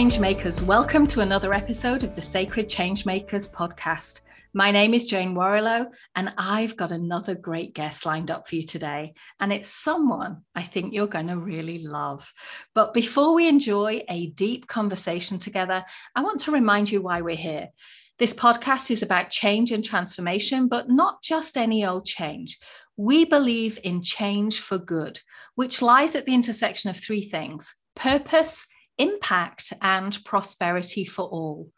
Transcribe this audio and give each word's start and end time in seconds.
Changemakers, 0.00 0.62
welcome 0.62 1.06
to 1.08 1.20
another 1.20 1.52
episode 1.52 2.04
of 2.04 2.16
the 2.16 2.22
Sacred 2.22 2.70
Changemakers 2.70 3.54
podcast. 3.54 4.22
My 4.54 4.70
name 4.70 4.94
is 4.94 5.04
Jane 5.04 5.34
Warrilow, 5.34 5.92
and 6.16 6.32
I've 6.38 6.74
got 6.74 6.90
another 6.90 7.34
great 7.34 7.74
guest 7.74 8.06
lined 8.06 8.30
up 8.30 8.48
for 8.48 8.56
you 8.56 8.62
today. 8.62 9.12
And 9.40 9.52
it's 9.52 9.68
someone 9.68 10.38
I 10.54 10.62
think 10.62 10.94
you're 10.94 11.06
going 11.06 11.26
to 11.26 11.36
really 11.36 11.80
love. 11.80 12.32
But 12.74 12.94
before 12.94 13.34
we 13.34 13.46
enjoy 13.46 14.02
a 14.08 14.30
deep 14.30 14.66
conversation 14.68 15.38
together, 15.38 15.84
I 16.16 16.22
want 16.22 16.40
to 16.40 16.50
remind 16.50 16.90
you 16.90 17.02
why 17.02 17.20
we're 17.20 17.36
here. 17.36 17.68
This 18.18 18.32
podcast 18.32 18.90
is 18.90 19.02
about 19.02 19.28
change 19.28 19.70
and 19.70 19.84
transformation, 19.84 20.68
but 20.68 20.88
not 20.88 21.22
just 21.22 21.58
any 21.58 21.84
old 21.84 22.06
change. 22.06 22.58
We 22.96 23.26
believe 23.26 23.78
in 23.84 24.00
change 24.00 24.60
for 24.60 24.78
good, 24.78 25.20
which 25.56 25.82
lies 25.82 26.16
at 26.16 26.24
the 26.24 26.34
intersection 26.34 26.88
of 26.88 26.96
three 26.96 27.22
things 27.22 27.74
purpose, 27.94 28.66
impact 28.98 29.72
and 29.80 30.18
prosperity 30.24 31.04
for 31.04 31.24
all. 31.24 31.68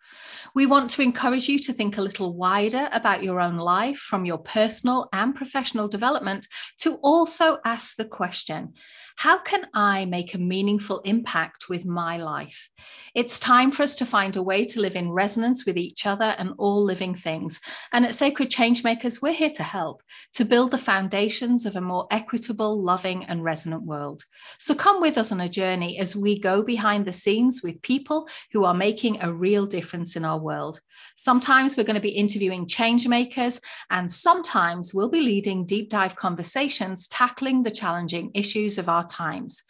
We 0.55 0.67
want 0.67 0.91
to 0.93 1.03
encourage 1.03 1.49
you 1.49 1.59
to 1.61 1.73
think 1.73 1.97
a 1.97 2.03
little 2.03 2.35
wider 2.35 2.89
about 2.93 3.23
your 3.23 3.41
own 3.41 3.57
life 3.57 3.99
from 3.99 4.25
your 4.25 4.39
personal 4.39 5.09
and 5.13 5.35
professional 5.35 5.89
development 5.89 6.47
to 6.81 6.97
also 6.97 7.59
ask 7.65 7.97
the 7.97 8.05
question 8.05 8.75
how 9.17 9.39
can 9.39 9.67
I 9.75 10.05
make 10.05 10.35
a 10.35 10.39
meaningful 10.39 11.01
impact 11.01 11.69
with 11.69 11.85
my 11.85 12.17
life? 12.17 12.69
It's 13.15 13.39
time 13.39 13.73
for 13.73 13.83
us 13.83 13.95
to 13.97 14.07
find 14.07 14.37
a 14.37 14.43
way 14.43 14.65
to 14.65 14.81
live 14.81 14.97
in 14.97 15.13
resonance 15.13 15.67
with 15.67 15.77
each 15.77 16.07
other 16.07 16.35
and 16.39 16.55
all 16.57 16.83
living 16.83 17.15
things. 17.15 17.61
And 17.93 18.07
at 18.07 18.15
Sacred 18.15 18.51
Changemakers, 18.51 19.21
we're 19.21 19.35
here 19.35 19.51
to 19.51 19.63
help 19.63 20.03
to 20.33 20.47
build 20.47 20.71
the 20.71 20.79
foundations 20.79 21.67
of 21.67 21.77
a 21.77 21.81
more 21.83 22.07
equitable, 22.11 22.83
loving, 22.83 23.27
and 23.27 23.45
resonant 23.45 23.83
world. 23.83 24.25
So 24.59 24.75
come 24.75 25.03
with 25.03 25.19
us 25.19 25.31
on 25.31 25.43
a 25.43 25.49
journey 25.49 25.99
as 25.99 26.17
we 26.17 26.39
go 26.39 26.63
behind 26.63 27.05
the 27.05 27.13
scenes 27.13 27.61
with 27.63 27.83
people 27.83 28.27
who 28.51 28.65
are 28.65 28.73
making 28.73 29.21
a 29.21 29.31
real 29.31 29.67
difference 29.67 30.17
in 30.17 30.25
our 30.25 30.39
world. 30.39 30.81
Sometimes 31.15 31.77
we're 31.77 31.85
going 31.85 31.97
to 31.97 32.01
be 32.01 32.09
interviewing 32.09 32.67
change 32.67 33.07
makers, 33.07 33.61
and 33.91 34.11
sometimes 34.11 34.95
we'll 34.95 35.11
be 35.11 35.21
leading 35.21 35.67
deep 35.67 35.91
dive 35.91 36.17
conversations 36.17 37.09
tackling 37.09 37.63
the 37.63 37.71
challenging 37.71 38.31
issues 38.33 38.79
of 38.79 38.89
our 38.89 39.05
times. 39.05 39.65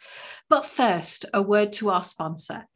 But 0.47 0.65
first, 0.65 1.25
a 1.33 1.41
word 1.41 1.73
to 1.73 1.89
our 1.89 2.01
sponsor. 2.01 2.67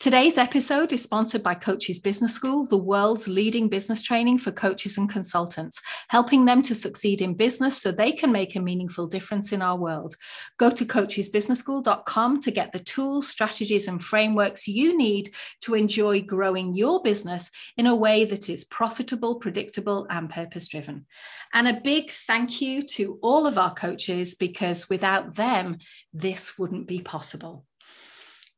Today's 0.00 0.38
episode 0.38 0.94
is 0.94 1.02
sponsored 1.02 1.42
by 1.42 1.54
Coaches 1.54 2.00
Business 2.00 2.32
School, 2.32 2.64
the 2.64 2.78
world's 2.78 3.28
leading 3.28 3.68
business 3.68 4.02
training 4.02 4.38
for 4.38 4.50
coaches 4.50 4.96
and 4.96 5.10
consultants, 5.10 5.78
helping 6.08 6.46
them 6.46 6.62
to 6.62 6.74
succeed 6.74 7.20
in 7.20 7.34
business 7.34 7.76
so 7.76 7.92
they 7.92 8.10
can 8.10 8.32
make 8.32 8.56
a 8.56 8.60
meaningful 8.60 9.06
difference 9.06 9.52
in 9.52 9.60
our 9.60 9.76
world. 9.76 10.16
Go 10.56 10.70
to 10.70 10.86
coachesbusinessschool.com 10.86 12.40
to 12.40 12.50
get 12.50 12.72
the 12.72 12.78
tools, 12.78 13.28
strategies, 13.28 13.88
and 13.88 14.02
frameworks 14.02 14.66
you 14.66 14.96
need 14.96 15.34
to 15.60 15.74
enjoy 15.74 16.22
growing 16.22 16.72
your 16.72 17.02
business 17.02 17.50
in 17.76 17.86
a 17.86 17.94
way 17.94 18.24
that 18.24 18.48
is 18.48 18.64
profitable, 18.64 19.34
predictable, 19.34 20.06
and 20.08 20.30
purpose 20.30 20.66
driven. 20.66 21.04
And 21.52 21.68
a 21.68 21.78
big 21.78 22.10
thank 22.10 22.62
you 22.62 22.84
to 22.94 23.18
all 23.20 23.46
of 23.46 23.58
our 23.58 23.74
coaches 23.74 24.34
because 24.34 24.88
without 24.88 25.34
them, 25.34 25.76
this 26.14 26.58
wouldn't 26.58 26.86
be 26.86 27.02
possible. 27.02 27.66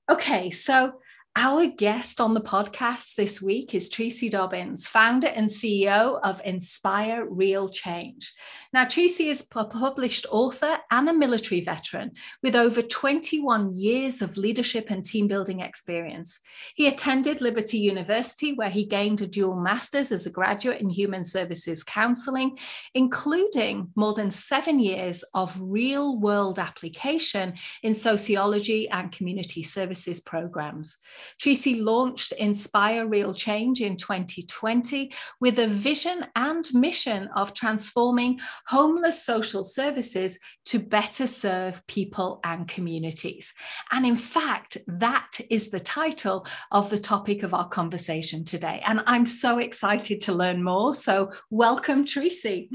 Okay, 0.08 0.50
so 0.50 1.00
our 1.34 1.66
guest 1.66 2.20
on 2.20 2.34
the 2.34 2.42
podcast 2.42 3.14
this 3.14 3.40
week 3.40 3.74
is 3.74 3.88
Tracy 3.88 4.28
Dobbins, 4.28 4.86
founder 4.86 5.28
and 5.28 5.48
CEO 5.48 6.20
of 6.22 6.42
Inspire 6.44 7.26
Real 7.26 7.70
Change. 7.70 8.34
Now, 8.74 8.84
Tracy 8.84 9.28
is 9.28 9.46
a 9.50 9.64
published 9.64 10.26
author 10.30 10.76
and 10.90 11.08
a 11.08 11.14
military 11.14 11.62
veteran 11.62 12.12
with 12.42 12.54
over 12.54 12.82
21 12.82 13.74
years 13.74 14.20
of 14.20 14.36
leadership 14.36 14.90
and 14.90 15.04
team 15.04 15.26
building 15.26 15.60
experience. 15.60 16.38
He 16.74 16.86
attended 16.86 17.40
Liberty 17.40 17.78
University, 17.78 18.52
where 18.52 18.70
he 18.70 18.84
gained 18.84 19.22
a 19.22 19.26
dual 19.26 19.56
master's 19.56 20.12
as 20.12 20.26
a 20.26 20.30
graduate 20.30 20.82
in 20.82 20.90
human 20.90 21.24
services 21.24 21.82
counseling, 21.82 22.58
including 22.92 23.90
more 23.94 24.12
than 24.12 24.30
seven 24.30 24.78
years 24.78 25.24
of 25.32 25.58
real 25.62 26.18
world 26.18 26.58
application 26.58 27.54
in 27.82 27.94
sociology 27.94 28.88
and 28.90 29.12
community 29.12 29.62
services 29.62 30.20
programs. 30.20 30.98
Tracy 31.40 31.80
launched 31.80 32.32
Inspire 32.32 33.06
Real 33.06 33.34
Change 33.34 33.80
in 33.80 33.96
2020 33.96 35.12
with 35.40 35.58
a 35.58 35.66
vision 35.66 36.26
and 36.36 36.72
mission 36.72 37.28
of 37.34 37.54
transforming 37.54 38.40
homeless 38.66 39.24
social 39.24 39.64
services 39.64 40.38
to 40.66 40.78
better 40.78 41.26
serve 41.26 41.86
people 41.86 42.40
and 42.44 42.68
communities. 42.68 43.52
And 43.90 44.06
in 44.06 44.16
fact, 44.16 44.78
that 44.86 45.30
is 45.50 45.70
the 45.70 45.80
title 45.80 46.46
of 46.70 46.90
the 46.90 46.98
topic 46.98 47.42
of 47.42 47.54
our 47.54 47.68
conversation 47.68 48.44
today. 48.44 48.82
And 48.84 49.00
I'm 49.06 49.26
so 49.26 49.58
excited 49.58 50.20
to 50.22 50.32
learn 50.32 50.62
more. 50.62 50.94
So, 50.94 51.32
welcome, 51.50 52.04
Tracy. 52.04 52.70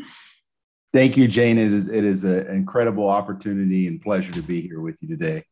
Thank 0.93 1.17
you, 1.17 1.27
Jane. 1.27 1.57
It 1.57 1.71
is 1.71 1.89
it 1.89 2.03
is 2.03 2.23
an 2.23 2.47
incredible 2.47 3.09
opportunity 3.09 3.87
and 3.87 4.01
pleasure 4.01 4.33
to 4.33 4.41
be 4.41 4.61
here 4.61 4.81
with 4.81 5.01
you 5.01 5.07
today. 5.07 5.43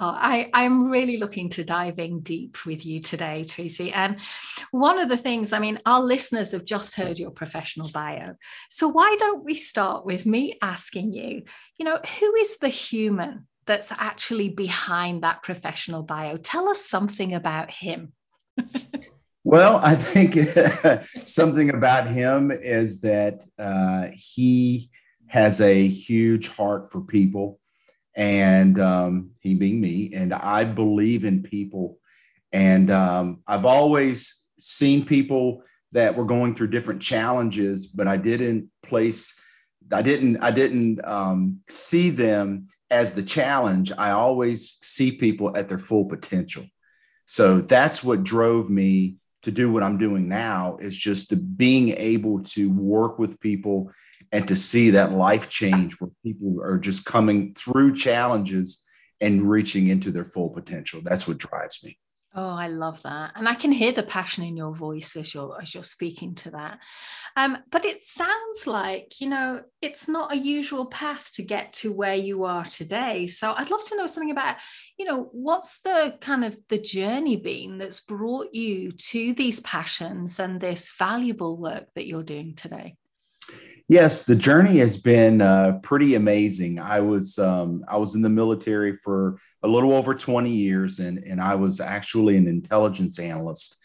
Oh, 0.00 0.14
I, 0.16 0.48
I'm 0.54 0.88
really 0.88 1.16
looking 1.16 1.48
to 1.50 1.64
diving 1.64 2.20
deep 2.20 2.64
with 2.64 2.86
you 2.86 3.00
today, 3.00 3.42
Tracy. 3.42 3.92
And 3.92 4.18
one 4.70 5.00
of 5.00 5.08
the 5.08 5.16
things, 5.16 5.52
I 5.52 5.58
mean, 5.58 5.80
our 5.86 6.00
listeners 6.00 6.52
have 6.52 6.64
just 6.64 6.94
heard 6.94 7.18
your 7.18 7.32
professional 7.32 7.90
bio. 7.90 8.36
So 8.70 8.86
why 8.86 9.16
don't 9.18 9.44
we 9.44 9.54
start 9.54 10.06
with 10.06 10.24
me 10.24 10.56
asking 10.62 11.14
you, 11.14 11.42
you 11.78 11.84
know, 11.84 11.98
who 12.20 12.34
is 12.36 12.58
the 12.58 12.68
human 12.68 13.48
that's 13.66 13.90
actually 13.90 14.50
behind 14.50 15.24
that 15.24 15.42
professional 15.42 16.04
bio? 16.04 16.36
Tell 16.36 16.68
us 16.68 16.84
something 16.84 17.34
about 17.34 17.68
him. 17.68 18.12
well, 19.42 19.80
I 19.82 19.96
think 19.96 20.34
something 21.24 21.70
about 21.70 22.06
him 22.06 22.52
is 22.52 23.00
that 23.00 23.42
uh, 23.58 24.08
he 24.12 24.90
has 25.26 25.60
a 25.60 25.88
huge 25.88 26.48
heart 26.48 26.92
for 26.92 27.00
people 27.00 27.58
and 28.18 28.80
um, 28.80 29.30
he 29.38 29.54
being 29.54 29.80
me. 29.80 30.10
And 30.12 30.34
I 30.34 30.64
believe 30.64 31.24
in 31.24 31.42
people. 31.42 31.98
And 32.52 32.90
um, 32.90 33.42
I've 33.46 33.64
always 33.64 34.42
seen 34.58 35.06
people 35.06 35.62
that 35.92 36.16
were 36.16 36.24
going 36.24 36.54
through 36.54 36.66
different 36.66 37.00
challenges, 37.00 37.86
but 37.86 38.08
I 38.08 38.16
didn't 38.16 38.70
place, 38.82 39.40
I 39.92 40.02
didn't, 40.02 40.38
I 40.38 40.50
didn't 40.50 41.02
um, 41.06 41.60
see 41.68 42.10
them 42.10 42.66
as 42.90 43.14
the 43.14 43.22
challenge. 43.22 43.92
I 43.96 44.10
always 44.10 44.78
see 44.82 45.12
people 45.12 45.56
at 45.56 45.68
their 45.68 45.78
full 45.78 46.06
potential. 46.06 46.64
So 47.24 47.60
that's 47.60 48.02
what 48.02 48.24
drove 48.24 48.68
me 48.68 49.16
to 49.42 49.52
do 49.52 49.70
what 49.72 49.84
I'm 49.84 49.96
doing 49.96 50.28
now 50.28 50.76
is 50.80 50.96
just 50.96 51.30
to 51.30 51.36
being 51.36 51.90
able 51.90 52.42
to 52.42 52.68
work 52.70 53.20
with 53.20 53.38
people 53.38 53.92
and 54.32 54.46
to 54.48 54.56
see 54.56 54.90
that 54.90 55.12
life 55.12 55.48
change 55.48 55.94
where 56.00 56.10
people 56.22 56.60
are 56.62 56.78
just 56.78 57.04
coming 57.04 57.54
through 57.54 57.94
challenges 57.94 58.82
and 59.20 59.48
reaching 59.48 59.88
into 59.88 60.10
their 60.10 60.24
full 60.24 60.50
potential. 60.50 61.00
That's 61.02 61.26
what 61.26 61.38
drives 61.38 61.82
me. 61.82 61.98
Oh, 62.34 62.54
I 62.54 62.68
love 62.68 63.02
that. 63.02 63.32
And 63.36 63.48
I 63.48 63.54
can 63.54 63.72
hear 63.72 63.90
the 63.90 64.02
passion 64.02 64.44
in 64.44 64.56
your 64.56 64.74
voice 64.74 65.16
as 65.16 65.32
you're 65.32 65.58
as 65.60 65.74
you're 65.74 65.82
speaking 65.82 66.34
to 66.36 66.50
that. 66.50 66.78
Um, 67.36 67.58
but 67.70 67.86
it 67.86 68.02
sounds 68.04 68.66
like, 68.66 69.20
you 69.20 69.28
know, 69.28 69.62
it's 69.80 70.08
not 70.08 70.32
a 70.32 70.36
usual 70.36 70.86
path 70.86 71.32
to 71.34 71.42
get 71.42 71.72
to 71.74 71.92
where 71.92 72.14
you 72.14 72.44
are 72.44 72.64
today. 72.64 73.26
So 73.26 73.54
I'd 73.56 73.70
love 73.70 73.82
to 73.84 73.96
know 73.96 74.06
something 74.06 74.30
about, 74.30 74.58
you 74.98 75.06
know, 75.06 75.30
what's 75.32 75.80
the 75.80 76.16
kind 76.20 76.44
of 76.44 76.56
the 76.68 76.78
journey 76.78 77.36
been 77.36 77.78
that's 77.78 78.00
brought 78.00 78.54
you 78.54 78.92
to 78.92 79.32
these 79.32 79.60
passions 79.60 80.38
and 80.38 80.60
this 80.60 80.92
valuable 80.98 81.56
work 81.56 81.86
that 81.94 82.06
you're 82.06 82.22
doing 82.22 82.54
today? 82.54 82.96
Yes, 83.90 84.24
the 84.24 84.36
journey 84.36 84.78
has 84.78 84.98
been 84.98 85.40
uh, 85.40 85.80
pretty 85.82 86.14
amazing. 86.14 86.78
I 86.78 87.00
was 87.00 87.38
um, 87.38 87.84
I 87.88 87.96
was 87.96 88.14
in 88.14 88.20
the 88.20 88.28
military 88.28 88.98
for 88.98 89.38
a 89.62 89.68
little 89.68 89.94
over 89.94 90.14
20 90.14 90.50
years, 90.50 90.98
and 90.98 91.24
and 91.24 91.40
I 91.40 91.54
was 91.54 91.80
actually 91.80 92.36
an 92.36 92.46
intelligence 92.46 93.18
analyst. 93.18 93.78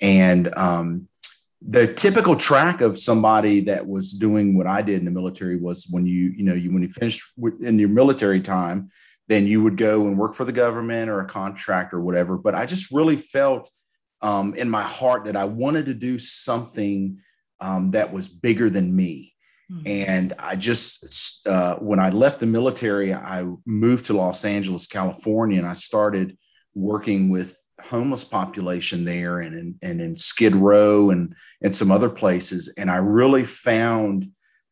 And 0.00 0.52
um, 0.56 1.08
the 1.62 1.86
typical 1.86 2.34
track 2.34 2.80
of 2.80 2.98
somebody 2.98 3.60
that 3.60 3.86
was 3.86 4.12
doing 4.12 4.56
what 4.56 4.66
I 4.66 4.82
did 4.82 4.98
in 4.98 5.04
the 5.04 5.12
military 5.12 5.56
was 5.56 5.86
when 5.88 6.04
you 6.04 6.32
you 6.36 6.42
know 6.42 6.54
you 6.54 6.72
when 6.72 6.82
you 6.82 6.88
finished 6.88 7.22
in 7.60 7.78
your 7.78 7.90
military 7.90 8.40
time, 8.40 8.88
then 9.28 9.46
you 9.46 9.62
would 9.62 9.76
go 9.76 10.08
and 10.08 10.18
work 10.18 10.34
for 10.34 10.44
the 10.44 10.52
government 10.52 11.08
or 11.08 11.20
a 11.20 11.28
contract 11.28 11.94
or 11.94 12.00
whatever. 12.00 12.36
But 12.36 12.56
I 12.56 12.66
just 12.66 12.90
really 12.90 13.16
felt 13.16 13.70
um, 14.20 14.54
in 14.54 14.68
my 14.68 14.82
heart 14.82 15.26
that 15.26 15.36
I 15.36 15.44
wanted 15.44 15.86
to 15.86 15.94
do 15.94 16.18
something 16.18 17.20
um, 17.60 17.92
that 17.92 18.12
was 18.12 18.28
bigger 18.28 18.68
than 18.68 18.96
me 18.96 19.33
Hmm. 19.68 19.82
And 19.86 20.32
I 20.38 20.56
just, 20.56 21.46
uh, 21.46 21.76
when 21.76 21.98
I 21.98 22.10
left 22.10 22.40
the 22.40 22.46
military, 22.46 23.14
I 23.14 23.46
moved 23.64 24.06
to 24.06 24.14
Los 24.14 24.44
Angeles, 24.44 24.86
California, 24.86 25.58
and 25.58 25.66
I 25.66 25.74
started 25.74 26.36
working 26.74 27.30
with 27.30 27.56
homeless 27.80 28.24
population 28.24 29.04
there 29.04 29.40
and 29.40 29.54
in, 29.54 29.74
and 29.82 30.00
in 30.00 30.16
Skid 30.16 30.54
Row 30.54 31.10
and, 31.10 31.34
and 31.62 31.74
some 31.74 31.90
other 31.90 32.10
places. 32.10 32.72
And 32.76 32.90
I 32.90 32.96
really 32.96 33.44
found, 33.44 34.30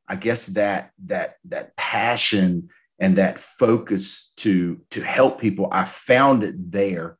I 0.08 0.16
guess, 0.16 0.46
that, 0.48 0.90
that, 1.06 1.36
that 1.46 1.76
passion 1.76 2.68
and 2.98 3.16
that 3.16 3.38
focus 3.38 4.32
to, 4.36 4.80
to 4.90 5.02
help 5.02 5.40
people. 5.40 5.68
I 5.72 5.84
found 5.84 6.44
it 6.44 6.54
there. 6.70 7.18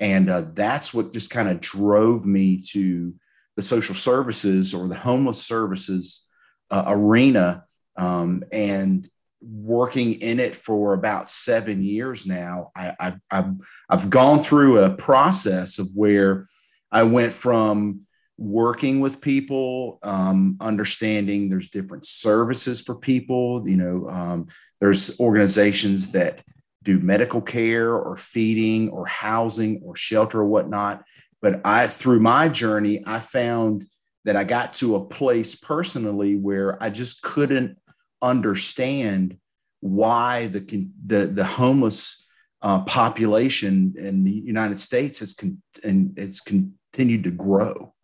And 0.00 0.30
uh, 0.30 0.44
that's 0.54 0.94
what 0.94 1.12
just 1.12 1.30
kind 1.30 1.48
of 1.48 1.60
drove 1.60 2.24
me 2.24 2.62
to 2.72 3.14
the 3.56 3.62
social 3.62 3.94
services 3.94 4.72
or 4.72 4.86
the 4.86 4.96
homeless 4.96 5.42
services 5.44 6.24
uh, 6.70 6.84
arena. 6.86 7.64
Um, 7.96 8.44
and 8.52 9.08
working 9.40 10.14
in 10.14 10.40
it 10.40 10.54
for 10.54 10.94
about 10.94 11.30
seven 11.30 11.82
years 11.82 12.26
now, 12.26 12.70
I, 12.76 12.94
I, 12.98 13.14
I've, 13.30 13.54
I've 13.88 14.10
gone 14.10 14.40
through 14.40 14.84
a 14.84 14.90
process 14.90 15.78
of 15.78 15.88
where 15.94 16.46
I 16.90 17.04
went 17.04 17.32
from 17.32 18.02
working 18.38 19.00
with 19.00 19.20
people, 19.20 19.98
um, 20.02 20.56
understanding 20.60 21.48
there's 21.48 21.70
different 21.70 22.06
services 22.06 22.80
for 22.80 22.94
people. 22.94 23.68
You 23.68 23.76
know, 23.76 24.08
um, 24.08 24.46
there's 24.80 25.18
organizations 25.18 26.12
that 26.12 26.42
do 26.84 27.00
medical 27.00 27.42
care 27.42 27.94
or 27.94 28.16
feeding 28.16 28.90
or 28.90 29.06
housing 29.06 29.82
or 29.84 29.96
shelter 29.96 30.40
or 30.40 30.46
whatnot. 30.46 31.04
But 31.42 31.60
I, 31.64 31.88
through 31.88 32.20
my 32.20 32.48
journey, 32.48 33.02
I 33.04 33.18
found 33.18 33.86
that 34.28 34.36
I 34.36 34.44
got 34.44 34.74
to 34.74 34.94
a 34.96 35.04
place 35.06 35.54
personally 35.54 36.36
where 36.36 36.76
I 36.82 36.90
just 36.90 37.22
couldn't 37.22 37.78
understand 38.20 39.38
why 39.80 40.48
the 40.48 40.90
the, 41.06 41.28
the 41.28 41.46
homeless 41.46 42.28
uh, 42.60 42.80
population 42.80 43.94
in 43.96 44.24
the 44.24 44.30
United 44.30 44.76
States 44.76 45.20
has 45.20 45.32
con- 45.32 45.62
and 45.82 46.12
it's 46.18 46.42
continued 46.42 47.24
to 47.24 47.30
grow. 47.30 47.94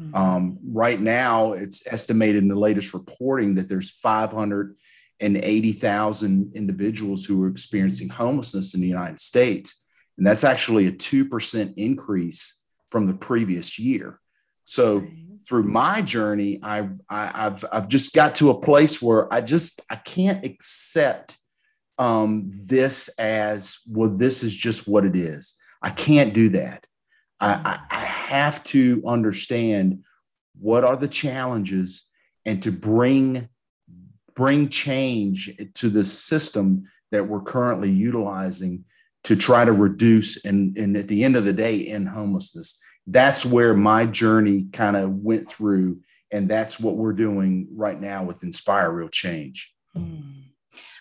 Mm-hmm. 0.00 0.16
Um, 0.16 0.58
right 0.64 1.00
now, 1.00 1.52
it's 1.52 1.86
estimated 1.86 2.42
in 2.42 2.48
the 2.48 2.56
latest 2.56 2.92
reporting 2.92 3.54
that 3.54 3.68
there's 3.68 3.92
580,000 3.92 6.56
individuals 6.56 7.24
who 7.24 7.40
are 7.44 7.48
experiencing 7.48 8.08
homelessness 8.08 8.74
in 8.74 8.80
the 8.80 8.88
United 8.88 9.20
States. 9.20 9.84
And 10.16 10.26
that's 10.26 10.42
actually 10.42 10.88
a 10.88 10.92
2% 10.92 11.74
increase 11.76 12.60
from 12.90 13.06
the 13.06 13.14
previous 13.14 13.78
year. 13.78 14.18
So 14.64 15.06
through 15.46 15.64
my 15.64 16.02
journey, 16.02 16.58
I, 16.62 16.88
I, 17.08 17.26
have 17.34 17.64
I've 17.70 17.88
just 17.88 18.14
got 18.14 18.36
to 18.36 18.50
a 18.50 18.60
place 18.60 19.00
where 19.02 19.32
I 19.32 19.40
just, 19.40 19.80
I 19.90 19.96
can't 19.96 20.44
accept 20.44 21.38
um, 21.98 22.50
this 22.52 23.08
as, 23.18 23.78
well, 23.86 24.10
this 24.10 24.42
is 24.42 24.54
just 24.54 24.86
what 24.86 25.04
it 25.04 25.16
is. 25.16 25.56
I 25.82 25.90
can't 25.90 26.34
do 26.34 26.50
that. 26.50 26.86
I, 27.40 27.78
I 27.90 27.98
have 28.04 28.64
to 28.64 29.02
understand 29.06 30.04
what 30.58 30.84
are 30.84 30.96
the 30.96 31.08
challenges 31.08 32.08
and 32.44 32.62
to 32.62 32.72
bring 32.72 33.48
bring 34.34 34.68
change 34.68 35.50
to 35.74 35.88
the 35.88 36.04
system 36.04 36.84
that 37.10 37.26
we're 37.26 37.40
currently 37.40 37.90
utilizing 37.90 38.84
to 39.24 39.34
try 39.34 39.64
to 39.64 39.72
reduce 39.72 40.44
and, 40.44 40.76
and 40.78 40.96
at 40.96 41.08
the 41.08 41.24
end 41.24 41.34
of 41.34 41.44
the 41.44 41.52
day 41.52 41.86
end 41.88 42.08
homelessness 42.08 42.80
that's 43.10 43.44
where 43.44 43.74
my 43.74 44.06
journey 44.06 44.66
kind 44.72 44.96
of 44.96 45.10
went 45.10 45.48
through 45.48 46.00
and 46.30 46.48
that's 46.48 46.78
what 46.78 46.96
we're 46.96 47.12
doing 47.12 47.66
right 47.72 48.00
now 48.00 48.22
with 48.22 48.42
inspire 48.42 48.90
real 48.90 49.08
change 49.08 49.74
mm. 49.96 50.38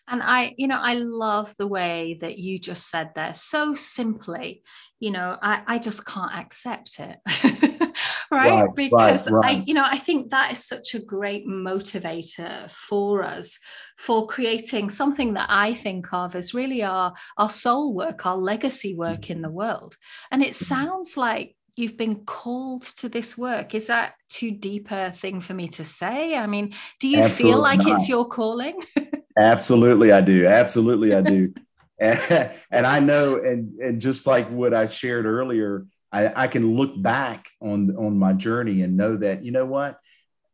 And 0.10 0.24
I, 0.24 0.54
you 0.58 0.68
know, 0.68 0.80
I 0.80 0.94
love 0.94 1.54
the 1.58 1.68
way 1.68 2.18
that 2.22 2.38
you 2.38 2.60
just 2.60 2.90
said 2.90 3.12
there 3.14 3.34
so 3.34 3.74
simply, 3.74 4.64
you 5.00 5.12
know, 5.12 5.38
I, 5.42 5.64
I 5.68 5.80
just 5.80 6.06
can't 6.06 6.34
accept 6.34 7.00
it. 7.00 7.18
right? 8.32 8.52
right? 8.52 8.70
Because 8.74 9.30
right, 9.30 9.44
right. 9.44 9.58
I, 9.58 9.64
you 9.66 9.74
know, 9.74 9.86
I 9.86 9.98
think 9.98 10.30
that 10.30 10.54
is 10.54 10.66
such 10.66 10.96
a 10.96 11.00
great 11.00 11.46
motivator 11.46 12.72
for 12.72 13.22
us 13.22 13.60
for 13.98 14.28
creating 14.28 14.92
something 14.92 15.34
that 15.34 15.48
I 15.50 15.74
think 15.74 16.14
of 16.14 16.36
as 16.36 16.54
really 16.54 16.84
our, 16.84 17.14
our 17.38 17.50
soul 17.50 17.94
work, 17.94 18.26
our 18.26 18.38
legacy 18.38 18.96
work 18.96 19.30
in 19.30 19.42
the 19.42 19.50
world. 19.50 19.98
And 20.32 20.42
it 20.42 20.52
mm-hmm. 20.52 20.66
sounds 20.66 21.18
like 21.18 21.57
you've 21.78 21.96
been 21.96 22.26
called 22.26 22.82
to 22.82 23.08
this 23.08 23.38
work. 23.38 23.76
Is 23.76 23.88
that 23.88 24.16
too 24.30 24.52
deep 24.52 24.92
a 24.92 25.12
thing 25.12 25.40
for 25.40 25.54
me 25.54 25.68
to 25.70 25.86
say? 25.86 26.36
I 26.36 26.48
mean, 26.48 26.74
do 27.00 27.08
you 27.08 27.20
Absolutely 27.20 27.52
feel 27.52 27.62
like 27.62 27.80
not. 27.80 27.88
it's 27.90 28.10
your 28.10 28.28
calling? 28.28 28.82
Absolutely, 29.38 30.12
I 30.12 30.22
do. 30.22 30.48
Absolutely, 30.48 31.14
I 31.14 31.22
do. 31.22 31.54
and, 32.00 32.20
and 32.72 32.88
I 32.88 33.00
know, 33.00 33.38
and 33.38 33.80
and 33.80 34.02
just 34.02 34.28
like 34.28 34.50
what 34.50 34.74
I 34.74 34.88
shared 34.88 35.26
earlier, 35.26 35.86
I, 36.12 36.44
I 36.44 36.48
can 36.48 36.76
look 36.76 37.00
back 37.02 37.48
on 37.62 37.96
on 37.96 38.18
my 38.18 38.34
journey 38.34 38.82
and 38.82 38.98
know 38.98 39.16
that 39.18 39.46
you 39.46 39.52
know 39.52 39.66
what. 39.66 40.00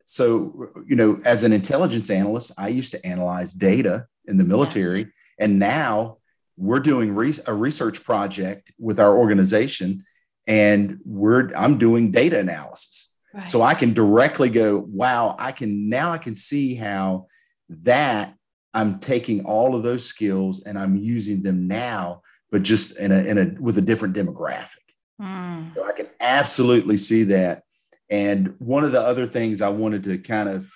So 0.05 0.71
you 0.85 0.97
know, 0.97 1.21
as 1.23 1.43
an 1.43 1.53
intelligence 1.53 2.09
analyst, 2.09 2.51
I 2.57 2.67
used 2.67 2.91
to 2.91 3.05
analyze 3.05 3.53
data 3.53 4.07
in 4.25 4.37
the 4.37 4.43
military, 4.43 5.01
yeah. 5.01 5.05
and 5.39 5.59
now 5.59 6.17
we're 6.57 6.79
doing 6.79 7.15
re- 7.15 7.33
a 7.47 7.53
research 7.53 8.03
project 8.03 8.71
with 8.77 8.99
our 8.99 9.17
organization, 9.17 10.03
and 10.47 10.99
we're 11.05 11.53
I'm 11.55 11.77
doing 11.77 12.11
data 12.11 12.39
analysis. 12.39 13.09
Right. 13.33 13.49
So 13.49 13.61
I 13.61 13.73
can 13.73 13.93
directly 13.93 14.49
go, 14.49 14.77
wow, 14.77 15.35
I 15.39 15.51
can 15.51 15.89
now 15.89 16.11
I 16.11 16.17
can 16.17 16.35
see 16.35 16.75
how 16.75 17.27
that 17.69 18.35
I'm 18.73 18.99
taking 18.99 19.45
all 19.45 19.75
of 19.75 19.83
those 19.83 20.05
skills 20.05 20.63
and 20.63 20.77
I'm 20.77 20.95
using 20.95 21.41
them 21.41 21.67
now, 21.67 22.21
but 22.51 22.63
just 22.63 22.99
in 22.99 23.11
a, 23.11 23.23
in 23.23 23.37
a 23.37 23.61
with 23.61 23.77
a 23.77 23.81
different 23.81 24.15
demographic. 24.15 24.77
Mm. 25.21 25.75
So 25.75 25.85
I 25.85 25.93
can 25.93 26.07
absolutely 26.19 26.97
see 26.97 27.23
that. 27.25 27.63
And 28.09 28.55
one 28.59 28.83
of 28.83 28.91
the 28.91 29.01
other 29.01 29.25
things 29.25 29.61
I 29.61 29.69
wanted 29.69 30.03
to 30.03 30.17
kind 30.17 30.49
of 30.49 30.69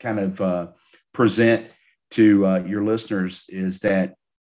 kind 0.00 0.18
of 0.18 0.40
uh, 0.40 0.68
present 1.12 1.66
to 2.12 2.46
uh, 2.46 2.64
your 2.64 2.84
listeners 2.84 3.44
is 3.48 3.80
that 3.80 4.14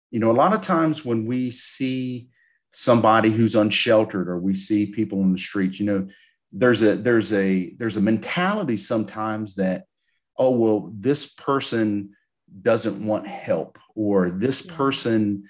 you 0.10 0.20
know 0.20 0.32
a 0.32 0.34
lot 0.34 0.54
of 0.54 0.62
times 0.62 1.04
when 1.04 1.26
we 1.26 1.52
see 1.52 2.30
somebody 2.74 3.30
who's 3.30 3.56
unsheltered 3.56 4.28
or 4.28 4.40
we 4.40 4.56
see 4.56 4.88
people 4.88 5.22
on 5.22 5.32
the 5.32 5.38
streets, 5.38 5.80
you 5.80 5.86
know, 5.86 6.08
there's 6.52 6.84
a 6.84 6.96
there's 6.96 7.34
a 7.34 7.74
there's 7.78 7.98
a 7.98 8.02
mentality 8.02 8.78
sometimes 8.78 9.56
that 9.56 9.86
oh 10.38 10.52
well 10.52 10.92
this 10.94 11.26
person 11.34 12.12
doesn't 12.62 13.06
want 13.06 13.26
help 13.26 13.80
or 13.96 14.30
this 14.30 14.62
person 14.62 15.44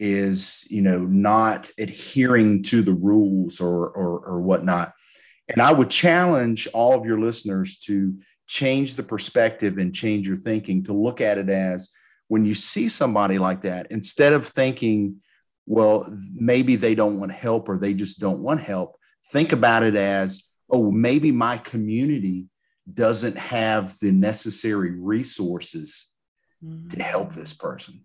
is 0.00 0.66
you 0.68 0.82
know 0.82 0.98
not 0.98 1.70
adhering 1.78 2.62
to 2.62 2.82
the 2.82 2.92
rules 2.92 3.60
or, 3.60 3.88
or 3.88 4.18
or 4.20 4.40
whatnot. 4.40 4.92
And 5.48 5.62
i 5.62 5.72
would 5.72 5.90
challenge 5.90 6.66
all 6.74 6.94
of 6.94 7.06
your 7.06 7.20
listeners 7.20 7.78
to 7.80 8.18
change 8.46 8.96
the 8.96 9.02
perspective 9.02 9.78
and 9.78 9.94
change 9.94 10.26
your 10.26 10.36
thinking 10.36 10.82
to 10.84 10.92
look 10.92 11.20
at 11.20 11.38
it 11.38 11.48
as 11.48 11.90
when 12.28 12.44
you 12.44 12.54
see 12.54 12.88
somebody 12.88 13.38
like 13.38 13.62
that 13.62 13.86
instead 13.90 14.32
of 14.32 14.46
thinking 14.46 15.16
well 15.68 16.10
maybe 16.34 16.76
they 16.76 16.94
don't 16.94 17.20
want 17.20 17.30
help 17.30 17.68
or 17.68 17.78
they 17.78 17.94
just 17.94 18.18
don't 18.18 18.40
want 18.40 18.60
help 18.60 18.96
think 19.26 19.52
about 19.52 19.82
it 19.82 19.94
as 19.94 20.42
oh 20.70 20.90
maybe 20.90 21.30
my 21.30 21.58
community 21.58 22.48
doesn't 22.92 23.36
have 23.36 23.98
the 24.00 24.12
necessary 24.12 24.90
resources 24.90 26.10
mm-hmm. 26.64 26.88
to 26.88 27.02
help 27.02 27.32
this 27.32 27.54
person. 27.54 28.04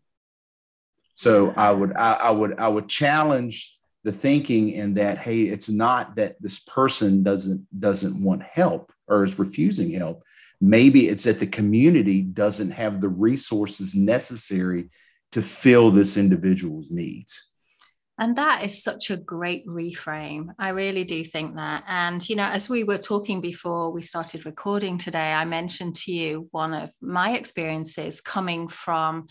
So 1.14 1.54
I 1.56 1.72
would 1.72 1.94
I, 1.96 2.14
I 2.14 2.32
would 2.32 2.60
I 2.60 2.68
would 2.68 2.90
challenge 2.90 3.78
the 4.04 4.12
thinking 4.12 4.70
in 4.70 4.96
that 4.96 5.18
hey, 5.20 5.42
it's 5.42 5.70
not 5.70 6.16
that 6.16 6.42
this 6.42 6.60
person 6.60 7.24
doesn't 7.24 7.68
doesn't 7.80 8.22
want 8.22 8.42
help 8.42 8.92
or 9.08 9.24
is 9.24 9.40
refusing 9.40 9.92
help. 9.92 10.24
Maybe 10.60 11.08
it's 11.08 11.26
that 11.26 11.40
the 11.40 11.48
community 11.48 12.22
doesn't 12.22 12.72
have 12.72 13.00
the 13.00 13.10
resources 13.10 13.96
necessary 13.96 14.90
to 15.34 15.42
fill 15.42 15.92
this 15.92 16.18
individual's 16.18 16.90
needs. 16.90 17.52
And 18.20 18.36
that 18.36 18.64
is 18.64 18.84
such 18.84 19.10
a 19.10 19.18
great 19.18 19.66
reframe. 19.66 20.50
I 20.60 20.70
really 20.70 21.04
do 21.04 21.24
think 21.24 21.56
that. 21.56 21.84
And, 21.88 22.28
you 22.30 22.36
know, 22.36 22.46
as 22.46 22.70
we 22.70 22.84
were 22.84 23.00
talking 23.00 23.42
before 23.42 23.92
we 23.92 24.04
started 24.04 24.46
recording 24.46 25.00
today, 25.00 25.34
I 25.34 25.46
mentioned 25.46 25.96
to 25.98 26.12
you 26.12 26.48
one 26.52 26.74
of 26.74 26.92
my 27.02 27.36
experiences 27.36 28.22
coming 28.22 28.68
from 28.68 29.28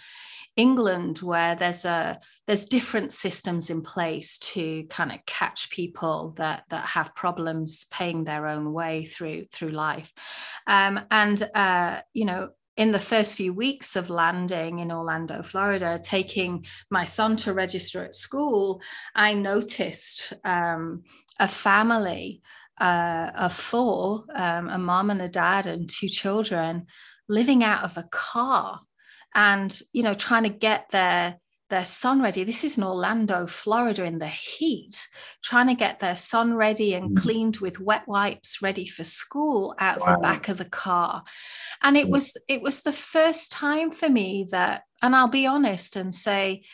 England, 0.57 1.19
where 1.19 1.55
there's 1.55 1.85
a 1.85 2.19
there's 2.47 2.67
different 2.67 3.13
systems 3.13 3.71
in 3.71 3.83
place 3.83 4.37
to 4.39 4.85
kind 4.91 5.13
of 5.13 5.25
catch 5.27 5.71
people 5.71 6.35
that 6.37 6.65
that 6.71 6.85
have 6.87 7.15
problems 7.15 7.87
paying 7.91 8.25
their 8.25 8.49
own 8.49 8.73
way 8.73 9.05
through 9.05 9.47
through 9.53 9.71
life. 9.71 10.13
Um, 10.67 11.01
and 11.11 11.41
uh, 11.55 12.01
you 12.13 12.25
know, 12.25 12.51
in 12.77 12.93
the 12.93 12.99
first 12.99 13.35
few 13.35 13.53
weeks 13.53 13.97
of 13.97 14.11
landing 14.11 14.79
in 14.79 14.91
Orlando, 14.91 15.43
Florida, 15.43 16.01
taking 16.03 16.65
my 16.91 17.05
son 17.05 17.37
to 17.39 17.53
register 17.53 18.05
at 18.05 18.15
school, 18.15 18.81
I 19.15 19.35
noticed 19.35 20.33
um, 20.45 21.03
a 21.39 21.49
family 21.49 22.41
uh, 22.81 23.31
of 23.37 23.53
four 23.53 24.25
um, 24.35 24.69
a 24.69 24.79
mom 24.79 25.11
and 25.11 25.21
a 25.21 25.29
dad 25.29 25.67
and 25.67 25.89
two 25.89 26.09
children 26.09 26.87
living 27.29 27.63
out 27.63 27.85
of 27.85 27.97
a 27.97 28.09
car 28.11 28.81
and 29.35 29.81
you 29.93 30.03
know 30.03 30.15
trying 30.15 30.43
to 30.43 30.49
get 30.49 30.89
their 30.91 31.37
their 31.73 31.85
son 31.87 32.21
ready. 32.21 32.45
This 32.45 32.65
is 32.65 32.77
in 32.77 32.85
Orlando, 32.85 33.47
Florida, 33.47 34.05
in 34.05 34.19
the 34.19 34.29
heat, 34.29 35.09
trying 35.43 35.69
to 35.69 35.75
get 35.75 36.01
their 36.01 36.15
son 36.15 36.53
ready 36.53 36.93
and 36.93 37.17
mm. 37.17 37.17
cleaned 37.17 37.57
with 37.57 37.81
wet 37.81 38.07
wipes, 38.07 38.61
ready 38.61 38.87
for 38.87 39.05
school 39.05 39.75
out 39.79 40.01
wow. 40.01 40.13
the 40.13 40.19
back 40.21 40.51
of 40.51 40.59
the 40.59 40.67
car. 40.67 41.25
And 41.83 41.97
it 41.97 42.11
was 42.11 42.37
it 42.47 42.61
was 42.61 42.83
the 42.83 42.93
first 42.93 43.53
time 43.53 43.91
for 43.91 44.07
me 44.07 44.47
that, 44.51 44.83
and 45.01 45.17
I'll 45.17 45.29
be 45.29 45.47
honest 45.47 45.97
and 45.97 46.15
say, 46.15 46.65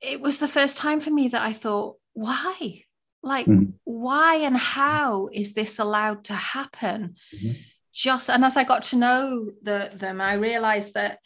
it 0.00 0.22
was 0.22 0.40
the 0.40 0.48
first 0.48 0.78
time 0.78 1.02
for 1.02 1.10
me 1.10 1.28
that 1.28 1.42
I 1.42 1.52
thought, 1.52 1.96
why? 2.14 2.84
like 3.22 3.44
mm-hmm. 3.44 3.72
why 3.84 4.36
and 4.36 4.56
how 4.56 5.28
is 5.30 5.52
this 5.52 5.78
allowed 5.78 6.24
to 6.24 6.32
happen 6.32 7.16
mm-hmm. 7.36 7.52
just 7.92 8.30
and 8.30 8.46
as 8.46 8.56
i 8.56 8.64
got 8.64 8.82
to 8.82 8.96
know 8.96 9.50
the, 9.60 9.90
them 9.92 10.22
i 10.22 10.32
realized 10.32 10.94
that 10.94 11.18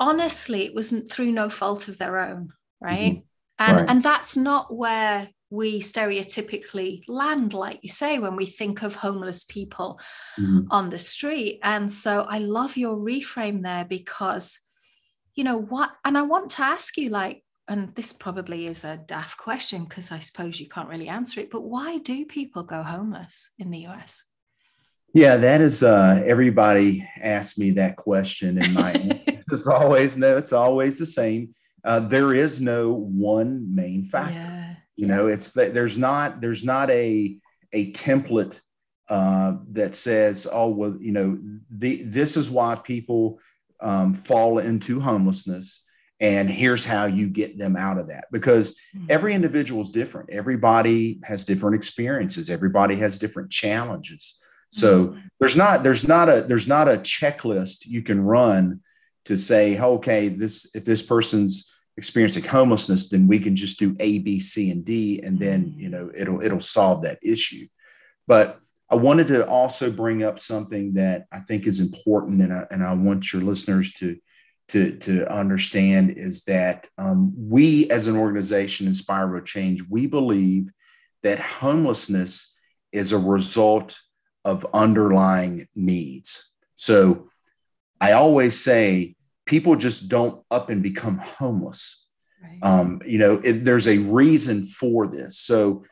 honestly 0.00 0.64
it 0.64 0.74
wasn't 0.74 1.10
through 1.10 1.32
no 1.32 1.50
fault 1.50 1.88
of 1.88 1.98
their 1.98 2.18
own 2.18 2.52
right 2.80 3.14
mm-hmm. 3.14 3.64
and 3.64 3.76
right. 3.76 3.88
and 3.88 4.02
that's 4.02 4.36
not 4.36 4.74
where 4.74 5.28
we 5.50 5.80
stereotypically 5.80 7.02
land 7.08 7.54
like 7.54 7.78
you 7.82 7.88
say 7.88 8.18
when 8.18 8.36
we 8.36 8.46
think 8.46 8.82
of 8.82 8.94
homeless 8.94 9.44
people 9.44 9.98
mm-hmm. 10.38 10.60
on 10.70 10.88
the 10.90 10.98
street 10.98 11.58
and 11.62 11.90
so 11.90 12.22
i 12.28 12.38
love 12.38 12.76
your 12.76 12.96
reframe 12.96 13.62
there 13.62 13.84
because 13.84 14.60
you 15.34 15.44
know 15.44 15.58
what 15.58 15.90
and 16.04 16.18
i 16.18 16.22
want 16.22 16.50
to 16.50 16.62
ask 16.62 16.96
you 16.96 17.08
like 17.08 17.42
and 17.68 17.94
this 17.94 18.12
probably 18.12 18.66
is 18.66 18.84
a 18.84 18.96
daft 18.96 19.36
question 19.36 19.84
because 19.84 20.10
I 20.10 20.18
suppose 20.18 20.58
you 20.58 20.68
can't 20.68 20.88
really 20.88 21.08
answer 21.08 21.40
it, 21.40 21.50
but 21.50 21.62
why 21.62 21.98
do 21.98 22.24
people 22.24 22.62
go 22.62 22.82
homeless 22.82 23.50
in 23.58 23.70
the 23.70 23.86
US? 23.86 24.24
Yeah, 25.14 25.36
that 25.36 25.60
is 25.60 25.82
uh 25.82 26.22
everybody 26.24 27.06
asks 27.22 27.58
me 27.58 27.72
that 27.72 27.96
question 27.96 28.58
and 28.58 28.74
my 28.74 29.22
it's 29.52 29.66
always 29.66 30.16
no, 30.16 30.36
it's 30.36 30.52
always 30.52 30.98
the 30.98 31.06
same. 31.06 31.54
Uh, 31.84 32.00
there 32.00 32.34
is 32.34 32.60
no 32.60 32.92
one 32.92 33.74
main 33.74 34.04
factor. 34.04 34.34
Yeah, 34.34 34.74
you 34.96 35.06
know, 35.06 35.28
it's 35.28 35.52
that 35.52 35.74
there's 35.74 35.96
not 35.96 36.40
there's 36.40 36.64
not 36.64 36.90
a 36.90 37.36
a 37.72 37.92
template 37.92 38.60
uh, 39.08 39.56
that 39.72 39.94
says, 39.94 40.46
oh 40.50 40.68
well, 40.68 40.96
you 41.00 41.12
know, 41.12 41.38
the 41.70 42.02
this 42.02 42.36
is 42.36 42.50
why 42.50 42.74
people 42.74 43.40
um, 43.80 44.14
fall 44.14 44.58
into 44.58 45.00
homelessness 45.00 45.84
and 46.20 46.50
here's 46.50 46.84
how 46.84 47.04
you 47.04 47.28
get 47.28 47.58
them 47.58 47.76
out 47.76 47.98
of 47.98 48.08
that 48.08 48.26
because 48.32 48.72
mm-hmm. 48.94 49.06
every 49.08 49.34
individual 49.34 49.82
is 49.82 49.90
different 49.90 50.30
everybody 50.30 51.20
has 51.24 51.44
different 51.44 51.76
experiences 51.76 52.50
everybody 52.50 52.96
has 52.96 53.18
different 53.18 53.50
challenges 53.50 54.38
so 54.70 55.08
mm-hmm. 55.08 55.18
there's 55.38 55.56
not 55.56 55.82
there's 55.82 56.06
not 56.06 56.28
a 56.28 56.42
there's 56.42 56.68
not 56.68 56.88
a 56.88 56.96
checklist 56.98 57.86
you 57.86 58.02
can 58.02 58.20
run 58.20 58.80
to 59.28 59.36
say 59.36 59.78
okay 59.78 60.28
this 60.28 60.74
if 60.74 60.84
this 60.84 61.02
person's 61.02 61.74
experiencing 61.96 62.42
homelessness 62.42 63.08
then 63.08 63.26
we 63.26 63.38
can 63.38 63.54
just 63.54 63.78
do 63.78 63.94
a 64.00 64.18
b 64.20 64.40
c 64.40 64.70
and 64.70 64.84
d 64.84 65.20
and 65.22 65.38
then 65.38 65.66
mm-hmm. 65.66 65.80
you 65.80 65.88
know 65.90 66.10
it'll 66.14 66.42
it'll 66.42 66.60
solve 66.60 67.02
that 67.02 67.18
issue 67.22 67.66
but 68.26 68.58
i 68.90 68.96
wanted 68.96 69.26
to 69.26 69.46
also 69.46 69.90
bring 69.90 70.22
up 70.22 70.40
something 70.40 70.94
that 70.94 71.26
i 71.30 71.38
think 71.40 71.66
is 71.66 71.78
important 71.78 72.40
and 72.40 72.52
I, 72.52 72.66
and 72.70 72.82
I 72.82 72.94
want 72.94 73.32
your 73.32 73.42
listeners 73.42 73.92
to 73.94 74.16
to, 74.68 74.96
to 74.98 75.32
understand 75.32 76.10
is 76.10 76.44
that 76.44 76.88
um, 76.98 77.32
we 77.36 77.90
as 77.90 78.06
an 78.06 78.16
organization, 78.16 78.86
Inspire 78.86 79.26
Real 79.26 79.42
Change, 79.42 79.82
we 79.88 80.06
believe 80.06 80.70
that 81.22 81.38
homelessness 81.38 82.54
is 82.92 83.12
a 83.12 83.18
result 83.18 83.98
of 84.44 84.66
underlying 84.74 85.66
needs. 85.74 86.52
So 86.74 87.28
I 88.00 88.12
always 88.12 88.58
say 88.58 89.16
people 89.48 89.74
just 89.74 90.08
don't 90.08 90.44
up 90.50 90.70
and 90.70 90.82
become 90.82 91.18
homeless. 91.18 92.06
Right. 92.40 92.58
Um, 92.62 93.00
you 93.04 93.18
know, 93.18 93.40
it, 93.42 93.64
there's 93.64 93.88
a 93.88 93.98
reason 93.98 94.64
for 94.64 95.08
this. 95.08 95.40
So 95.40 95.84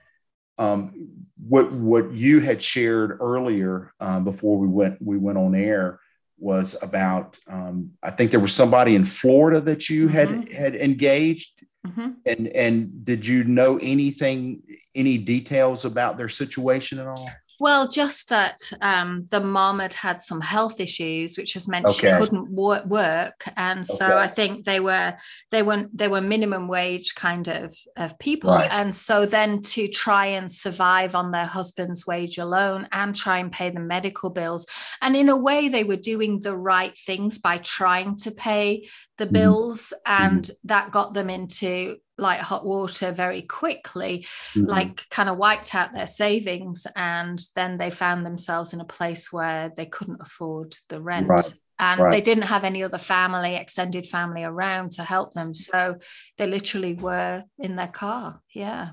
um, 0.58 1.24
what 1.48 1.72
what 1.72 2.12
you 2.12 2.40
had 2.40 2.62
shared 2.62 3.18
earlier 3.20 3.92
um, 3.98 4.24
before 4.24 4.58
we 4.58 4.68
went 4.68 5.02
we 5.02 5.16
went 5.16 5.38
on 5.38 5.54
air 5.54 5.98
was 6.38 6.76
about 6.82 7.38
um, 7.48 7.92
I 8.02 8.10
think 8.10 8.30
there 8.30 8.40
was 8.40 8.54
somebody 8.54 8.94
in 8.94 9.04
Florida 9.04 9.60
that 9.62 9.88
you 9.88 10.08
had 10.08 10.28
mm-hmm. 10.28 10.54
had 10.54 10.76
engaged. 10.76 11.62
Mm-hmm. 11.86 12.10
And 12.26 12.48
and 12.48 13.04
did 13.04 13.26
you 13.26 13.44
know 13.44 13.78
anything, 13.80 14.62
any 14.94 15.18
details 15.18 15.84
about 15.84 16.18
their 16.18 16.28
situation 16.28 16.98
at 16.98 17.06
all? 17.06 17.30
Well, 17.58 17.88
just 17.88 18.28
that 18.28 18.58
um, 18.82 19.24
the 19.30 19.40
mom 19.40 19.78
had 19.78 19.94
had 19.94 20.20
some 20.20 20.40
health 20.40 20.78
issues, 20.78 21.38
which 21.38 21.54
has 21.54 21.68
meant 21.68 21.86
okay. 21.86 22.12
she 22.12 22.18
couldn't 22.18 22.50
work, 22.50 22.84
work, 22.86 23.48
and 23.56 23.86
so 23.86 24.06
okay. 24.06 24.16
I 24.16 24.28
think 24.28 24.64
they 24.64 24.80
were 24.80 25.16
they 25.50 25.62
were 25.62 25.86
they 25.92 26.08
were 26.08 26.20
minimum 26.20 26.68
wage 26.68 27.14
kind 27.14 27.48
of 27.48 27.74
of 27.96 28.18
people, 28.18 28.50
right. 28.50 28.70
and 28.70 28.94
so 28.94 29.24
then 29.24 29.62
to 29.62 29.88
try 29.88 30.26
and 30.26 30.50
survive 30.50 31.14
on 31.14 31.30
their 31.30 31.46
husband's 31.46 32.06
wage 32.06 32.38
alone 32.38 32.88
and 32.92 33.16
try 33.16 33.38
and 33.38 33.50
pay 33.50 33.70
the 33.70 33.80
medical 33.80 34.30
bills, 34.30 34.66
and 35.00 35.16
in 35.16 35.28
a 35.28 35.36
way 35.36 35.68
they 35.68 35.84
were 35.84 35.96
doing 35.96 36.40
the 36.40 36.56
right 36.56 36.96
things 37.06 37.38
by 37.38 37.56
trying 37.58 38.16
to 38.16 38.30
pay 38.30 38.86
the 39.16 39.24
mm-hmm. 39.24 39.32
bills, 39.32 39.94
mm-hmm. 40.06 40.24
and 40.24 40.50
that 40.64 40.90
got 40.90 41.14
them 41.14 41.30
into 41.30 41.96
like 42.18 42.40
hot 42.40 42.64
water 42.64 43.12
very 43.12 43.42
quickly, 43.42 44.26
mm-hmm. 44.54 44.64
like 44.64 45.06
kind 45.10 45.28
of 45.28 45.36
wiped 45.36 45.74
out 45.74 45.92
their 45.92 46.06
savings. 46.06 46.86
And 46.96 47.44
then 47.54 47.78
they 47.78 47.90
found 47.90 48.24
themselves 48.24 48.72
in 48.72 48.80
a 48.80 48.86
place 48.86 49.32
where 49.32 49.70
they 49.76 49.86
couldn't 49.86 50.20
afford 50.20 50.74
the 50.88 51.00
rent. 51.00 51.28
Right. 51.28 51.54
And 51.78 52.00
right. 52.00 52.10
they 52.10 52.22
didn't 52.22 52.44
have 52.44 52.64
any 52.64 52.82
other 52.82 52.98
family, 52.98 53.54
extended 53.54 54.06
family 54.06 54.44
around 54.44 54.92
to 54.92 55.02
help 55.02 55.34
them. 55.34 55.52
So 55.52 55.96
they 56.38 56.46
literally 56.46 56.94
were 56.94 57.42
in 57.58 57.76
their 57.76 57.88
car. 57.88 58.40
Yeah. 58.54 58.90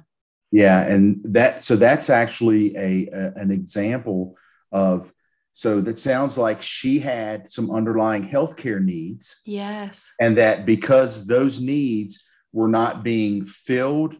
Yeah. 0.51 0.81
And 0.81 1.21
that, 1.33 1.61
so 1.61 1.77
that's 1.77 2.09
actually 2.09 2.75
a, 2.75 3.07
a 3.11 3.33
an 3.37 3.51
example 3.51 4.37
of 4.71 5.13
so 5.53 5.79
that 5.81 5.99
sounds 5.99 6.37
like 6.37 6.61
she 6.61 6.99
had 6.99 7.49
some 7.49 7.71
underlying 7.71 8.27
healthcare 8.27 8.83
needs. 8.83 9.39
Yes. 9.45 10.11
And 10.19 10.37
that 10.37 10.65
because 10.65 11.25
those 11.25 11.61
needs 11.61 12.23
were 12.53 12.69
not 12.69 13.03
being 13.03 13.43
filled 13.45 14.17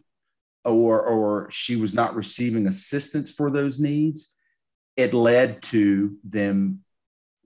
or 0.64 1.00
or 1.00 1.48
she 1.50 1.76
was 1.76 1.94
not 1.94 2.14
receiving 2.14 2.66
assistance 2.66 3.30
for 3.30 3.50
those 3.50 3.78
needs 3.78 4.32
it 4.96 5.12
led 5.12 5.60
to 5.62 6.16
them 6.22 6.80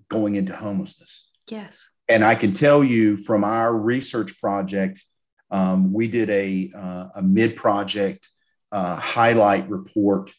going 0.09 0.35
into 0.35 0.55
homelessness. 0.55 1.31
Yes. 1.49 1.89
And 2.09 2.25
i 2.25 2.35
can 2.35 2.53
tell 2.53 2.83
you 2.83 3.17
from 3.17 3.45
our 3.45 3.75
research 3.75 4.41
project 4.41 5.05
um, 5.51 5.95
we 5.95 6.09
did 6.09 6.29
a, 6.29 6.71
uh, 6.77 7.09
a 7.17 7.23
mid 7.23 7.57
project 7.57 8.29
uh, 8.71 8.97
highlight 8.97 9.69
report 9.71 10.33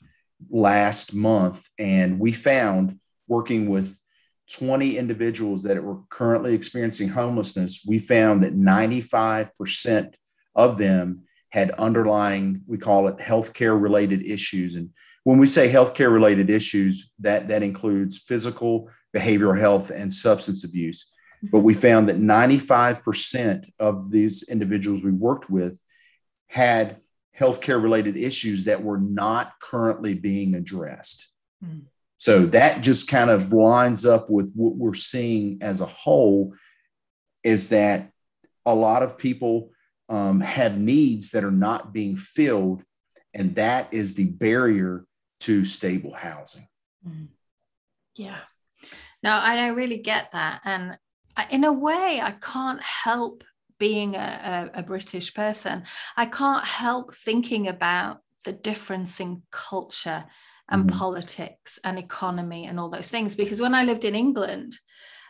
last 0.50 1.16
month 1.16 1.68
and 1.80 2.20
we 2.20 2.32
found 2.32 3.00
working 3.28 3.70
with 3.70 3.98
20 4.52 4.98
individuals 4.98 5.64
that 5.64 5.84
were 5.84 6.00
currently 6.10 6.54
experiencing 6.54 7.10
homelessness 7.10 7.84
we 7.88 8.00
found 8.00 8.44
that 8.44 8.56
95% 8.56 10.14
of 10.56 10.78
them 10.78 11.24
had 11.50 11.72
underlying, 11.72 12.62
we 12.68 12.78
call 12.78 13.08
it 13.08 13.18
healthcare 13.18 13.80
related 13.80 14.24
issues. 14.24 14.76
And 14.76 14.92
when 15.24 15.40
we 15.40 15.48
say 15.48 15.72
healthcare 15.72 16.12
related 16.12 16.50
issues, 16.50 17.12
that, 17.20 17.48
that 17.48 17.64
includes 17.64 18.18
physical, 18.18 18.90
behavioral 19.16 19.60
health, 19.60 19.90
and 19.90 20.14
substance 20.14 20.64
abuse. 20.64 21.10
But 21.42 21.60
we 21.60 21.74
found 21.74 22.10
that 22.10 22.20
95% 22.20 23.70
of 23.80 24.12
these 24.12 24.44
individuals 24.44 25.04
we 25.04 25.12
worked 25.12 25.50
with 25.50 25.82
had 26.48 26.98
healthcare 27.38 27.82
related 27.82 28.18
issues 28.18 28.66
that 28.66 28.84
were 28.84 28.98
not 28.98 29.54
currently 29.62 30.14
being 30.14 30.56
addressed. 30.56 31.32
Mm. 31.64 31.84
So 32.18 32.46
that 32.48 32.82
just 32.82 33.08
kind 33.08 33.30
of 33.30 33.54
lines 33.54 34.06
up 34.06 34.30
with 34.30 34.52
what 34.54 34.76
we're 34.76 34.94
seeing 34.94 35.60
as 35.62 35.80
a 35.80 35.86
whole 35.86 36.54
is 37.44 37.70
that 37.70 38.12
a 38.66 38.76
lot 38.76 39.04
of 39.04 39.18
people 39.18 39.72
um, 40.10 40.42
have 40.42 40.78
needs 40.78 41.32
that 41.32 41.44
are 41.44 41.52
not 41.52 41.94
being 41.94 42.16
filled, 42.16 42.84
and 43.34 43.56
that 43.56 43.94
is 43.94 44.16
the 44.16 44.26
barrier 44.26 45.06
to 45.42 45.64
stable 45.66 46.14
housing. 46.14 46.68
Mm-hmm. 47.08 47.26
Yeah. 48.16 48.40
No, 49.24 49.32
I 49.32 49.68
really 49.68 49.98
get 49.98 50.32
that. 50.32 50.62
And 50.66 50.98
in 51.50 51.64
a 51.64 51.74
way, 51.74 52.20
I 52.22 52.32
can't 52.42 52.82
help 52.82 53.44
being 53.80 54.16
a, 54.16 54.70
a, 54.76 54.80
a 54.80 54.84
British 54.84 55.34
person, 55.34 55.84
I 56.16 56.26
can't 56.26 56.66
help 56.66 57.16
thinking 57.16 57.68
about 57.68 58.20
the 58.46 58.52
difference 58.52 59.20
in 59.20 59.42
culture 59.52 60.26
and 60.70 60.86
mm-hmm. 60.86 61.00
politics 61.00 61.80
and 61.84 61.98
economy 61.98 62.66
and 62.66 62.80
all 62.80 62.90
those 62.90 63.10
things. 63.10 63.36
Because 63.36 63.62
when 63.62 63.74
I 63.74 63.84
lived 63.84 64.06
in 64.06 64.16
England, 64.16 64.76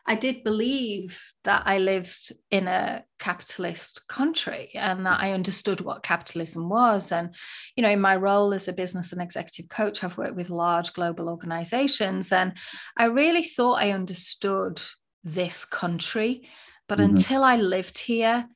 I 0.05 0.15
did 0.15 0.43
believe 0.43 1.21
that 1.43 1.63
I 1.65 1.77
lived 1.77 2.31
in 2.51 2.67
a 2.67 3.03
capitalist 3.19 4.07
country 4.07 4.71
and 4.73 5.05
that 5.05 5.19
I 5.21 5.33
understood 5.33 5.81
what 5.81 6.03
capitalism 6.03 6.69
was. 6.69 7.11
And, 7.11 7.35
you 7.75 7.83
know, 7.83 7.89
in 7.89 8.01
my 8.01 8.15
role 8.15 8.53
as 8.53 8.67
a 8.67 8.73
business 8.73 9.11
and 9.11 9.21
executive 9.21 9.69
coach, 9.69 10.03
I've 10.03 10.17
worked 10.17 10.35
with 10.35 10.49
large 10.49 10.93
global 10.93 11.29
organizations 11.29 12.31
and 12.31 12.53
I 12.97 13.05
really 13.05 13.43
thought 13.43 13.81
I 13.81 13.91
understood 13.91 14.81
this 15.23 15.65
country. 15.65 16.47
But 16.87 16.99
mm-hmm. 16.99 17.15
until 17.15 17.43
I 17.43 17.57
lived 17.57 17.97
here, 17.99 18.47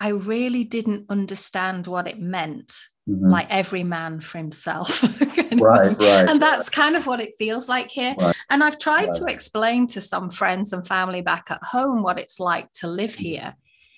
I 0.00 0.08
really 0.08 0.64
didn't 0.64 1.06
understand 1.10 1.86
what 1.86 2.08
it 2.08 2.18
meant 2.18 2.72
mm-hmm. 3.08 3.28
like 3.28 3.46
every 3.50 3.84
man 3.84 4.20
for 4.20 4.38
himself. 4.38 5.02
right, 5.52 5.96
right. 5.98 6.28
And 6.28 6.40
that's 6.40 6.68
kind 6.68 6.96
of 6.96 7.06
what 7.06 7.20
it 7.20 7.34
feels 7.38 7.68
like 7.68 7.90
here. 7.90 8.14
Right. 8.18 8.36
And 8.50 8.62
I've 8.62 8.78
tried 8.78 9.08
right. 9.08 9.16
to 9.18 9.26
explain 9.26 9.86
to 9.88 10.00
some 10.00 10.30
friends 10.30 10.72
and 10.72 10.86
family 10.86 11.20
back 11.20 11.50
at 11.50 11.62
home 11.62 12.02
what 12.02 12.18
it's 12.18 12.40
like 12.40 12.72
to 12.74 12.86
live 12.86 13.12
mm-hmm. 13.12 13.22
here. 13.22 13.54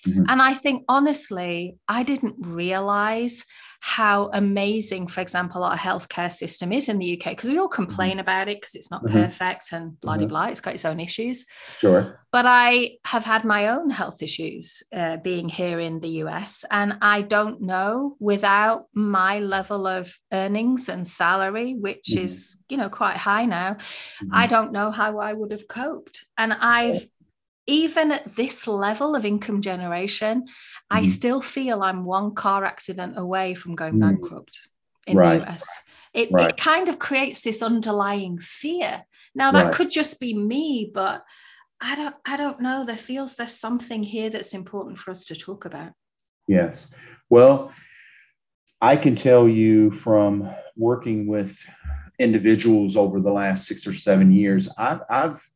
Mm-hmm. 0.06 0.24
And 0.28 0.42
I 0.42 0.54
think 0.54 0.84
honestly, 0.88 1.76
I 1.88 2.02
didn't 2.02 2.36
realize 2.38 3.44
how 3.86 4.30
amazing, 4.32 5.06
for 5.06 5.20
example, 5.20 5.62
our 5.62 5.76
healthcare 5.76 6.32
system 6.32 6.72
is 6.72 6.88
in 6.88 6.98
the 6.98 7.20
UK 7.20 7.32
because 7.32 7.50
we 7.50 7.58
all 7.58 7.68
mm-hmm. 7.68 7.84
complain 7.84 8.12
mm-hmm. 8.12 8.20
about 8.20 8.48
it 8.48 8.58
because 8.58 8.74
it's 8.74 8.90
not 8.90 9.04
mm-hmm. 9.04 9.24
perfect 9.24 9.72
and 9.72 10.00
blah 10.00 10.16
mm-hmm. 10.16 10.26
blah. 10.26 10.46
It's 10.46 10.62
got 10.62 10.72
its 10.72 10.86
own 10.86 11.00
issues. 11.00 11.44
Sure. 11.80 12.18
But 12.32 12.46
I 12.46 12.96
have 13.04 13.26
had 13.26 13.44
my 13.44 13.68
own 13.68 13.90
health 13.90 14.22
issues 14.22 14.82
uh, 14.90 15.18
being 15.18 15.50
here 15.50 15.78
in 15.78 16.00
the 16.00 16.08
US, 16.24 16.64
and 16.70 16.96
I 17.02 17.20
don't 17.20 17.60
know 17.60 18.16
without 18.18 18.86
my 18.94 19.40
level 19.40 19.86
of 19.86 20.18
earnings 20.32 20.88
and 20.88 21.06
salary, 21.06 21.74
which 21.74 22.06
mm-hmm. 22.10 22.24
is 22.24 22.56
you 22.70 22.78
know 22.78 22.88
quite 22.88 23.18
high 23.18 23.44
now. 23.44 23.76
I 24.32 24.44
mm-hmm. 24.44 24.48
don't 24.48 24.72
know 24.72 24.92
how 24.92 25.18
I 25.18 25.34
would 25.34 25.50
have 25.50 25.68
coped, 25.68 26.24
and 26.38 26.54
I've 26.54 27.06
even 27.66 28.12
at 28.12 28.36
this 28.36 28.66
level 28.66 29.16
of 29.16 29.24
income 29.24 29.62
generation, 29.62 30.42
mm-hmm. 30.42 30.96
I 30.96 31.02
still 31.02 31.40
feel 31.40 31.82
I'm 31.82 32.04
one 32.04 32.34
car 32.34 32.64
accident 32.64 33.14
away 33.16 33.54
from 33.54 33.74
going 33.74 33.94
mm-hmm. 33.94 34.20
bankrupt 34.20 34.68
in 35.06 35.16
right. 35.16 35.40
the 35.40 35.52
US. 35.52 35.66
It, 36.12 36.30
right. 36.30 36.50
it 36.50 36.56
kind 36.56 36.88
of 36.88 36.98
creates 36.98 37.42
this 37.42 37.62
underlying 37.62 38.38
fear. 38.38 39.04
Now 39.34 39.50
that 39.52 39.66
right. 39.66 39.74
could 39.74 39.90
just 39.90 40.20
be 40.20 40.34
me, 40.34 40.90
but 40.92 41.24
I 41.80 41.96
don't 41.96 42.14
I 42.24 42.36
don't 42.36 42.60
know. 42.60 42.84
There 42.84 42.96
feels 42.96 43.36
there's 43.36 43.52
something 43.52 44.02
here 44.02 44.30
that's 44.30 44.54
important 44.54 44.98
for 44.98 45.10
us 45.10 45.24
to 45.26 45.34
talk 45.34 45.64
about. 45.64 45.92
Yes. 46.46 46.88
Well, 47.28 47.72
I 48.80 48.96
can 48.96 49.16
tell 49.16 49.48
you 49.48 49.90
from 49.90 50.54
working 50.76 51.26
with 51.26 51.58
individuals 52.18 52.96
over 52.96 53.20
the 53.20 53.32
last 53.32 53.66
six 53.66 53.86
or 53.86 53.94
seven 53.94 54.30
years, 54.32 54.68
I've 54.78 55.00
I've 55.10 55.50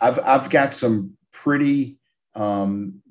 I've, 0.00 0.18
I've 0.20 0.50
got 0.50 0.74
some 0.74 1.15
pretty 1.42 1.98
um, 2.34 3.02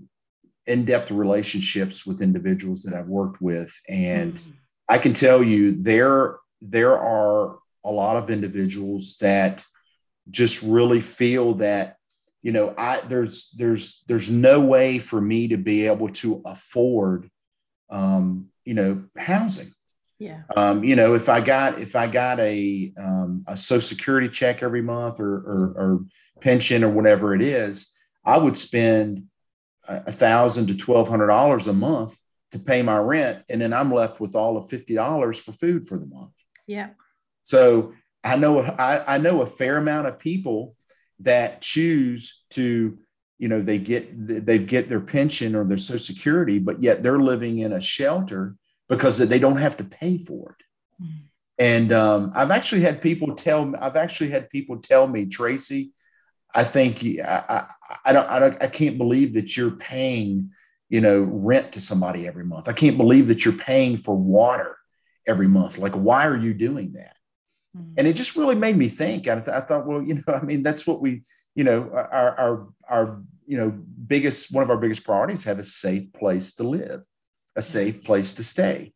in-depth 0.66 1.12
relationships 1.12 2.06
with 2.06 2.22
individuals 2.22 2.84
that 2.84 2.94
I've 2.94 3.08
worked 3.08 3.42
with, 3.42 3.78
and 3.88 4.34
mm-hmm. 4.34 4.52
I 4.90 4.98
can 4.98 5.14
tell 5.14 5.44
you 5.44 5.82
there 5.82 6.38
there 6.62 6.98
are 6.98 7.58
a 7.84 7.92
lot 7.92 8.18
of 8.18 8.30
individuals 8.30 9.18
that 9.22 9.64
just 10.32 10.64
really 10.64 11.02
feel 11.02 11.56
that 11.56 11.98
you 12.42 12.52
know 12.52 12.74
I 12.78 13.02
there's 13.02 13.52
there's 13.52 14.04
there's 14.08 14.30
no 14.30 14.62
way 14.62 15.00
for 15.00 15.22
me 15.22 15.50
to 15.50 15.58
be 15.58 15.88
able 15.88 16.10
to 16.10 16.42
afford 16.46 17.30
um, 17.90 18.48
you 18.64 18.74
know 18.74 19.04
housing. 19.18 19.72
Yeah. 20.18 20.44
Um, 20.56 20.84
you 20.84 20.96
know, 20.96 21.14
if 21.14 21.28
I 21.28 21.42
got 21.42 21.80
if 21.80 21.96
I 21.96 22.08
got 22.08 22.40
a 22.40 22.94
um, 22.98 23.44
a 23.48 23.58
Social 23.58 23.82
Security 23.82 24.30
check 24.30 24.64
every 24.64 24.82
month 24.82 25.20
or, 25.20 25.36
or, 25.36 25.74
or 25.76 26.06
pension 26.40 26.84
or 26.84 26.90
whatever 26.90 27.36
it 27.36 27.42
is, 27.42 27.92
I 28.26 28.38
would 28.38 28.58
spend 28.58 29.26
a 29.88 30.12
thousand 30.12 30.68
to 30.68 30.78
twelve 30.78 31.08
hundred 31.08 31.28
dollars 31.28 31.68
a 31.68 31.74
month 31.74 32.20
to 32.52 32.60
pay 32.60 32.82
my 32.82 32.98
rent, 32.98 33.44
and 33.50 33.62
then 33.62 33.74
I'm 33.74 33.92
left 33.94 34.20
with 34.20 34.36
all 34.36 34.58
of 34.58 34.70
fifty 34.70 34.96
dollars 34.96 35.40
for 35.40 35.52
food 35.52 35.88
for 35.88 35.98
the 36.00 36.08
month. 36.08 36.34
Yeah. 36.68 36.90
So 37.44 37.94
I 38.24 38.38
know 38.38 38.62
I, 38.62 39.16
I 39.16 39.18
know 39.20 39.42
a 39.42 39.46
fair 39.46 39.78
amount 39.78 40.08
of 40.08 40.18
people 40.18 40.76
that 41.20 41.62
choose 41.62 42.44
to, 42.50 42.98
you 43.38 43.48
know, 43.48 43.62
they 43.62 43.78
get 43.78 44.10
they 44.46 44.58
get 44.58 44.90
their 44.90 45.00
pension 45.00 45.56
or 45.56 45.64
their 45.64 45.78
social 45.78 46.00
security, 46.00 46.60
but 46.60 46.82
yet 46.82 47.04
they're 47.04 47.20
living 47.20 47.60
in 47.60 47.72
a 47.74 47.80
shelter 47.82 48.56
because 48.90 49.18
they 49.18 49.40
don't 49.40 49.58
have 49.58 49.78
to 49.78 49.84
pay 49.84 50.18
for 50.18 50.58
it. 50.60 51.04
Mm. 51.04 51.18
And 51.58 51.94
um, 51.94 52.32
I've 52.36 52.52
actually 52.52 52.82
had 52.82 53.02
people 53.02 53.34
tell 53.34 53.66
me, 53.66 53.78
I've 53.80 53.96
actually 53.96 54.30
had 54.30 54.50
people 54.50 54.78
tell 54.78 55.08
me, 55.08 55.26
Tracy, 55.26 55.94
I 56.56 56.64
think 56.64 57.04
I, 57.20 57.44
I, 57.50 57.68
I, 58.06 58.14
don't, 58.14 58.30
I 58.30 58.40
don't, 58.40 58.64
I 58.64 58.68
can't 58.68 58.98
believe 58.98 59.34
that 59.34 59.58
you're 59.58 59.72
paying, 59.72 60.52
you 60.90 61.02
know, 61.02 61.22
rent 61.22 61.74
to 61.74 61.82
somebody 61.82 62.26
every 62.26 62.46
month. 62.46 62.70
I 62.70 62.74
can't 62.74 62.98
believe 62.98 63.28
that 63.28 63.44
you're 63.44 63.54
paying 63.54 63.98
for 63.98 64.16
water 64.16 64.78
every 65.28 65.48
month. 65.48 65.78
Like, 65.78 65.94
why 65.94 66.26
are 66.26 66.38
you 66.38 66.54
doing 66.54 66.94
that? 66.94 67.18
Mm-hmm. 67.78 67.94
And 67.98 68.08
it 68.08 68.14
just 68.14 68.38
really 68.38 68.56
made 68.56 68.78
me 68.78 68.88
think. 68.88 69.28
I, 69.28 69.36
th- 69.36 69.50
I 69.50 69.60
thought, 69.60 69.86
well, 69.86 70.02
you 70.02 70.16
know, 70.16 70.34
I 70.34 70.42
mean, 70.42 70.64
that's 70.64 70.88
what 70.88 71.02
we, 71.02 71.24
you 71.56 71.66
know, 71.66 71.90
our, 71.92 72.40
our, 72.40 72.68
our, 72.90 73.22
you 73.46 73.58
know, 73.58 73.70
biggest, 73.70 74.54
one 74.54 74.64
of 74.64 74.70
our 74.70 74.78
biggest 74.78 75.04
priorities 75.04 75.44
have 75.44 75.60
a 75.60 75.64
safe 75.64 76.14
place 76.14 76.56
to 76.56 76.64
live, 76.64 77.06
a 77.56 77.62
safe 77.62 78.04
place 78.04 78.36
to 78.36 78.44
stay. 78.44 78.94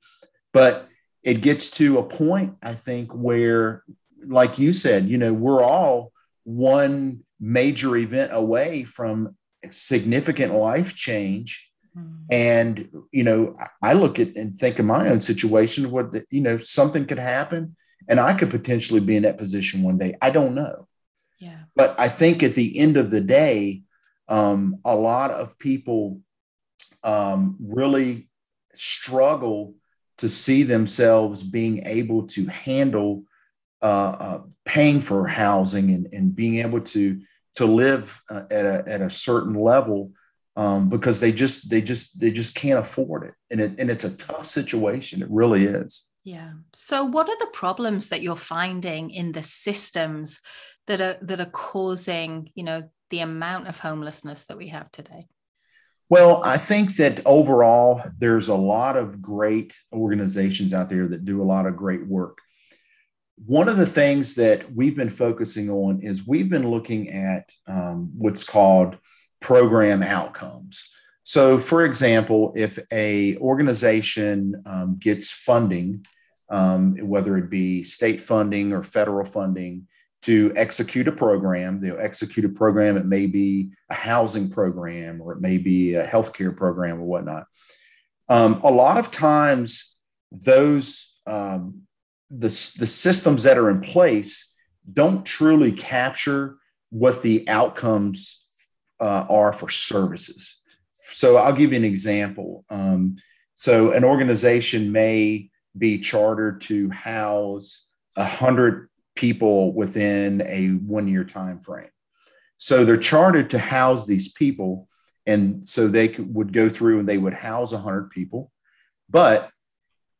But 0.53 0.87
it 1.23 1.41
gets 1.41 1.71
to 1.71 1.97
a 1.97 2.03
point, 2.03 2.55
I 2.63 2.73
think, 2.73 3.11
where, 3.11 3.83
like 4.25 4.57
you 4.57 4.71
said, 4.71 5.07
you 5.07 5.17
know, 5.17 5.33
we're 5.33 5.61
all 5.61 6.13
one 6.45 7.23
major 7.39 7.95
event 7.97 8.31
away 8.33 8.83
from 8.83 9.35
significant 9.69 10.53
life 10.53 10.95
change. 10.95 11.65
Mm-hmm. 11.97 12.25
and 12.29 12.87
you 13.11 13.23
know 13.23 13.57
i 13.81 13.93
look 13.93 14.19
at 14.19 14.35
and 14.35 14.59
think 14.59 14.77
of 14.77 14.85
my 14.85 15.09
own 15.09 15.21
situation 15.21 15.89
what 15.89 16.13
the, 16.13 16.23
you 16.29 16.39
know 16.39 16.59
something 16.59 17.07
could 17.07 17.17
happen 17.17 17.75
and 18.07 18.19
i 18.19 18.31
could 18.35 18.51
potentially 18.51 18.99
be 18.99 19.15
in 19.15 19.23
that 19.23 19.39
position 19.39 19.81
one 19.81 19.97
day. 19.97 20.13
I 20.21 20.29
don't 20.29 20.53
know. 20.53 20.87
Yeah. 21.39 21.61
But 21.75 21.99
i 21.99 22.07
think 22.07 22.43
at 22.43 22.53
the 22.53 22.77
end 22.77 22.95
of 22.95 23.09
the 23.09 23.21
day 23.21 23.81
um, 24.27 24.77
a 24.85 24.95
lot 24.95 25.31
of 25.31 25.57
people 25.57 26.21
um, 27.03 27.57
really 27.59 28.29
struggle 28.73 29.73
to 30.19 30.29
see 30.29 30.63
themselves 30.63 31.41
being 31.41 31.85
able 31.85 32.27
to 32.27 32.45
handle 32.45 33.23
uh, 33.81 33.85
uh, 33.85 34.41
paying 34.65 34.99
for 35.01 35.25
housing 35.25 35.91
and, 35.91 36.07
and 36.11 36.35
being 36.35 36.57
able 36.57 36.81
to 36.81 37.21
to 37.55 37.65
live 37.65 38.21
uh, 38.29 38.43
at, 38.51 38.65
a, 38.65 38.83
at 38.87 39.01
a 39.01 39.09
certain 39.09 39.53
level 39.53 40.11
um, 40.55 40.89
because 40.89 41.19
they 41.19 41.31
just 41.31 41.69
they 41.69 41.81
just 41.81 42.19
they 42.19 42.31
just 42.31 42.55
can't 42.55 42.79
afford 42.79 43.23
it. 43.23 43.33
And 43.49 43.61
it 43.61 43.79
and 43.79 43.89
it's 43.89 44.03
a 44.03 44.15
tough 44.17 44.45
situation. 44.45 45.21
It 45.21 45.29
really 45.31 45.65
is. 45.65 46.07
Yeah. 46.23 46.51
So 46.73 47.05
what 47.05 47.29
are 47.29 47.39
the 47.39 47.51
problems 47.53 48.09
that 48.09 48.21
you're 48.21 48.35
finding 48.35 49.09
in 49.09 49.31
the 49.31 49.41
systems 49.41 50.41
that 50.87 51.01
are 51.01 51.17
that 51.21 51.39
are 51.39 51.49
causing 51.49 52.51
you 52.55 52.63
know 52.63 52.89
the 53.09 53.21
amount 53.21 53.67
of 53.67 53.79
homelessness 53.79 54.47
that 54.47 54.57
we 54.57 54.67
have 54.67 54.91
today? 54.91 55.27
Well, 56.09 56.41
I 56.43 56.57
think 56.57 56.95
that 56.95 57.21
overall, 57.25 58.01
there's 58.17 58.47
a 58.47 58.55
lot 58.55 58.97
of 58.97 59.21
great 59.21 59.75
organizations 59.93 60.73
out 60.73 60.89
there 60.89 61.07
that 61.07 61.23
do 61.23 61.41
a 61.41 61.45
lot 61.45 61.67
of 61.67 61.77
great 61.77 62.05
work 62.07 62.39
one 63.45 63.69
of 63.69 63.77
the 63.77 63.85
things 63.85 64.35
that 64.35 64.71
we've 64.73 64.95
been 64.95 65.09
focusing 65.09 65.69
on 65.69 66.01
is 66.01 66.27
we've 66.27 66.49
been 66.49 66.69
looking 66.69 67.09
at 67.09 67.51
um, 67.67 68.11
what's 68.17 68.43
called 68.43 68.97
program 69.39 70.03
outcomes. 70.03 70.89
So, 71.23 71.57
for 71.57 71.85
example, 71.85 72.53
if 72.55 72.79
a 72.91 73.37
organization 73.37 74.61
um, 74.65 74.97
gets 74.99 75.31
funding, 75.31 76.05
um, 76.49 76.97
whether 76.97 77.37
it 77.37 77.49
be 77.49 77.83
state 77.83 78.21
funding 78.21 78.73
or 78.73 78.83
federal 78.83 79.25
funding, 79.25 79.87
to 80.23 80.51
execute 80.55 81.07
a 81.07 81.11
program, 81.11 81.79
they'll 81.79 81.99
execute 81.99 82.45
a 82.45 82.49
program. 82.49 82.97
It 82.97 83.05
may 83.05 83.25
be 83.25 83.71
a 83.89 83.93
housing 83.93 84.49
program, 84.49 85.21
or 85.21 85.33
it 85.33 85.39
may 85.39 85.57
be 85.57 85.93
a 85.93 86.05
healthcare 86.05 86.55
program, 86.55 86.99
or 86.99 87.05
whatnot. 87.05 87.45
Um, 88.27 88.59
a 88.63 88.71
lot 88.71 88.97
of 88.97 89.11
times, 89.11 89.95
those 90.31 91.15
um, 91.25 91.83
the, 92.29 92.47
the 92.79 92.87
systems 92.87 93.43
that 93.43 93.57
are 93.57 93.69
in 93.69 93.81
place 93.81 94.53
don't 94.91 95.25
truly 95.25 95.71
capture 95.71 96.57
what 96.89 97.21
the 97.21 97.47
outcomes 97.47 98.43
uh, 98.99 99.25
are 99.29 99.53
for 99.53 99.69
services. 99.69 100.59
So 101.11 101.37
I'll 101.37 101.53
give 101.53 101.71
you 101.71 101.77
an 101.77 101.85
example. 101.85 102.65
Um, 102.69 103.17
so 103.55 103.91
an 103.91 104.03
organization 104.03 104.91
may 104.91 105.49
be 105.77 105.99
chartered 105.99 106.61
to 106.61 106.89
house 106.89 107.87
a 108.15 108.25
hundred 108.25 108.89
people 109.15 109.73
within 109.73 110.41
a 110.41 110.69
one-year 110.69 111.23
time 111.23 111.59
frame. 111.59 111.89
So 112.57 112.83
they're 112.83 112.97
chartered 112.97 113.49
to 113.51 113.59
house 113.59 114.05
these 114.05 114.31
people, 114.31 114.87
and 115.25 115.65
so 115.65 115.87
they 115.87 116.07
could, 116.07 116.33
would 116.33 116.53
go 116.53 116.69
through 116.69 116.99
and 116.99 117.07
they 117.07 117.17
would 117.17 117.33
house 117.33 117.73
a 117.73 117.77
hundred 117.77 118.09
people, 118.09 118.51
but 119.09 119.49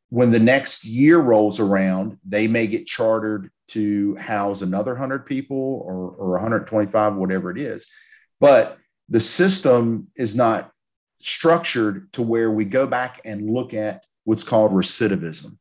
when 0.09 0.31
the 0.31 0.39
next 0.39 0.85
year 0.85 1.17
rolls 1.17 1.59
around, 1.59 2.17
they 2.25 2.47
may 2.47 2.67
get 2.67 2.87
chartered 2.87 3.51
to 3.69 4.15
house 4.15 4.61
another 4.61 4.93
100 4.93 5.25
people 5.25 5.83
or, 5.85 6.09
or 6.11 6.31
125, 6.31 7.15
whatever 7.15 7.51
it 7.51 7.57
is. 7.57 7.87
But 8.39 8.77
the 9.07 9.19
system 9.19 10.07
is 10.15 10.35
not 10.35 10.71
structured 11.19 12.11
to 12.13 12.21
where 12.21 12.49
we 12.49 12.65
go 12.65 12.87
back 12.87 13.21
and 13.25 13.49
look 13.49 13.73
at 13.73 14.03
what's 14.23 14.43
called 14.43 14.71
recidivism. 14.71 15.57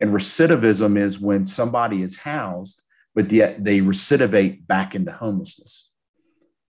And 0.00 0.12
recidivism 0.12 0.98
is 0.98 1.20
when 1.20 1.46
somebody 1.46 2.02
is 2.02 2.18
housed, 2.18 2.82
but 3.14 3.30
yet 3.30 3.62
they 3.62 3.80
recidivate 3.80 4.66
back 4.66 4.94
into 4.94 5.12
homelessness. 5.12 5.88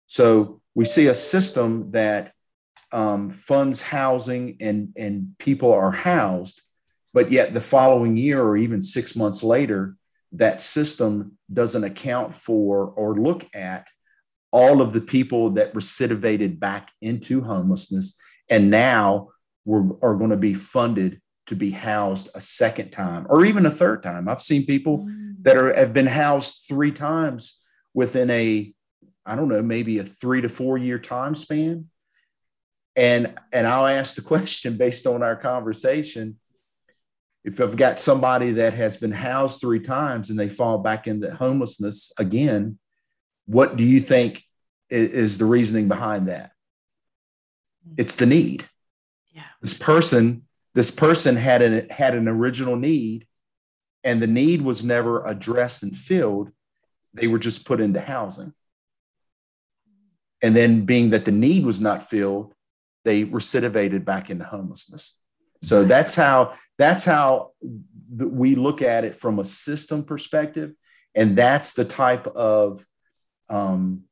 So 0.07 0.61
we 0.75 0.85
see 0.85 1.09
a 1.09 1.15
system 1.15 1.91
that 1.93 2.33
um, 2.93 3.31
funds 3.31 3.83
housing 3.83 4.57
and, 4.61 4.93
and 4.97 5.35
people 5.39 5.73
are 5.73 5.91
housed, 5.91 6.63
but 7.13 7.31
yet 7.31 7.55
the 7.55 7.61
following 7.61 8.17
year 8.17 8.43
or 8.43 8.57
even 8.57 8.83
six 8.83 9.17
months 9.17 9.43
later, 9.43 9.97
that 10.33 10.61
system 10.61 11.39
doesn't 11.53 11.85
account 11.85 12.35
for 12.35 12.87
or 12.87 13.15
look 13.15 13.47
at 13.55 13.87
all 14.51 14.81
of 14.81 14.93
the 14.93 15.01
people 15.01 15.51
that 15.51 15.75
recidivated 15.75 16.59
back 16.59 16.91
into 17.01 17.43
homelessness 17.43 18.19
and 18.51 18.71
now 18.71 19.29
we're, 19.65 19.85
are 20.03 20.15
going 20.15 20.31
to 20.31 20.37
be 20.37 20.55
funded 20.55 21.21
to 21.47 21.57
be 21.57 21.71
housed 21.71 22.31
a 22.35 22.41
second 22.41 22.91
time 22.91 23.27
or 23.29 23.45
even 23.45 23.67
a 23.67 23.71
third 23.71 24.03
time. 24.03 24.29
I've 24.29 24.43
seen 24.43 24.67
people 24.67 25.07
mm. 25.07 25.37
that 25.43 25.57
are 25.57 25.75
have 25.75 25.93
been 25.93 26.07
housed 26.07 26.65
three 26.69 26.93
times 26.93 27.63
within 27.95 28.31
a 28.31 28.73
I 29.27 29.37
don't 29.37 29.49
know, 29.49 29.63
maybe 29.63 29.99
a 29.99 30.05
3 30.05 30.41
to 30.41 30.49
4 30.49 30.79
year 30.79 30.99
time 30.99 31.35
span. 31.35 31.87
And 32.97 33.35
and 33.53 33.67
I'll 33.67 33.87
ask 33.87 34.17
the 34.17 34.23
question 34.35 34.77
based 34.77 35.07
on 35.07 35.23
our 35.23 35.37
conversation 35.37 36.37
if 37.49 37.61
I've 37.61 37.77
got 37.77 37.99
somebody 37.99 38.53
that 38.53 38.75
has 38.75 38.97
been 38.97 39.13
housed 39.13 39.61
three 39.61 39.81
times 39.81 40.31
and 40.31 40.39
they 40.39 40.49
fall 40.49 40.79
back 40.79 41.07
into 41.07 41.35
homelessness 41.35 42.13
again, 42.19 42.79
what 43.47 43.77
do 43.77 43.85
you 43.85 44.01
think 44.01 44.43
is, 44.91 45.15
is 45.15 45.39
the 45.39 45.47
reasoning 45.47 45.89
behind 45.89 46.29
that? 46.29 46.53
Mm. 47.89 47.95
It's 47.99 48.17
the 48.17 48.27
need. 48.27 48.69
Yeah. 49.33 49.45
This 49.63 49.75
person 49.75 50.43
this 50.75 50.91
person 50.91 51.35
had 51.35 51.63
an 51.63 51.89
had 51.91 52.15
an 52.15 52.29
original 52.29 52.77
need 52.77 53.27
and 54.05 54.23
the 54.23 54.27
need 54.27 54.63
was 54.63 54.85
never 54.85 55.25
addressed 55.27 55.83
and 55.83 55.97
filled 55.97 56.51
they 57.15 57.27
were 57.27 57.39
just 57.39 57.65
put 57.65 57.81
into 57.81 58.01
housing 58.01 58.53
and 60.41 60.55
then 60.55 60.85
being 60.85 61.11
that 61.11 61.25
the 61.25 61.33
need 61.33 61.65
was 61.65 61.81
not 61.81 62.09
filled 62.09 62.55
they 63.05 63.25
recidivated 63.25 64.05
back 64.05 64.31
into 64.31 64.45
homelessness 64.45 65.19
so 65.63 65.85
that's 65.85 66.15
how 66.15 66.55
that's 66.79 67.05
how 67.05 67.53
we 68.17 68.55
look 68.55 68.83
at 68.83 69.05
it 69.05 69.15
from 69.15 69.39
a 69.39 69.45
system 69.45 70.05
perspective. 70.05 70.73
And 71.15 71.37
that's 71.37 71.73
the 71.73 71.85
type 71.85 72.27
of 72.29 72.87
um, 73.49 74.05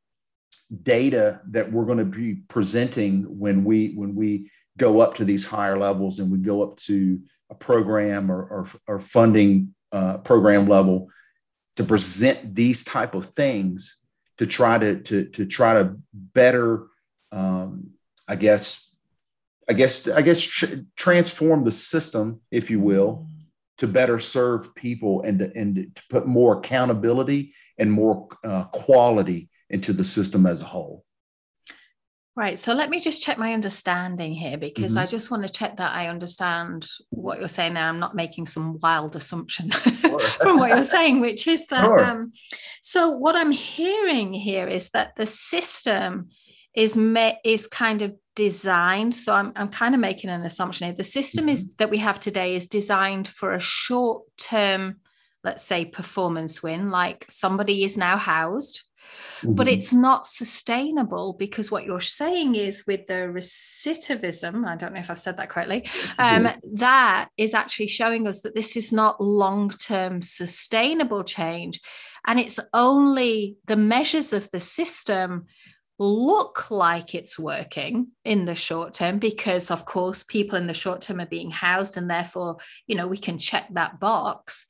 data 0.82 1.40
that 1.50 1.70
we're 1.70 1.84
going 1.84 1.98
to 1.98 2.04
be 2.04 2.34
presenting 2.48 3.22
when 3.38 3.64
we 3.64 3.92
when 3.94 4.14
we 4.14 4.50
go 4.76 5.00
up 5.00 5.14
to 5.14 5.24
these 5.24 5.46
higher 5.46 5.78
levels 5.78 6.18
and 6.18 6.30
we 6.30 6.38
go 6.38 6.62
up 6.62 6.76
to 6.76 7.20
a 7.48 7.54
program 7.54 8.30
or, 8.30 8.42
or, 8.42 8.68
or 8.86 8.98
funding 8.98 9.74
uh, 9.92 10.18
program 10.18 10.66
level 10.66 11.08
to 11.76 11.84
present 11.84 12.54
these 12.54 12.84
type 12.84 13.14
of 13.14 13.26
things 13.26 14.00
to 14.38 14.46
try 14.46 14.76
to 14.76 15.00
to, 15.00 15.24
to 15.26 15.46
try 15.46 15.74
to 15.74 15.96
better 16.12 16.86
um, 17.32 17.90
i 18.26 18.34
guess 18.34 18.85
i 19.68 19.72
guess 19.72 20.08
i 20.08 20.22
guess 20.22 20.40
tr- 20.40 20.82
transform 20.96 21.64
the 21.64 21.72
system 21.72 22.40
if 22.50 22.70
you 22.70 22.80
will 22.80 23.26
to 23.78 23.86
better 23.86 24.18
serve 24.18 24.74
people 24.74 25.20
and 25.22 25.38
to, 25.38 25.52
and 25.54 25.76
to 25.94 26.02
put 26.08 26.26
more 26.26 26.58
accountability 26.58 27.52
and 27.78 27.92
more 27.92 28.26
uh, 28.42 28.64
quality 28.64 29.50
into 29.68 29.92
the 29.92 30.04
system 30.04 30.46
as 30.46 30.60
a 30.60 30.64
whole 30.64 31.04
Right. 32.36 32.58
So 32.58 32.74
let 32.74 32.90
me 32.90 33.00
just 33.00 33.22
check 33.22 33.38
my 33.38 33.54
understanding 33.54 34.34
here 34.34 34.58
because 34.58 34.92
mm-hmm. 34.92 35.04
I 35.04 35.06
just 35.06 35.30
want 35.30 35.44
to 35.44 35.48
check 35.48 35.78
that 35.78 35.94
I 35.94 36.08
understand 36.08 36.86
what 37.08 37.38
you're 37.38 37.48
saying 37.48 37.72
there. 37.72 37.84
I'm 37.84 37.98
not 37.98 38.14
making 38.14 38.44
some 38.44 38.78
wild 38.82 39.16
assumption 39.16 39.70
sure. 39.70 40.20
from 40.42 40.58
what 40.58 40.68
you're 40.68 40.82
saying, 40.82 41.20
which 41.20 41.46
is 41.46 41.66
that. 41.68 41.86
Sure. 41.86 42.04
Um, 42.04 42.32
so 42.82 43.08
what 43.08 43.36
I'm 43.36 43.52
hearing 43.52 44.34
here 44.34 44.68
is 44.68 44.90
that 44.90 45.16
the 45.16 45.24
system 45.24 46.28
is 46.76 46.96
is 47.44 47.66
kind 47.66 48.02
of 48.02 48.14
designed. 48.36 49.14
So 49.14 49.34
I'm, 49.34 49.52
I'm 49.56 49.68
kind 49.68 49.94
of 49.94 50.00
making 50.00 50.30
an 50.30 50.42
assumption 50.42 50.86
here. 50.86 50.96
The 50.96 51.04
system 51.04 51.44
mm-hmm. 51.44 51.50
is 51.50 51.74
that 51.76 51.90
we 51.90 51.98
have 51.98 52.20
today 52.20 52.54
is 52.54 52.68
designed 52.68 53.26
for 53.26 53.54
a 53.54 53.58
short 53.58 54.24
term, 54.36 54.96
let's 55.42 55.64
say, 55.64 55.86
performance 55.86 56.62
win, 56.62 56.90
like 56.90 57.24
somebody 57.28 57.82
is 57.82 57.96
now 57.96 58.18
housed 58.18 58.82
Mm-hmm. 59.40 59.54
But 59.54 59.68
it's 59.68 59.92
not 59.92 60.26
sustainable 60.26 61.34
because 61.38 61.70
what 61.70 61.84
you're 61.84 62.00
saying 62.00 62.54
is 62.54 62.86
with 62.86 63.06
the 63.06 63.30
recidivism, 63.32 64.66
I 64.66 64.76
don't 64.76 64.94
know 64.94 65.00
if 65.00 65.10
I've 65.10 65.18
said 65.18 65.36
that 65.36 65.50
correctly, 65.50 65.88
um, 66.18 66.48
that 66.74 67.28
is 67.36 67.52
actually 67.52 67.88
showing 67.88 68.26
us 68.26 68.40
that 68.42 68.54
this 68.54 68.76
is 68.76 68.92
not 68.92 69.20
long 69.20 69.70
term 69.70 70.22
sustainable 70.22 71.24
change. 71.24 71.80
And 72.26 72.40
it's 72.40 72.58
only 72.72 73.56
the 73.66 73.76
measures 73.76 74.32
of 74.32 74.50
the 74.50 74.60
system 74.60 75.46
look 75.98 76.70
like 76.70 77.14
it's 77.14 77.38
working 77.38 78.08
in 78.24 78.44
the 78.44 78.54
short 78.54 78.92
term 78.92 79.18
because 79.18 79.70
of 79.70 79.84
course 79.86 80.22
people 80.22 80.58
in 80.58 80.66
the 80.66 80.74
short 80.74 81.00
term 81.00 81.20
are 81.20 81.26
being 81.26 81.50
housed 81.50 81.96
and 81.96 82.10
therefore 82.10 82.58
you 82.86 82.94
know 82.94 83.06
we 83.06 83.16
can 83.16 83.38
check 83.38 83.66
that 83.72 83.98
box 83.98 84.66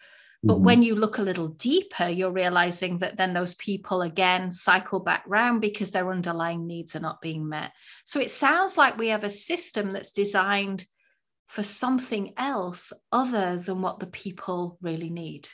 but 0.46 0.56
mm-hmm. 0.56 0.64
when 0.64 0.82
you 0.82 0.94
look 0.94 1.18
a 1.18 1.22
little 1.22 1.48
deeper, 1.48 2.08
you're 2.08 2.30
realizing 2.30 2.98
that 2.98 3.16
then 3.16 3.34
those 3.34 3.54
people 3.56 4.02
again 4.02 4.52
cycle 4.52 5.00
back 5.00 5.24
round 5.26 5.60
because 5.60 5.90
their 5.90 6.10
underlying 6.10 6.66
needs 6.68 6.94
are 6.94 7.00
not 7.00 7.20
being 7.20 7.48
met. 7.48 7.72
So 8.04 8.20
it 8.20 8.30
sounds 8.30 8.78
like 8.78 8.96
we 8.96 9.08
have 9.08 9.24
a 9.24 9.30
system 9.30 9.92
that's 9.92 10.12
designed 10.12 10.84
for 11.48 11.62
something 11.62 12.32
else 12.36 12.92
other 13.10 13.56
than 13.56 13.82
what 13.82 13.98
the 13.98 14.06
people 14.06 14.78
really 14.80 15.10
need. 15.10 15.48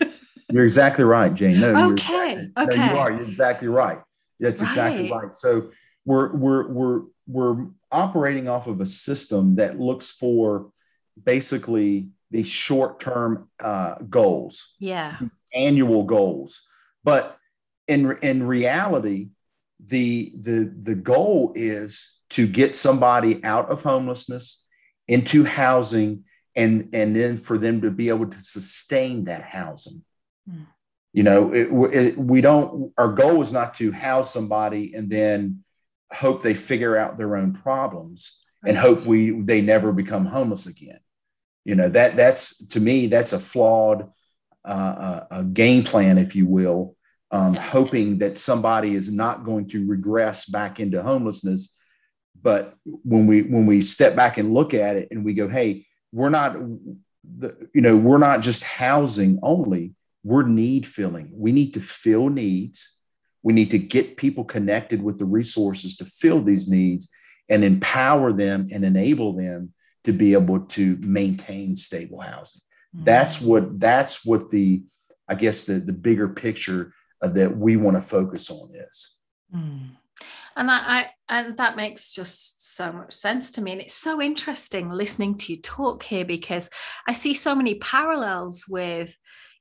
you're 0.52 0.64
exactly 0.64 1.04
right, 1.04 1.34
Jane. 1.34 1.60
No, 1.60 1.92
okay. 1.92 2.32
Exactly, 2.32 2.52
okay. 2.64 2.76
No, 2.76 2.92
you 2.92 2.98
are. 2.98 3.10
You're 3.10 3.28
exactly 3.28 3.68
right. 3.68 3.98
That's 4.40 4.62
right. 4.62 4.68
exactly 4.68 5.10
right. 5.10 5.34
So 5.34 5.70
we're 6.04 6.34
we're 6.34 6.68
we're 6.68 7.02
we're 7.26 7.66
operating 7.90 8.48
off 8.48 8.66
of 8.66 8.80
a 8.80 8.86
system 8.86 9.56
that 9.56 9.80
looks 9.80 10.10
for 10.10 10.70
basically 11.22 12.08
the 12.30 12.42
short 12.42 13.00
term 13.00 13.48
uh, 13.60 13.96
goals, 14.08 14.74
yeah, 14.78 15.18
annual 15.54 16.04
goals. 16.04 16.62
But 17.04 17.36
in 17.88 18.18
in 18.22 18.46
reality, 18.46 19.30
the 19.84 20.32
the 20.38 20.72
the 20.76 20.94
goal 20.94 21.52
is 21.54 22.20
to 22.30 22.46
get 22.46 22.74
somebody 22.74 23.42
out 23.44 23.70
of 23.70 23.82
homelessness 23.82 24.64
into 25.08 25.44
housing 25.44 26.24
and 26.54 26.88
and 26.92 27.14
then 27.14 27.38
for 27.38 27.58
them 27.58 27.82
to 27.82 27.90
be 27.90 28.08
able 28.08 28.26
to 28.26 28.40
sustain 28.40 29.24
that 29.24 29.42
housing 29.42 30.02
mm. 30.50 30.66
You 31.16 31.22
know 31.22 31.52
it, 31.52 31.68
it, 31.94 32.18
we 32.18 32.40
don't 32.40 32.92
our 32.96 33.12
goal 33.12 33.42
is 33.42 33.52
not 33.52 33.74
to 33.74 33.90
house 33.90 34.32
somebody 34.32 34.94
and 34.94 35.10
then 35.10 35.64
hope 36.12 36.42
they 36.42 36.54
figure 36.54 36.96
out 36.96 37.16
their 37.16 37.36
own 37.36 37.52
problems 37.52 38.44
and 38.66 38.76
hope 38.76 39.04
we 39.04 39.32
they 39.42 39.60
never 39.60 39.92
become 39.92 40.26
homeless 40.26 40.66
again 40.66 41.00
you 41.64 41.74
know 41.74 41.88
that 41.88 42.16
that's 42.16 42.64
to 42.68 42.80
me 42.80 43.06
that's 43.06 43.32
a 43.32 43.40
flawed 43.40 44.08
uh, 44.66 45.20
a 45.30 45.44
game 45.44 45.84
plan, 45.84 46.18
if 46.18 46.34
you 46.34 46.46
will, 46.46 46.96
um, 47.30 47.54
hoping 47.54 48.18
that 48.18 48.36
somebody 48.36 48.94
is 48.94 49.10
not 49.10 49.44
going 49.44 49.68
to 49.68 49.86
regress 49.86 50.44
back 50.44 50.80
into 50.80 51.02
homelessness. 51.02 51.78
But 52.40 52.74
when 52.84 53.26
we 53.26 53.42
when 53.42 53.66
we 53.66 53.82
step 53.82 54.14
back 54.14 54.38
and 54.38 54.54
look 54.54 54.74
at 54.74 54.96
it 54.96 55.08
and 55.10 55.24
we 55.24 55.34
go, 55.34 55.48
hey, 55.48 55.86
we're 56.12 56.30
not, 56.30 56.54
the, 57.24 57.68
you 57.74 57.80
know, 57.80 57.96
we're 57.96 58.18
not 58.18 58.40
just 58.40 58.62
housing 58.62 59.38
only. 59.42 59.94
We're 60.26 60.42
need 60.42 60.84
filling. 60.84 61.30
We 61.32 61.52
need 61.52 61.74
to 61.74 61.80
fill 61.80 62.30
needs. 62.30 62.98
We 63.44 63.52
need 63.52 63.70
to 63.70 63.78
get 63.78 64.16
people 64.16 64.42
connected 64.44 65.00
with 65.00 65.20
the 65.20 65.24
resources 65.24 65.96
to 65.98 66.04
fill 66.04 66.40
these 66.40 66.68
needs 66.68 67.08
and 67.48 67.62
empower 67.62 68.32
them 68.32 68.66
and 68.72 68.84
enable 68.84 69.34
them 69.34 69.72
to 70.02 70.12
be 70.12 70.32
able 70.32 70.58
to 70.58 70.96
maintain 70.96 71.76
stable 71.76 72.18
housing. 72.18 72.60
Mm-hmm. 72.92 73.04
That's 73.04 73.40
what 73.40 73.78
that's 73.78 74.26
what 74.26 74.50
the 74.50 74.82
I 75.28 75.36
guess 75.36 75.62
the 75.62 75.74
the 75.74 75.92
bigger 75.92 76.28
picture 76.28 76.92
that 77.22 77.56
we 77.56 77.76
want 77.76 77.96
to 77.96 78.02
focus 78.02 78.50
on 78.50 78.68
is. 78.74 79.16
Mm. 79.54 79.90
And 80.56 80.70
I, 80.70 80.78
I, 80.78 81.06
and 81.28 81.56
that 81.58 81.76
makes 81.76 82.10
just 82.10 82.74
so 82.74 82.90
much 82.90 83.12
sense 83.12 83.52
to 83.52 83.62
me. 83.62 83.72
And 83.72 83.80
it's 83.82 83.94
so 83.94 84.22
interesting 84.22 84.88
listening 84.88 85.36
to 85.38 85.52
you 85.52 85.60
talk 85.60 86.02
here 86.02 86.24
because 86.24 86.68
I 87.06 87.12
see 87.12 87.34
so 87.34 87.54
many 87.54 87.74
parallels 87.76 88.64
with 88.68 89.14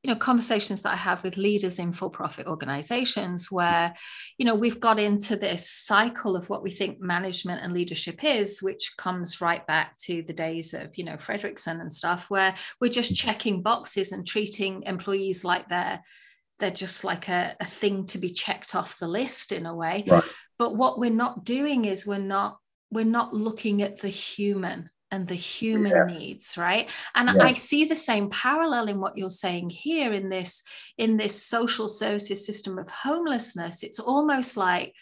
you 0.05 0.11
know 0.13 0.19
conversations 0.19 0.83
that 0.83 0.93
i 0.93 0.95
have 0.95 1.23
with 1.23 1.35
leaders 1.35 1.79
in 1.79 1.91
for 1.91 2.11
profit 2.11 2.45
organizations 2.45 3.51
where 3.51 3.91
you 4.37 4.45
know 4.45 4.53
we've 4.53 4.79
got 4.79 4.99
into 4.99 5.35
this 5.35 5.67
cycle 5.67 6.35
of 6.35 6.47
what 6.47 6.61
we 6.61 6.69
think 6.69 7.01
management 7.01 7.59
and 7.63 7.73
leadership 7.73 8.23
is 8.23 8.61
which 8.61 8.93
comes 8.99 9.41
right 9.41 9.65
back 9.65 9.97
to 9.97 10.21
the 10.27 10.33
days 10.33 10.75
of 10.75 10.95
you 10.95 11.03
know 11.03 11.15
frederickson 11.15 11.81
and 11.81 11.91
stuff 11.91 12.29
where 12.29 12.53
we're 12.79 12.87
just 12.87 13.15
checking 13.15 13.63
boxes 13.63 14.11
and 14.11 14.27
treating 14.27 14.83
employees 14.83 15.43
like 15.43 15.67
they're 15.69 15.99
they're 16.59 16.69
just 16.69 17.03
like 17.03 17.27
a, 17.27 17.55
a 17.59 17.65
thing 17.65 18.05
to 18.05 18.19
be 18.19 18.29
checked 18.29 18.75
off 18.75 18.99
the 18.99 19.07
list 19.07 19.51
in 19.51 19.65
a 19.65 19.73
way 19.73 20.03
right. 20.05 20.23
but 20.59 20.75
what 20.75 20.99
we're 20.99 21.09
not 21.09 21.43
doing 21.43 21.83
is 21.83 22.05
we're 22.05 22.19
not 22.19 22.59
we're 22.91 23.03
not 23.03 23.33
looking 23.33 23.81
at 23.81 23.97
the 23.97 24.09
human 24.09 24.87
and 25.11 25.27
the 25.27 25.35
human 25.35 25.91
yes. 25.91 26.19
needs 26.19 26.57
right 26.57 26.89
and 27.13 27.29
yes. 27.29 27.37
i 27.39 27.53
see 27.53 27.85
the 27.85 27.95
same 27.95 28.29
parallel 28.29 28.87
in 28.87 28.99
what 28.99 29.17
you're 29.17 29.29
saying 29.29 29.69
here 29.69 30.11
in 30.13 30.29
this 30.29 30.63
in 30.97 31.17
this 31.17 31.45
social 31.45 31.87
services 31.87 32.45
system 32.45 32.77
of 32.77 32.89
homelessness 32.89 33.83
it's 33.83 33.99
almost 33.99 34.57
like 34.57 34.93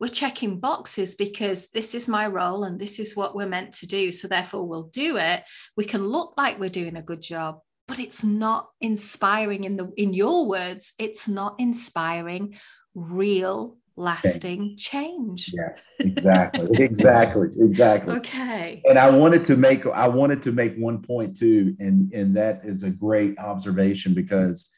we're 0.00 0.08
checking 0.08 0.60
boxes 0.60 1.16
because 1.16 1.70
this 1.70 1.94
is 1.94 2.08
my 2.08 2.26
role 2.26 2.64
and 2.64 2.78
this 2.78 2.98
is 2.98 3.16
what 3.16 3.34
we're 3.34 3.48
meant 3.48 3.72
to 3.72 3.86
do 3.86 4.12
so 4.12 4.28
therefore 4.28 4.66
we'll 4.66 4.90
do 4.92 5.16
it 5.16 5.42
we 5.76 5.84
can 5.84 6.06
look 6.06 6.34
like 6.36 6.58
we're 6.58 6.68
doing 6.68 6.96
a 6.96 7.02
good 7.02 7.22
job 7.22 7.60
but 7.86 7.98
it's 7.98 8.24
not 8.24 8.68
inspiring 8.80 9.64
in 9.64 9.76
the 9.76 9.90
in 9.96 10.12
your 10.12 10.46
words 10.46 10.94
it's 10.98 11.28
not 11.28 11.54
inspiring 11.58 12.54
real 12.94 13.76
lasting 13.98 14.76
change. 14.76 15.52
Yes, 15.52 15.94
exactly. 15.98 16.68
exactly. 16.82 17.48
Exactly. 17.58 18.16
Okay. 18.16 18.82
And 18.88 18.98
I 18.98 19.10
wanted 19.10 19.44
to 19.46 19.56
make 19.56 19.84
I 19.86 20.08
wanted 20.08 20.42
to 20.44 20.52
make 20.52 20.76
one 20.76 21.02
point 21.02 21.36
too, 21.36 21.76
and, 21.78 22.12
and 22.12 22.36
that 22.36 22.62
is 22.64 22.82
a 22.82 22.90
great 22.90 23.38
observation 23.38 24.14
because 24.14 24.70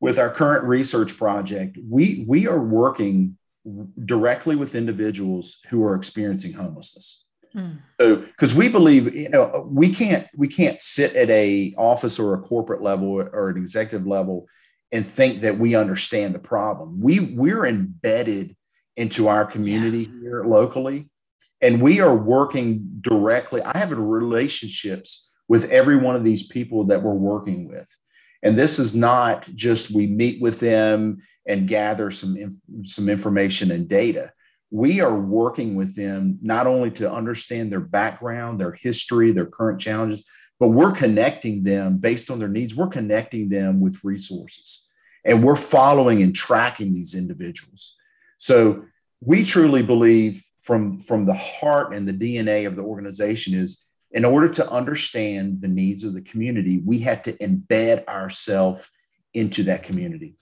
with 0.00 0.18
our 0.18 0.30
current 0.30 0.64
research 0.64 1.16
project, 1.16 1.78
we 1.88 2.24
we 2.26 2.46
are 2.48 2.60
working 2.60 3.36
directly 4.04 4.56
with 4.56 4.74
individuals 4.74 5.58
who 5.68 5.84
are 5.84 5.94
experiencing 5.94 6.54
homelessness. 6.54 7.24
Mm. 7.54 7.78
So, 8.00 8.16
because 8.16 8.54
we 8.54 8.68
believe, 8.68 9.14
you 9.14 9.28
know, 9.28 9.68
we 9.70 9.92
can't 9.92 10.26
we 10.36 10.48
can't 10.48 10.80
sit 10.80 11.14
at 11.16 11.30
a 11.30 11.74
office 11.76 12.18
or 12.18 12.34
a 12.34 12.40
corporate 12.40 12.82
level 12.82 13.08
or 13.08 13.48
an 13.48 13.56
executive 13.56 14.06
level 14.06 14.46
and 14.92 15.06
think 15.06 15.42
that 15.42 15.58
we 15.58 15.74
understand 15.74 16.34
the 16.34 16.40
problem. 16.40 17.00
We 17.00 17.20
we're 17.20 17.66
embedded 17.66 18.56
into 18.96 19.28
our 19.28 19.44
community 19.44 20.10
yeah. 20.12 20.20
here 20.20 20.44
locally, 20.44 21.08
and 21.60 21.80
we 21.80 22.00
are 22.00 22.14
working 22.14 22.88
directly. 23.00 23.62
I 23.62 23.78
have 23.78 23.92
relationships 23.92 25.28
with 25.48 25.70
every 25.70 25.96
one 25.96 26.14
of 26.14 26.24
these 26.24 26.46
people 26.46 26.84
that 26.84 27.02
we're 27.02 27.14
working 27.14 27.68
with. 27.68 27.88
And 28.42 28.56
this 28.56 28.78
is 28.78 28.94
not 28.94 29.48
just 29.54 29.90
we 29.90 30.06
meet 30.06 30.40
with 30.40 30.60
them 30.60 31.18
and 31.46 31.66
gather 31.66 32.10
some, 32.10 32.60
some 32.84 33.08
information 33.08 33.70
and 33.70 33.88
data. 33.88 34.32
We 34.70 35.00
are 35.00 35.18
working 35.18 35.74
with 35.74 35.96
them 35.96 36.38
not 36.42 36.66
only 36.66 36.90
to 36.92 37.10
understand 37.10 37.72
their 37.72 37.80
background, 37.80 38.60
their 38.60 38.72
history, 38.72 39.32
their 39.32 39.46
current 39.46 39.80
challenges, 39.80 40.24
but 40.58 40.68
we're 40.68 40.92
connecting 40.92 41.62
them 41.62 41.98
based 41.98 42.30
on 42.30 42.38
their 42.38 42.48
needs. 42.48 42.74
We're 42.74 42.88
connecting 42.88 43.48
them 43.48 43.80
with 43.80 44.02
resources 44.02 44.88
and 45.24 45.44
we're 45.44 45.56
following 45.56 46.22
and 46.22 46.34
tracking 46.34 46.92
these 46.92 47.14
individuals. 47.14 47.96
So 48.38 48.84
we 49.20 49.44
truly 49.44 49.82
believe 49.82 50.42
from, 50.62 51.00
from 51.00 51.26
the 51.26 51.34
heart 51.34 51.94
and 51.94 52.06
the 52.06 52.12
DNA 52.12 52.66
of 52.66 52.76
the 52.76 52.82
organization 52.82 53.54
is 53.54 53.86
in 54.10 54.24
order 54.24 54.48
to 54.48 54.70
understand 54.70 55.60
the 55.60 55.68
needs 55.68 56.02
of 56.04 56.14
the 56.14 56.22
community, 56.22 56.78
we 56.84 57.00
have 57.00 57.22
to 57.22 57.32
embed 57.34 58.06
ourselves 58.06 58.88
into 59.34 59.64
that 59.64 59.82
community. 59.82 60.34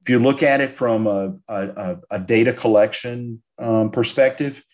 If 0.00 0.08
you 0.08 0.18
look 0.18 0.42
at 0.42 0.60
it 0.60 0.70
from 0.70 1.06
a, 1.06 1.34
a, 1.46 1.98
a 2.10 2.18
data 2.18 2.52
collection 2.52 3.42
um, 3.58 3.90
perspective, 3.90 4.64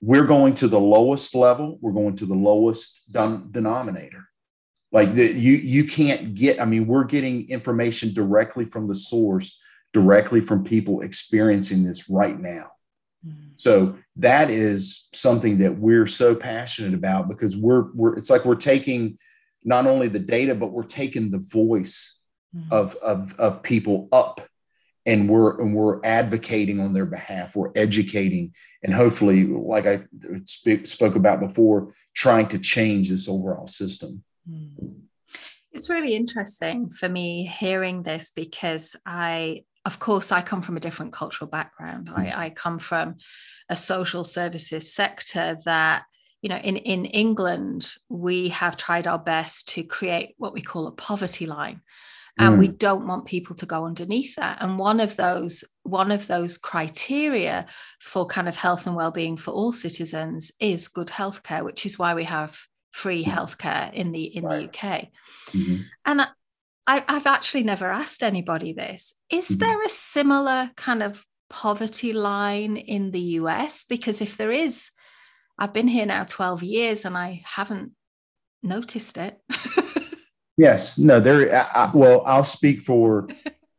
we're 0.00 0.26
going 0.26 0.54
to 0.54 0.68
the 0.68 0.80
lowest 0.80 1.34
level, 1.34 1.78
we're 1.80 1.92
going 1.92 2.16
to 2.16 2.26
the 2.26 2.34
lowest 2.34 3.12
denominator. 3.12 4.28
Like 4.92 5.12
the, 5.12 5.26
you, 5.26 5.54
you 5.54 5.84
can't 5.84 6.34
get, 6.34 6.60
I 6.60 6.64
mean, 6.64 6.86
we're 6.86 7.04
getting 7.04 7.48
information 7.50 8.14
directly 8.14 8.64
from 8.64 8.88
the 8.88 8.94
source, 8.94 9.60
directly 9.92 10.40
from 10.40 10.64
people 10.64 11.02
experiencing 11.02 11.84
this 11.84 12.08
right 12.08 12.38
now. 12.38 12.70
Mm-hmm. 13.26 13.48
So 13.56 13.98
that 14.16 14.50
is 14.50 15.08
something 15.12 15.58
that 15.58 15.78
we're 15.78 16.06
so 16.06 16.34
passionate 16.34 16.94
about 16.94 17.28
because 17.28 17.56
we're 17.56 17.90
we're 17.92 18.16
it's 18.16 18.30
like 18.30 18.44
we're 18.44 18.54
taking 18.54 19.18
not 19.64 19.86
only 19.86 20.08
the 20.08 20.18
data 20.18 20.54
but 20.54 20.72
we're 20.72 20.84
taking 20.84 21.30
the 21.30 21.38
voice 21.38 22.20
mm-hmm. 22.54 22.72
of, 22.72 22.94
of 22.96 23.38
of 23.38 23.62
people 23.62 24.08
up 24.12 24.40
and 25.08 25.28
we're 25.28 25.60
and 25.60 25.74
we're 25.74 26.00
advocating 26.04 26.78
on 26.78 26.92
their 26.92 27.06
behalf 27.06 27.56
we're 27.56 27.72
educating 27.74 28.54
and 28.82 28.94
hopefully 28.94 29.44
like 29.44 29.86
i 29.86 30.00
speak, 30.44 30.86
spoke 30.86 31.16
about 31.16 31.40
before 31.40 31.92
trying 32.14 32.46
to 32.46 32.58
change 32.58 33.08
this 33.08 33.28
overall 33.28 33.66
system 33.66 34.22
mm. 34.48 34.94
it's 35.72 35.90
really 35.90 36.14
interesting 36.14 36.88
for 36.88 37.08
me 37.08 37.44
hearing 37.44 38.02
this 38.02 38.30
because 38.30 38.94
i 39.06 39.62
of 39.84 39.98
course, 39.98 40.32
I 40.32 40.42
come 40.42 40.60
from 40.60 40.76
a 40.76 40.80
different 40.80 41.14
cultural 41.14 41.48
background. 41.48 42.10
I, 42.14 42.26
mm. 42.26 42.36
I 42.36 42.50
come 42.50 42.78
from 42.78 43.16
a 43.70 43.76
social 43.76 44.22
services 44.22 44.92
sector 44.92 45.56
that 45.64 46.02
you 46.42 46.48
know 46.48 46.56
in 46.56 46.76
in 46.76 47.04
england 47.06 47.92
we 48.08 48.48
have 48.50 48.76
tried 48.76 49.06
our 49.06 49.18
best 49.18 49.68
to 49.70 49.82
create 49.82 50.34
what 50.38 50.52
we 50.52 50.62
call 50.62 50.86
a 50.86 50.92
poverty 50.92 51.46
line 51.46 51.80
and 52.38 52.56
mm. 52.56 52.58
we 52.58 52.68
don't 52.68 53.06
want 53.06 53.24
people 53.24 53.54
to 53.56 53.66
go 53.66 53.84
underneath 53.84 54.34
that 54.36 54.58
and 54.60 54.78
one 54.78 55.00
of 55.00 55.16
those 55.16 55.64
one 55.82 56.10
of 56.10 56.26
those 56.26 56.58
criteria 56.58 57.66
for 58.00 58.26
kind 58.26 58.48
of 58.48 58.56
health 58.56 58.86
and 58.86 58.96
well-being 58.96 59.36
for 59.36 59.50
all 59.52 59.72
citizens 59.72 60.52
is 60.60 60.88
good 60.88 61.08
healthcare 61.08 61.64
which 61.64 61.86
is 61.86 61.98
why 61.98 62.14
we 62.14 62.24
have 62.24 62.58
free 62.92 63.24
healthcare 63.24 63.92
in 63.92 64.12
the 64.12 64.24
in 64.24 64.44
right. 64.44 64.72
the 64.72 64.78
uk 64.78 65.08
mm-hmm. 65.52 65.82
and 66.04 66.26
I, 66.88 67.04
have 67.06 67.26
actually 67.26 67.64
never 67.64 67.90
asked 67.90 68.22
anybody 68.22 68.72
this. 68.72 69.14
Is 69.28 69.50
mm-hmm. 69.50 69.58
there 69.58 69.82
a 69.84 69.90
similar 69.90 70.70
kind 70.74 71.02
of 71.02 71.22
poverty 71.50 72.14
line 72.14 72.78
in 72.78 73.10
the 73.10 73.20
US? 73.20 73.84
Because 73.84 74.22
if 74.22 74.38
there 74.38 74.50
is, 74.50 74.90
I've 75.58 75.74
been 75.74 75.88
here 75.88 76.06
now 76.06 76.24
12 76.24 76.62
years 76.62 77.04
and 77.04 77.16
I 77.16 77.42
haven't 77.44 77.92
noticed 78.62 79.18
it. 79.18 79.38
yes, 80.58 80.98
no, 80.98 81.20
there. 81.20 81.66
I, 81.74 81.90
well, 81.94 82.22
I'll 82.26 82.44
speak 82.44 82.82
for 82.82 83.28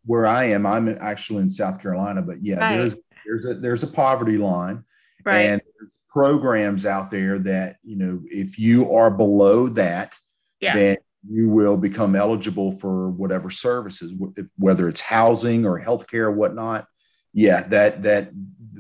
where 0.06 0.26
I 0.26 0.46
am. 0.46 0.66
I'm 0.66 0.90
actually 1.00 1.44
in 1.44 1.50
South 1.52 1.80
Carolina, 1.80 2.24
but 2.24 2.42
yeah, 2.42 2.60
right. 2.60 2.78
there's 2.78 2.96
there's 3.26 3.46
a 3.46 3.54
there's 3.54 3.84
a 3.84 3.88
poverty 3.88 4.38
line, 4.38 4.84
right. 5.24 5.42
and 5.42 5.62
there's 5.78 6.00
programs 6.10 6.86
out 6.86 7.12
there 7.12 7.38
that 7.40 7.78
you 7.84 7.98
know 7.98 8.22
if 8.26 8.58
you 8.58 8.92
are 8.96 9.12
below 9.12 9.68
that, 9.68 10.16
yeah. 10.60 10.74
then 10.74 10.98
you 11.30 11.50
will 11.50 11.78
become 11.78 12.16
eligible 12.16 12.72
for 12.72 13.10
whatever 13.10 13.50
services, 13.50 14.14
whether 14.58 14.88
it's 14.88 15.02
housing 15.02 15.66
or 15.66 15.80
healthcare 15.80 16.24
or 16.24 16.32
whatnot. 16.32 16.88
Yeah, 17.34 17.64
that 17.68 18.02
that 18.04 18.32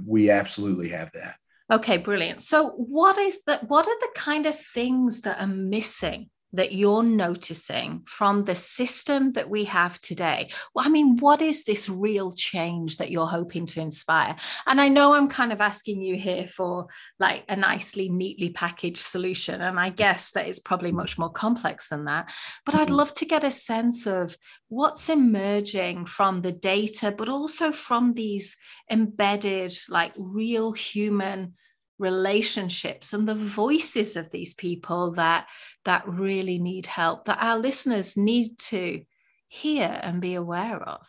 we 0.03 0.31
absolutely 0.31 0.89
have 0.89 1.11
that. 1.11 1.35
Okay, 1.71 1.97
brilliant. 1.97 2.41
So 2.41 2.71
what 2.71 3.17
is 3.19 3.43
that? 3.43 3.69
What 3.69 3.87
are 3.87 3.99
the 3.99 4.09
kind 4.15 4.47
of 4.47 4.59
things 4.59 5.21
that 5.21 5.39
are 5.39 5.47
missing 5.47 6.29
that 6.53 6.71
you're 6.71 7.03
noticing 7.03 8.01
from 8.05 8.43
the 8.43 8.55
system 8.55 9.33
that 9.33 9.49
we 9.49 9.65
have 9.65 9.99
today? 10.01 10.49
Well, 10.73 10.85
I 10.85 10.89
mean, 10.89 11.17
what 11.17 11.41
is 11.41 11.63
this 11.63 11.89
real 11.89 12.31
change 12.31 12.97
that 12.97 13.11
you're 13.11 13.27
hoping 13.27 13.65
to 13.67 13.81
inspire? 13.81 14.35
And 14.65 14.81
I 14.81 14.87
know 14.87 15.13
I'm 15.13 15.27
kind 15.27 15.51
of 15.51 15.61
asking 15.61 16.01
you 16.01 16.15
here 16.15 16.47
for 16.47 16.87
like 17.19 17.43
a 17.49 17.55
nicely, 17.55 18.09
neatly 18.09 18.49
packaged 18.49 18.97
solution. 18.97 19.61
And 19.61 19.79
I 19.79 19.89
guess 19.89 20.31
that 20.31 20.47
it's 20.47 20.59
probably 20.59 20.91
much 20.91 21.17
more 21.17 21.31
complex 21.31 21.89
than 21.89 22.05
that. 22.05 22.31
But 22.65 22.75
I'd 22.75 22.87
mm-hmm. 22.87 22.95
love 22.95 23.13
to 23.15 23.25
get 23.25 23.43
a 23.43 23.51
sense 23.51 24.07
of 24.07 24.35
what's 24.69 25.09
emerging 25.09 26.05
from 26.05 26.41
the 26.41 26.51
data, 26.51 27.13
but 27.15 27.29
also 27.29 27.71
from 27.71 28.13
these 28.13 28.57
embedded, 28.89 29.77
like 29.89 30.13
real 30.17 30.71
human 30.71 31.53
relationships 31.99 33.13
and 33.13 33.27
the 33.27 33.35
voices 33.35 34.15
of 34.15 34.31
these 34.31 34.53
people 34.53 35.11
that 35.11 35.47
that 35.85 36.07
really 36.07 36.57
need 36.57 36.85
help 36.85 37.25
that 37.25 37.37
our 37.41 37.57
listeners 37.57 38.17
need 38.17 38.57
to 38.57 39.03
hear 39.47 39.99
and 40.01 40.21
be 40.21 40.35
aware 40.35 40.81
of. 40.81 41.07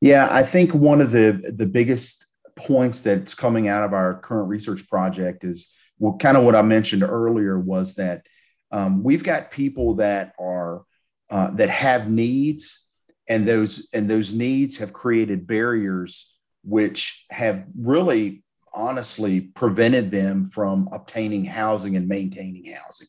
Yeah 0.00 0.28
i 0.30 0.42
think 0.42 0.74
one 0.74 1.00
of 1.00 1.10
the 1.10 1.52
the 1.56 1.66
biggest 1.66 2.26
points 2.56 3.00
that's 3.02 3.34
coming 3.34 3.68
out 3.68 3.84
of 3.84 3.92
our 3.92 4.20
current 4.20 4.48
research 4.48 4.88
project 4.88 5.44
is 5.44 5.68
well 5.98 6.16
kind 6.18 6.36
of 6.36 6.44
what 6.44 6.56
i 6.56 6.62
mentioned 6.62 7.02
earlier 7.02 7.58
was 7.58 7.94
that 7.94 8.26
um, 8.72 9.04
we've 9.04 9.22
got 9.22 9.50
people 9.50 9.94
that 9.96 10.32
are 10.38 10.82
uh, 11.30 11.50
that 11.52 11.68
have 11.68 12.10
needs 12.10 12.86
and 13.28 13.46
those 13.46 13.88
and 13.94 14.08
those 14.08 14.32
needs 14.32 14.78
have 14.78 14.92
created 14.92 15.46
barriers 15.46 16.36
which 16.62 17.24
have 17.30 17.64
really 17.78 18.42
honestly 18.76 19.40
prevented 19.40 20.10
them 20.10 20.44
from 20.44 20.88
obtaining 20.92 21.44
housing 21.44 21.96
and 21.96 22.06
maintaining 22.06 22.72
housing. 22.74 23.08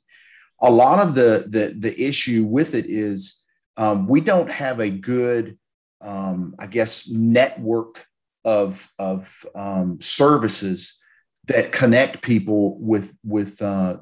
A 0.61 0.71
lot 0.71 1.05
of 1.05 1.13
the 1.13 1.45
the, 1.47 1.75
the 1.77 2.03
issue 2.03 2.45
with 2.45 2.73
it 2.73 2.85
is 2.87 3.43
um, 3.75 4.07
we 4.07 4.21
don't 4.21 4.49
have 4.49 4.79
a 4.79 4.89
good, 4.89 5.57
um, 6.01 6.55
I 6.57 6.65
guess, 6.65 7.07
network 7.07 8.05
of 8.43 8.89
of 8.97 9.45
um, 9.53 9.99
services 10.01 10.97
that 11.45 11.71
connect 11.71 12.21
people 12.21 12.79
with 12.79 13.13
with 13.23 13.61
uh, 13.61 13.97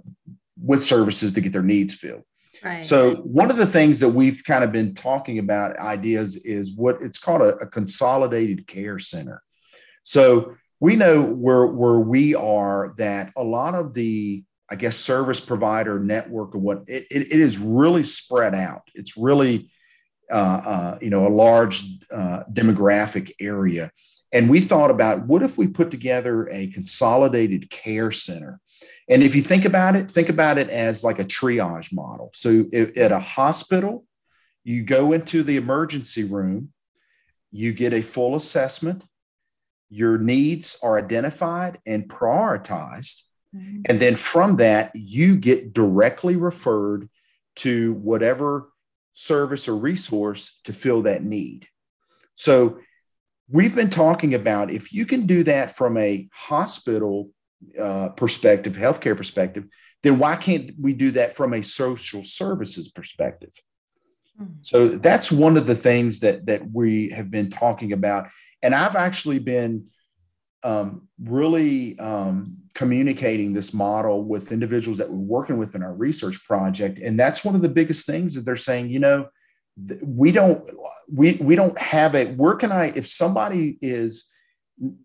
with 0.61 0.83
services 0.83 1.33
to 1.33 1.41
get 1.41 1.51
their 1.51 1.61
needs 1.63 1.93
filled. 1.93 2.23
Right. 2.63 2.85
So 2.85 3.15
one 3.15 3.51
of 3.51 3.57
the 3.57 3.65
things 3.65 3.99
that 3.99 4.09
we've 4.09 4.43
kind 4.43 4.63
of 4.63 4.71
been 4.71 4.95
talking 4.95 5.39
about 5.39 5.77
ideas 5.77 6.37
is 6.37 6.73
what 6.73 7.01
it's 7.01 7.19
called 7.19 7.41
a, 7.41 7.55
a 7.57 7.67
consolidated 7.67 8.65
care 8.65 8.97
center. 8.97 9.43
So 10.03 10.55
we 10.85 10.95
know 10.95 11.23
where 11.23 11.65
where 11.65 11.97
we 11.97 12.35
are 12.35 12.93
that 12.97 13.33
a 13.35 13.43
lot 13.43 13.73
of 13.73 13.95
the 13.95 14.43
I 14.69 14.75
guess 14.75 14.95
service 14.95 15.39
provider 15.39 15.99
network 15.99 16.53
and 16.53 16.61
what 16.61 16.83
it, 16.87 17.07
it, 17.09 17.31
it 17.33 17.39
is 17.39 17.57
really 17.57 18.03
spread 18.03 18.53
out. 18.53 18.83
It's 18.93 19.17
really 19.17 19.67
uh, 20.31 20.61
uh, 20.73 20.97
you 21.01 21.09
know 21.09 21.25
a 21.27 21.33
large 21.33 21.83
uh, 22.11 22.43
demographic 22.53 23.31
area, 23.39 23.89
and 24.31 24.47
we 24.47 24.59
thought 24.59 24.91
about 24.91 25.25
what 25.25 25.41
if 25.41 25.57
we 25.57 25.65
put 25.65 25.89
together 25.89 26.47
a 26.49 26.67
consolidated 26.67 27.71
care 27.71 28.11
center. 28.11 28.59
And 29.09 29.23
if 29.23 29.35
you 29.35 29.41
think 29.41 29.65
about 29.65 29.95
it, 29.95 30.07
think 30.07 30.29
about 30.29 30.59
it 30.59 30.69
as 30.69 31.03
like 31.03 31.17
a 31.17 31.25
triage 31.25 31.91
model. 31.91 32.29
So 32.35 32.65
if, 32.71 32.95
at 32.95 33.11
a 33.11 33.19
hospital, 33.19 34.05
you 34.63 34.83
go 34.83 35.13
into 35.13 35.41
the 35.41 35.57
emergency 35.57 36.25
room, 36.25 36.73
you 37.51 37.73
get 37.73 37.91
a 37.91 38.03
full 38.03 38.35
assessment, 38.35 39.03
your 39.89 40.17
needs 40.17 40.77
are 40.81 40.97
identified 40.97 41.79
and 41.85 42.09
prioritized. 42.09 43.23
Mm-hmm. 43.55 43.83
And 43.87 43.99
then 43.99 44.15
from 44.15 44.57
that, 44.57 44.91
you 44.93 45.37
get 45.37 45.73
directly 45.73 46.35
referred 46.35 47.09
to 47.57 47.93
whatever 47.93 48.69
service 49.13 49.67
or 49.67 49.75
resource 49.75 50.59
to 50.65 50.73
fill 50.73 51.03
that 51.03 51.23
need. 51.23 51.67
So 52.33 52.79
we've 53.49 53.75
been 53.75 53.89
talking 53.89 54.33
about 54.33 54.71
if 54.71 54.91
you 54.91 55.05
can 55.05 55.25
do 55.25 55.43
that 55.43 55.75
from 55.75 55.97
a 55.97 56.27
hospital 56.33 57.31
uh, 57.79 58.09
perspective, 58.09 58.73
healthcare 58.73 59.15
perspective, 59.15 59.65
then 60.03 60.19
why 60.19 60.35
can't 60.35 60.71
we 60.79 60.93
do 60.93 61.11
that 61.11 61.35
from 61.35 61.53
a 61.53 61.63
social 61.63 62.23
services 62.23 62.89
perspective? 62.89 63.53
Hmm. 64.37 64.45
So 64.61 64.87
that's 64.87 65.31
one 65.31 65.57
of 65.57 65.65
the 65.65 65.75
things 65.75 66.19
that 66.19 66.45
that 66.47 66.69
we 66.71 67.09
have 67.09 67.31
been 67.31 67.49
talking 67.49 67.93
about, 67.93 68.27
and 68.61 68.73
I've 68.73 68.95
actually 68.95 69.39
been 69.39 69.87
um, 70.63 71.07
really 71.21 71.97
um, 71.99 72.57
communicating 72.73 73.53
this 73.53 73.73
model 73.73 74.23
with 74.23 74.51
individuals 74.51 74.97
that 74.97 75.09
we're 75.09 75.17
working 75.17 75.57
with 75.57 75.75
in 75.75 75.83
our 75.83 75.93
research 75.93 76.43
project, 76.45 76.99
and 76.99 77.19
that's 77.19 77.45
one 77.45 77.55
of 77.55 77.61
the 77.61 77.69
biggest 77.69 78.05
things 78.05 78.35
that 78.35 78.45
they're 78.45 78.55
saying. 78.55 78.89
You 78.89 78.99
know, 78.99 79.29
we 80.03 80.31
don't 80.31 80.69
we 81.11 81.33
we 81.41 81.55
don't 81.55 81.77
have 81.77 82.15
a 82.15 82.25
where 82.33 82.55
can 82.55 82.71
i 82.71 82.87
if 82.95 83.05
somebody 83.05 83.77
is 83.81 84.31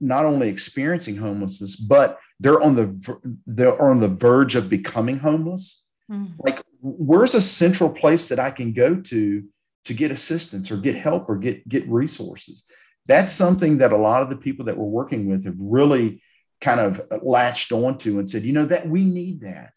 not 0.00 0.24
only 0.24 0.48
experiencing 0.48 1.16
homelessness 1.16 1.76
but 1.76 2.18
they're 2.38 2.62
on 2.62 2.76
the 2.76 3.38
they're 3.46 3.80
on 3.80 4.00
the 4.00 4.08
verge 4.08 4.54
of 4.54 4.70
becoming 4.70 5.18
homeless 5.18 5.84
mm. 6.10 6.30
like 6.38 6.62
where's 6.80 7.34
a 7.34 7.40
central 7.40 7.90
place 7.90 8.28
that 8.28 8.38
i 8.38 8.50
can 8.50 8.72
go 8.72 8.94
to 8.94 9.44
to 9.84 9.94
get 9.94 10.12
assistance 10.12 10.70
or 10.70 10.76
get 10.76 10.94
help 10.94 11.28
or 11.28 11.36
get 11.36 11.68
get 11.68 11.86
resources 11.88 12.64
that's 13.06 13.32
something 13.32 13.78
that 13.78 13.92
a 13.92 13.96
lot 13.96 14.22
of 14.22 14.30
the 14.30 14.36
people 14.36 14.66
that 14.66 14.76
we're 14.76 14.84
working 14.84 15.28
with 15.28 15.44
have 15.44 15.56
really 15.58 16.22
kind 16.60 16.80
of 16.80 17.02
latched 17.22 17.72
onto 17.72 18.18
and 18.18 18.28
said 18.28 18.42
you 18.42 18.52
know 18.52 18.66
that 18.66 18.88
we 18.88 19.04
need 19.04 19.40
that 19.40 19.72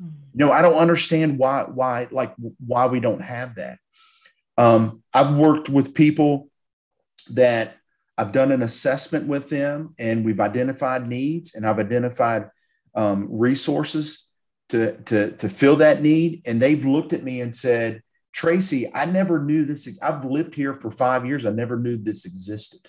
mm. 0.00 0.10
you 0.32 0.46
know 0.46 0.52
i 0.52 0.62
don't 0.62 0.78
understand 0.78 1.38
why 1.38 1.64
why 1.64 2.06
like 2.10 2.34
why 2.64 2.86
we 2.86 3.00
don't 3.00 3.22
have 3.22 3.56
that 3.56 3.78
um, 4.58 5.04
I've 5.14 5.34
worked 5.34 5.68
with 5.68 5.94
people 5.94 6.50
that 7.30 7.76
I've 8.18 8.32
done 8.32 8.50
an 8.50 8.62
assessment 8.62 9.28
with 9.28 9.48
them 9.48 9.94
and 9.98 10.24
we've 10.24 10.40
identified 10.40 11.06
needs 11.06 11.54
and 11.54 11.64
I've 11.64 11.78
identified 11.78 12.50
um, 12.96 13.28
resources 13.30 14.26
to, 14.70 14.96
to, 15.02 15.30
to 15.30 15.48
fill 15.48 15.76
that 15.76 16.02
need. 16.02 16.42
And 16.44 16.60
they've 16.60 16.84
looked 16.84 17.12
at 17.12 17.22
me 17.22 17.40
and 17.40 17.54
said, 17.54 18.02
Tracy, 18.38 18.88
I 18.94 19.04
never 19.04 19.42
knew 19.42 19.64
this. 19.64 19.88
I've 20.00 20.24
lived 20.24 20.54
here 20.54 20.72
for 20.72 20.92
five 20.92 21.26
years. 21.26 21.44
I 21.44 21.50
never 21.50 21.76
knew 21.76 21.96
this 21.96 22.24
existed. 22.24 22.88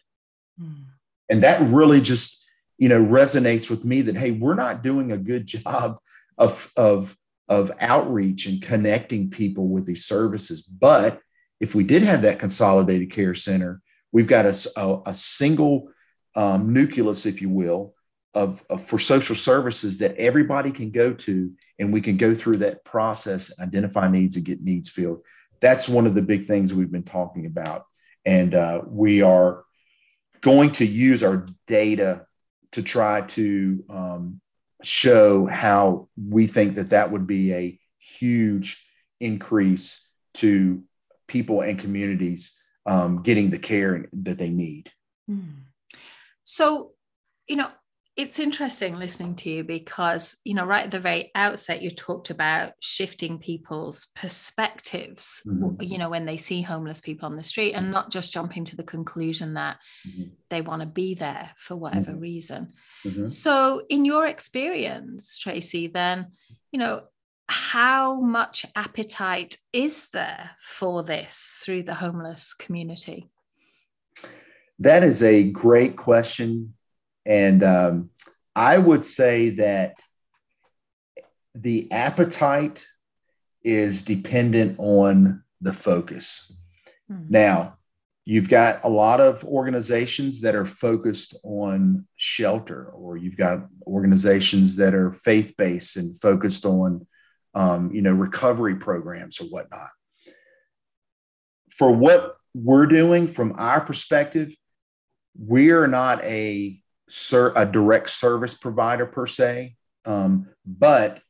Mm. 0.61 0.83
And 1.27 1.41
that 1.41 1.59
really 1.71 2.01
just, 2.01 2.47
you 2.77 2.87
know, 2.87 3.01
resonates 3.01 3.67
with 3.67 3.83
me 3.83 4.03
that, 4.03 4.15
hey, 4.15 4.29
we're 4.29 4.53
not 4.53 4.83
doing 4.83 5.11
a 5.11 5.17
good 5.17 5.47
job 5.63 5.97
of, 6.37 6.71
of, 6.77 7.17
of 7.47 7.71
outreach 7.79 8.45
and 8.45 8.61
connecting 8.61 9.31
people 9.31 9.67
with 9.67 9.87
these 9.87 10.05
services. 10.05 10.61
But 10.61 11.19
if 11.59 11.73
we 11.73 11.83
did 11.83 12.03
have 12.03 12.21
that 12.21 12.37
consolidated 12.37 13.09
care 13.09 13.33
center, 13.33 13.81
we've 14.11 14.27
got 14.27 14.45
a, 14.45 14.71
a, 14.77 15.01
a 15.07 15.13
single 15.15 15.89
um, 16.35 16.73
nucleus, 16.73 17.25
if 17.25 17.41
you 17.41 17.49
will, 17.49 17.95
of, 18.35 18.63
of, 18.69 18.85
for 18.85 18.99
social 18.99 19.35
services 19.35 19.97
that 19.97 20.15
everybody 20.17 20.69
can 20.69 20.91
go 20.91 21.11
to, 21.11 21.51
and 21.79 21.91
we 21.91 22.01
can 22.01 22.17
go 22.17 22.35
through 22.35 22.57
that 22.57 22.85
process, 22.85 23.59
identify 23.59 24.11
needs, 24.11 24.35
and 24.35 24.45
get 24.45 24.61
needs 24.61 24.89
filled. 24.89 25.23
That's 25.61 25.89
one 25.89 26.07
of 26.07 26.15
the 26.15 26.21
big 26.21 26.45
things 26.45 26.73
we've 26.73 26.91
been 26.91 27.03
talking 27.03 27.45
about, 27.45 27.85
and 28.25 28.53
uh, 28.55 28.81
we 28.87 29.21
are 29.21 29.63
going 30.41 30.71
to 30.73 30.85
use 30.85 31.23
our 31.23 31.45
data 31.67 32.25
to 32.71 32.83
try 32.83 33.21
to 33.21 33.83
um, 33.89 34.41
show 34.83 35.45
how 35.47 36.07
we 36.17 36.47
think 36.47 36.75
that 36.75 36.89
that 36.89 37.11
would 37.11 37.27
be 37.27 37.53
a 37.53 37.79
huge 37.97 38.85
increase 39.19 40.09
to 40.35 40.83
people 41.27 41.61
and 41.61 41.79
communities 41.79 42.61
um, 42.85 43.21
getting 43.21 43.49
the 43.49 43.59
care 43.59 44.07
that 44.13 44.37
they 44.37 44.49
need. 44.49 44.89
Mm. 45.29 45.63
So, 46.43 46.91
you 47.47 47.55
know, 47.55 47.69
it's 48.19 48.37
interesting 48.37 48.99
listening 48.99 49.33
to 49.33 49.49
you 49.49 49.63
because, 49.63 50.35
you 50.43 50.53
know, 50.53 50.65
right 50.65 50.83
at 50.83 50.91
the 50.91 50.99
very 50.99 51.31
outset, 51.35 51.81
you 51.81 51.89
talked 51.89 52.31
about 52.31 52.73
shifting 52.81 53.39
people's 53.39 54.07
perspectives, 54.13 55.41
mm-hmm. 55.47 55.81
you 55.81 55.97
know, 55.97 56.09
when 56.09 56.25
they 56.25 56.35
see 56.35 56.61
homeless 56.61 56.99
people 56.99 57.27
on 57.27 57.37
the 57.37 57.43
street 57.43 57.71
and 57.71 57.91
not 57.91 58.11
just 58.11 58.33
jumping 58.33 58.65
to 58.65 58.75
the 58.75 58.83
conclusion 58.83 59.53
that 59.53 59.77
mm-hmm. 60.05 60.23
they 60.49 60.59
want 60.59 60.81
to 60.81 60.85
be 60.85 61.13
there 61.13 61.51
for 61.55 61.77
whatever 61.77 62.11
mm-hmm. 62.11 62.19
reason. 62.19 62.73
Mm-hmm. 63.05 63.29
So, 63.29 63.83
in 63.87 64.03
your 64.03 64.27
experience, 64.27 65.37
Tracy, 65.37 65.87
then, 65.87 66.33
you 66.73 66.79
know, 66.79 67.03
how 67.47 68.19
much 68.19 68.65
appetite 68.75 69.57
is 69.71 70.09
there 70.11 70.49
for 70.61 71.03
this 71.03 71.61
through 71.63 71.83
the 71.83 71.95
homeless 71.95 72.53
community? 72.53 73.29
That 74.77 75.05
is 75.05 75.23
a 75.23 75.49
great 75.49 75.95
question. 75.95 76.73
And 77.25 77.63
um, 77.63 78.09
I 78.55 78.77
would 78.77 79.05
say 79.05 79.49
that 79.51 79.95
the 81.55 81.91
appetite 81.91 82.85
is 83.63 84.03
dependent 84.03 84.77
on 84.79 85.43
the 85.61 85.73
focus. 85.73 86.51
Mm-hmm. 87.11 87.25
Now, 87.29 87.77
you've 88.25 88.49
got 88.49 88.83
a 88.83 88.89
lot 88.89 89.19
of 89.19 89.43
organizations 89.43 90.41
that 90.41 90.55
are 90.55 90.65
focused 90.65 91.35
on 91.43 92.07
shelter, 92.15 92.85
or 92.85 93.17
you've 93.17 93.37
got 93.37 93.65
organizations 93.85 94.75
that 94.77 94.93
are 94.93 95.11
faith 95.11 95.55
based 95.57 95.97
and 95.97 96.19
focused 96.21 96.65
on 96.65 97.05
um, 97.53 97.91
you 97.91 98.01
know, 98.01 98.13
recovery 98.13 98.75
programs 98.75 99.39
or 99.41 99.45
whatnot. 99.45 99.89
For 101.71 101.91
what 101.91 102.33
we're 102.53 102.85
doing 102.85 103.27
from 103.27 103.55
our 103.57 103.81
perspective, 103.81 104.53
we're 105.37 105.87
not 105.87 106.23
a, 106.23 106.78
a 107.55 107.65
direct 107.65 108.09
service 108.09 108.53
provider 108.53 109.05
per 109.05 109.25
se, 109.25 109.75
um, 110.05 110.47
but 110.65 111.21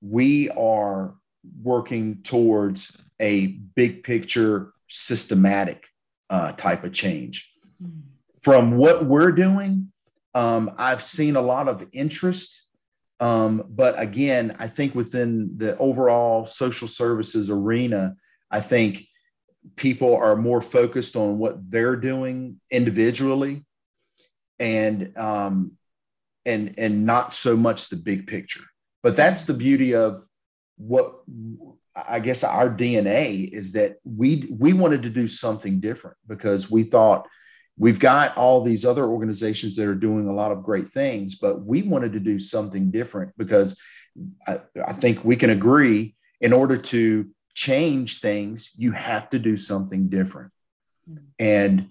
we 0.00 0.50
are 0.50 1.14
working 1.62 2.22
towards 2.22 2.96
a 3.20 3.46
big 3.46 4.04
picture, 4.04 4.72
systematic 4.88 5.84
uh, 6.30 6.52
type 6.52 6.84
of 6.84 6.92
change. 6.92 7.50
From 8.42 8.76
what 8.76 9.06
we're 9.06 9.32
doing, 9.32 9.90
um, 10.34 10.72
I've 10.76 11.02
seen 11.02 11.36
a 11.36 11.42
lot 11.42 11.68
of 11.68 11.86
interest 11.92 12.64
um, 13.20 13.64
but 13.68 13.98
again, 13.98 14.56
I 14.58 14.68
think 14.68 14.94
within 14.94 15.56
the 15.56 15.76
overall 15.78 16.46
social 16.46 16.88
services 16.88 17.48
arena, 17.48 18.16
I 18.50 18.60
think 18.60 19.06
people 19.76 20.16
are 20.16 20.36
more 20.36 20.60
focused 20.60 21.16
on 21.16 21.38
what 21.38 21.70
they're 21.70 21.96
doing 21.96 22.60
individually 22.70 23.64
and 24.58 25.16
um, 25.16 25.72
and 26.46 26.74
and 26.78 27.06
not 27.06 27.32
so 27.32 27.56
much 27.56 27.88
the 27.88 27.96
big 27.96 28.26
picture. 28.26 28.64
But 29.02 29.16
that's 29.16 29.44
the 29.44 29.54
beauty 29.54 29.94
of 29.94 30.26
what 30.76 31.20
I 31.94 32.20
guess 32.20 32.42
our 32.42 32.68
DNA 32.68 33.48
is 33.52 33.72
that 33.72 33.96
we 34.04 34.48
we 34.50 34.72
wanted 34.72 35.02
to 35.02 35.10
do 35.10 35.28
something 35.28 35.80
different 35.80 36.16
because 36.26 36.70
we 36.70 36.82
thought 36.82 37.28
we've 37.76 37.98
got 37.98 38.36
all 38.36 38.62
these 38.62 38.84
other 38.84 39.04
organizations 39.04 39.76
that 39.76 39.88
are 39.88 39.94
doing 39.94 40.28
a 40.28 40.32
lot 40.32 40.52
of 40.52 40.62
great 40.62 40.88
things, 40.88 41.36
but 41.36 41.64
we 41.64 41.82
wanted 41.82 42.12
to 42.12 42.20
do 42.20 42.38
something 42.38 42.90
different 42.90 43.32
because 43.36 43.80
I, 44.46 44.60
I, 44.86 44.92
think 44.92 45.24
we 45.24 45.34
can 45.34 45.50
agree 45.50 46.14
in 46.40 46.52
order 46.52 46.76
to 46.76 47.28
change 47.54 48.20
things, 48.20 48.70
you 48.76 48.92
have 48.92 49.28
to 49.30 49.40
do 49.40 49.56
something 49.56 50.08
different. 50.08 50.52
Mm-hmm. 51.10 51.24
And 51.40 51.90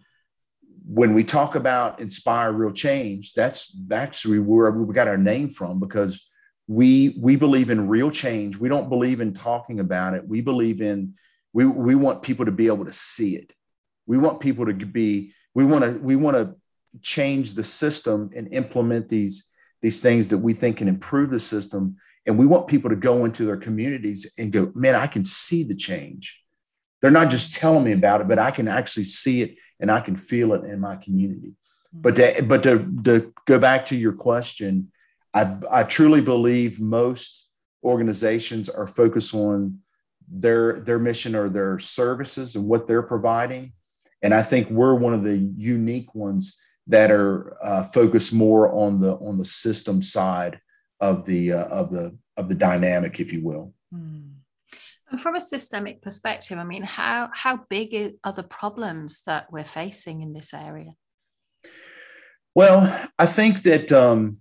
when 0.85 1.13
we 1.13 1.23
talk 1.23 1.55
about 1.55 1.99
inspire 1.99 2.51
real 2.51 2.71
change, 2.71 3.33
that's 3.33 3.75
actually 3.91 4.39
where 4.39 4.71
we 4.71 4.93
got 4.93 5.07
our 5.07 5.17
name 5.17 5.49
from 5.49 5.79
because 5.79 6.29
we 6.67 7.15
we 7.19 7.35
believe 7.35 7.69
in 7.69 7.87
real 7.87 8.11
change. 8.11 8.57
We 8.57 8.69
don't 8.69 8.89
believe 8.89 9.21
in 9.21 9.33
talking 9.33 9.79
about 9.79 10.13
it. 10.13 10.27
We 10.27 10.41
believe 10.41 10.81
in 10.81 11.15
we 11.53 11.65
we 11.65 11.95
want 11.95 12.23
people 12.23 12.45
to 12.45 12.51
be 12.51 12.67
able 12.67 12.85
to 12.85 12.93
see 12.93 13.35
it. 13.35 13.53
We 14.05 14.17
want 14.17 14.39
people 14.39 14.65
to 14.65 14.73
be 14.73 15.33
we 15.53 15.65
want 15.65 15.83
to 15.83 15.91
we 15.99 16.15
want 16.15 16.37
to 16.37 16.55
change 17.01 17.53
the 17.53 17.63
system 17.63 18.29
and 18.35 18.53
implement 18.53 19.09
these 19.09 19.49
these 19.81 20.01
things 20.01 20.29
that 20.29 20.37
we 20.37 20.53
think 20.53 20.77
can 20.77 20.87
improve 20.87 21.29
the 21.29 21.39
system 21.39 21.97
and 22.25 22.37
we 22.37 22.45
want 22.45 22.67
people 22.67 22.89
to 22.89 22.95
go 22.95 23.25
into 23.25 23.45
their 23.45 23.57
communities 23.57 24.33
and 24.37 24.51
go 24.51 24.71
man 24.75 24.95
i 24.95 25.07
can 25.07 25.25
see 25.25 25.63
the 25.63 25.75
change 25.75 26.41
they're 27.01 27.11
not 27.11 27.29
just 27.29 27.53
telling 27.53 27.83
me 27.83 27.91
about 27.91 28.21
it 28.21 28.27
but 28.27 28.37
i 28.37 28.51
can 28.51 28.67
actually 28.67 29.03
see 29.03 29.41
it 29.41 29.55
and 29.83 29.91
i 29.91 29.99
can 29.99 30.15
feel 30.15 30.53
it 30.53 30.63
in 30.63 30.79
my 30.79 30.95
community 30.95 31.53
but 31.95 32.15
to, 32.15 32.41
but 32.47 32.63
to, 32.63 32.91
to 33.03 33.31
go 33.45 33.59
back 33.59 33.85
to 33.85 33.95
your 33.95 34.13
question 34.13 34.91
I, 35.35 35.57
I 35.69 35.83
truly 35.83 36.21
believe 36.21 36.79
most 36.79 37.49
organizations 37.83 38.67
are 38.67 38.87
focused 38.87 39.35
on 39.35 39.79
their 40.27 40.79
their 40.79 40.97
mission 40.97 41.35
or 41.35 41.49
their 41.49 41.77
services 41.77 42.55
and 42.55 42.65
what 42.65 42.87
they're 42.87 43.03
providing 43.03 43.73
and 44.23 44.33
I 44.33 44.41
think 44.41 44.69
we're 44.69 44.95
one 44.95 45.13
of 45.13 45.23
the 45.23 45.37
unique 45.57 46.15
ones 46.15 46.57
that 46.87 47.11
are 47.11 47.57
uh, 47.61 47.83
focused 47.83 48.33
more 48.33 48.71
on 48.73 49.01
the 49.01 49.15
on 49.15 49.37
the 49.37 49.45
system 49.45 50.01
side 50.01 50.59
of 50.99 51.25
the 51.25 51.53
uh, 51.53 51.65
of 51.65 51.91
the 51.91 52.17
of 52.37 52.49
the 52.49 52.55
dynamic, 52.55 53.19
if 53.19 53.31
you 53.31 53.43
will. 53.43 53.73
Mm. 53.93 54.32
And 55.13 55.21
from 55.21 55.35
a 55.35 55.41
systemic 55.41 56.01
perspective, 56.01 56.57
I 56.57 56.63
mean, 56.63 56.81
how 56.81 57.29
how 57.33 57.59
big 57.69 58.15
are 58.23 58.33
the 58.33 58.41
problems 58.41 59.21
that 59.27 59.45
we're 59.51 59.63
facing 59.63 60.23
in 60.23 60.33
this 60.33 60.55
area? 60.55 60.95
Well, 62.55 63.09
I 63.19 63.27
think 63.27 63.61
that 63.61 63.91
um, 63.91 64.37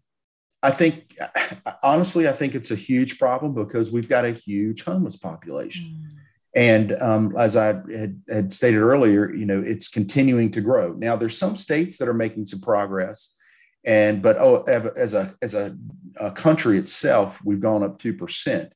I 0.62 0.70
think 0.70 1.14
honestly, 1.82 2.26
I 2.26 2.32
think 2.32 2.54
it's 2.54 2.70
a 2.70 2.74
huge 2.74 3.18
problem 3.18 3.52
because 3.52 3.92
we've 3.92 4.08
got 4.08 4.24
a 4.24 4.30
huge 4.30 4.82
homeless 4.82 5.18
population. 5.18 5.84
Mm. 5.84 6.08
And 6.54 7.02
um, 7.02 7.36
as 7.36 7.54
I 7.54 7.66
had, 7.66 8.22
had, 8.30 8.52
stated 8.54 8.80
earlier, 8.80 9.30
you 9.30 9.44
know, 9.44 9.60
it's 9.60 9.88
continuing 9.88 10.52
to 10.52 10.62
grow. 10.62 10.94
Now, 10.94 11.16
there's 11.16 11.36
some 11.36 11.54
states 11.54 11.98
that 11.98 12.08
are 12.08 12.14
making 12.14 12.46
some 12.46 12.62
progress, 12.62 13.36
and 13.84 14.22
but 14.22 14.38
oh, 14.38 14.62
as 14.62 15.12
a 15.12 15.34
as 15.42 15.52
a, 15.52 15.76
a 16.16 16.30
country 16.30 16.78
itself, 16.78 17.44
we've 17.44 17.60
gone 17.60 17.82
up 17.82 17.98
two 17.98 18.14
percent. 18.14 18.72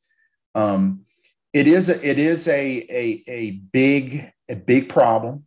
Um, 0.55 1.06
it 1.57 1.67
is 1.67 1.89
a, 1.89 2.07
it 2.07 2.19
is 2.19 2.49
a, 2.49 2.87
a 2.91 3.23
a 3.27 3.51
big 3.73 4.31
a 4.47 4.55
big 4.55 4.91
problem. 4.91 5.47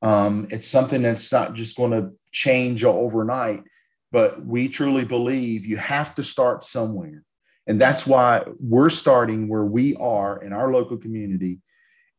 Um, 0.00 0.46
it's 0.50 0.66
something 0.66 1.02
that's 1.02 1.32
not 1.32 1.54
just 1.54 1.76
going 1.76 1.90
to 1.90 2.12
change 2.30 2.84
overnight, 2.84 3.64
but 4.12 4.46
we 4.46 4.68
truly 4.68 5.04
believe 5.04 5.66
you 5.66 5.76
have 5.76 6.14
to 6.14 6.22
start 6.22 6.62
somewhere. 6.62 7.24
And 7.66 7.80
that's 7.80 8.06
why 8.06 8.44
we're 8.60 8.90
starting 8.90 9.48
where 9.48 9.64
we 9.64 9.96
are 9.96 10.40
in 10.40 10.52
our 10.52 10.72
local 10.72 10.96
community. 10.96 11.58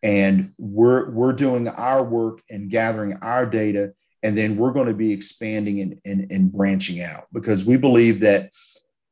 And 0.03 0.51
we're, 0.57 1.09
we're 1.09 1.33
doing 1.33 1.67
our 1.69 2.03
work 2.03 2.41
and 2.49 2.69
gathering 2.69 3.17
our 3.21 3.45
data. 3.45 3.93
And 4.23 4.37
then 4.37 4.57
we're 4.57 4.73
going 4.73 4.87
to 4.87 4.93
be 4.93 5.13
expanding 5.13 5.79
and, 5.79 6.01
and, 6.05 6.31
and 6.31 6.51
branching 6.51 7.01
out 7.01 7.27
because 7.33 7.65
we 7.65 7.77
believe 7.77 8.19
that 8.19 8.51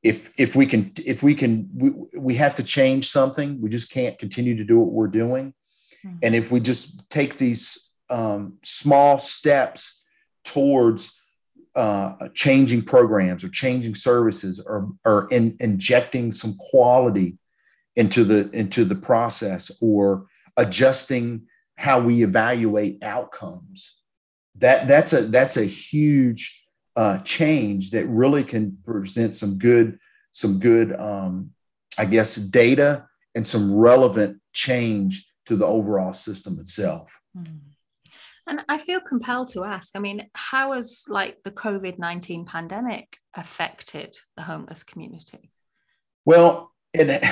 if 0.03 0.31
if 0.39 0.55
we 0.55 0.65
can 0.65 0.91
if 1.05 1.23
we 1.23 1.35
can 1.35 1.69
we, 1.75 1.91
we 2.17 2.35
have 2.35 2.55
to 2.55 2.63
change 2.63 3.09
something 3.09 3.59
we 3.61 3.69
just 3.69 3.91
can't 3.91 4.17
continue 4.17 4.55
to 4.55 4.63
do 4.63 4.79
what 4.79 4.91
we're 4.91 5.07
doing 5.07 5.53
mm-hmm. 6.05 6.17
and 6.23 6.35
if 6.35 6.51
we 6.51 6.59
just 6.59 7.09
take 7.09 7.37
these 7.37 7.91
um, 8.09 8.57
small 8.63 9.19
steps 9.19 10.01
towards 10.43 11.19
uh, 11.75 12.29
changing 12.33 12.81
programs 12.81 13.43
or 13.43 13.49
changing 13.49 13.93
services 13.93 14.59
or, 14.59 14.89
or 15.05 15.27
in, 15.31 15.55
injecting 15.59 16.31
some 16.31 16.55
quality 16.71 17.37
into 17.95 18.23
the 18.23 18.49
into 18.51 18.85
the 18.85 18.95
process 18.95 19.71
or 19.81 20.25
adjusting 20.57 21.41
how 21.75 21.99
we 21.99 22.23
evaluate 22.23 23.03
outcomes 23.03 24.01
that 24.55 24.87
that's 24.87 25.13
a 25.13 25.21
that's 25.23 25.57
a 25.57 25.63
huge 25.63 26.65
uh, 26.95 27.17
change 27.19 27.91
that 27.91 28.05
really 28.07 28.43
can 28.43 28.77
present 28.83 29.35
some 29.35 29.57
good 29.57 29.99
some 30.31 30.59
good 30.59 30.93
um, 30.93 31.51
i 31.97 32.05
guess 32.05 32.35
data 32.35 33.05
and 33.35 33.45
some 33.45 33.73
relevant 33.73 34.39
change 34.53 35.31
to 35.45 35.55
the 35.55 35.65
overall 35.65 36.13
system 36.13 36.59
itself 36.59 37.19
mm-hmm. 37.37 37.55
And 38.49 38.65
I 38.67 38.79
feel 38.79 38.99
compelled 38.99 39.49
to 39.49 39.63
ask, 39.63 39.95
I 39.95 39.99
mean, 39.99 40.27
how 40.33 40.71
has 40.71 41.05
like 41.07 41.37
the 41.43 41.51
COVID-19 41.51 42.47
pandemic 42.47 43.17
affected 43.35 44.17
the 44.35 44.41
homeless 44.41 44.83
community? 44.83 45.51
Well, 46.25 46.71
it, 46.91 47.23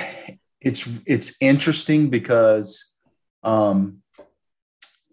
it's 0.61 0.87
it's 1.07 1.35
interesting 1.41 2.11
because 2.11 2.93
um, 3.41 4.03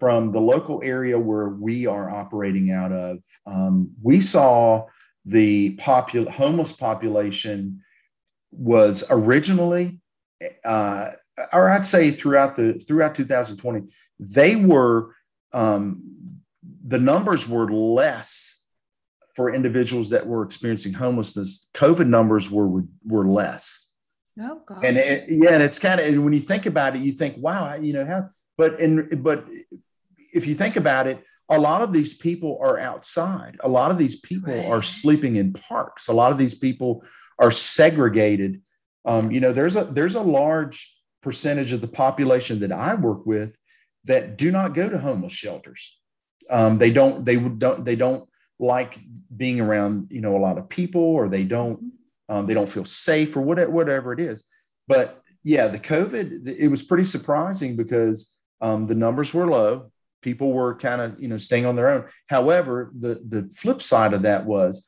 from 0.05 0.33
the 0.33 0.41
local 0.41 0.83
area 0.85 1.19
where 1.19 1.49
we 1.49 1.87
are 1.87 2.11
operating 2.11 2.71
out 2.71 2.93
of, 2.93 3.21
um, 3.47 3.91
we 4.03 4.21
saw 4.21 4.85
the 5.25 5.75
popul- 5.77 6.29
homeless 6.29 6.73
population 6.73 7.81
was 8.53 9.03
originally, 9.09 9.99
uh, 10.63 11.13
or 11.55 11.71
I'd 11.71 11.87
say 11.87 12.11
throughout 12.11 12.55
the 12.55 12.75
throughout 12.75 13.15
2020, 13.15 13.91
they 14.21 14.57
were 14.57 15.15
um, 15.55 16.03
the 16.87 16.99
numbers 16.99 17.49
were 17.49 17.73
less 17.73 18.63
for 19.35 19.55
individuals 19.55 20.11
that 20.11 20.27
were 20.27 20.43
experiencing 20.43 20.93
homelessness. 20.93 21.71
COVID 21.73 22.09
numbers 22.09 22.51
were 22.51 22.83
were 23.07 23.27
less. 23.27 23.89
Oh 24.39 24.61
God. 24.67 24.85
And 24.85 24.99
it, 24.99 25.25
yeah, 25.31 25.55
and 25.55 25.63
it's 25.63 25.79
kind 25.79 25.99
of 25.99 26.23
when 26.23 26.35
you 26.35 26.41
think 26.41 26.67
about 26.67 26.95
it, 26.95 27.01
you 27.01 27.13
think, 27.13 27.37
wow, 27.39 27.75
you 27.77 27.95
know 27.95 28.05
how. 28.05 28.29
But 28.59 28.79
in 28.79 29.23
but 29.23 29.47
if 30.35 30.47
you 30.47 30.55
think 30.55 30.77
about 30.77 31.07
it, 31.07 31.25
a 31.49 31.59
lot 31.59 31.83
of 31.83 31.93
these 31.93 32.15
people 32.15 32.59
are 32.63 32.79
outside. 32.79 33.57
A 33.61 33.69
lot 33.69 33.91
of 33.91 33.99
these 33.99 34.17
people 34.21 34.55
right. 34.55 34.67
are 34.67 34.83
sleeping 34.83 35.37
in 35.37 35.53
parks. 35.53 36.09
A 36.09 36.13
lot 36.13 36.33
of 36.33 36.39
these 36.39 36.55
people 36.55 37.05
are 37.39 37.51
segregated. 37.51 38.63
Um, 39.05 39.31
you 39.31 39.41
know, 39.41 39.53
there's 39.53 39.77
a 39.77 39.85
there's 39.85 40.15
a 40.15 40.23
large 40.23 40.97
percentage 41.23 41.73
of 41.73 41.81
the 41.81 41.89
population 41.89 42.61
that 42.61 42.73
I 42.73 42.95
work 42.95 43.27
with 43.27 43.57
that 44.05 44.37
do 44.37 44.51
not 44.51 44.75
go 44.75 44.89
to 44.89 44.99
homeless 44.99 45.33
shelters. 45.33 45.99
Um, 46.51 46.79
they 46.79 46.91
don't 46.91 47.25
they 47.25 47.37
don't 47.37 47.85
they 47.85 47.97
don't 47.97 48.29
like 48.59 48.99
being 49.35 49.61
around 49.61 50.09
you 50.11 50.21
know 50.21 50.37
a 50.37 50.39
lot 50.39 50.59
of 50.59 50.69
people 50.69 51.03
or 51.03 51.29
they 51.29 51.45
don't 51.45 51.93
um, 52.29 52.47
they 52.47 52.55
don't 52.55 52.69
feel 52.69 52.85
safe 52.85 53.37
or 53.37 53.41
whatever 53.43 53.71
whatever 53.71 54.13
it 54.13 54.21
is. 54.21 54.45
But 54.89 55.23
yeah, 55.43 55.69
the 55.69 55.79
COVID 55.79 56.49
it 56.49 56.69
was 56.69 56.83
pretty 56.83 57.05
surprising 57.05 57.77
because 57.77 58.35
um, 58.61 58.87
the 58.87 58.95
numbers 58.95 59.35
were 59.35 59.47
low. 59.47 59.91
People 60.25 60.53
were 60.53 60.75
kind 60.75 61.01
of 61.01 61.21
you 61.21 61.29
know 61.29 61.39
staying 61.39 61.67
on 61.67 61.77
their 61.77 61.91
own. 61.91 62.07
However, 62.29 62.91
the 62.99 63.21
the 63.29 63.49
flip 63.55 63.81
side 63.81 64.13
of 64.13 64.23
that 64.23 64.47
was 64.47 64.85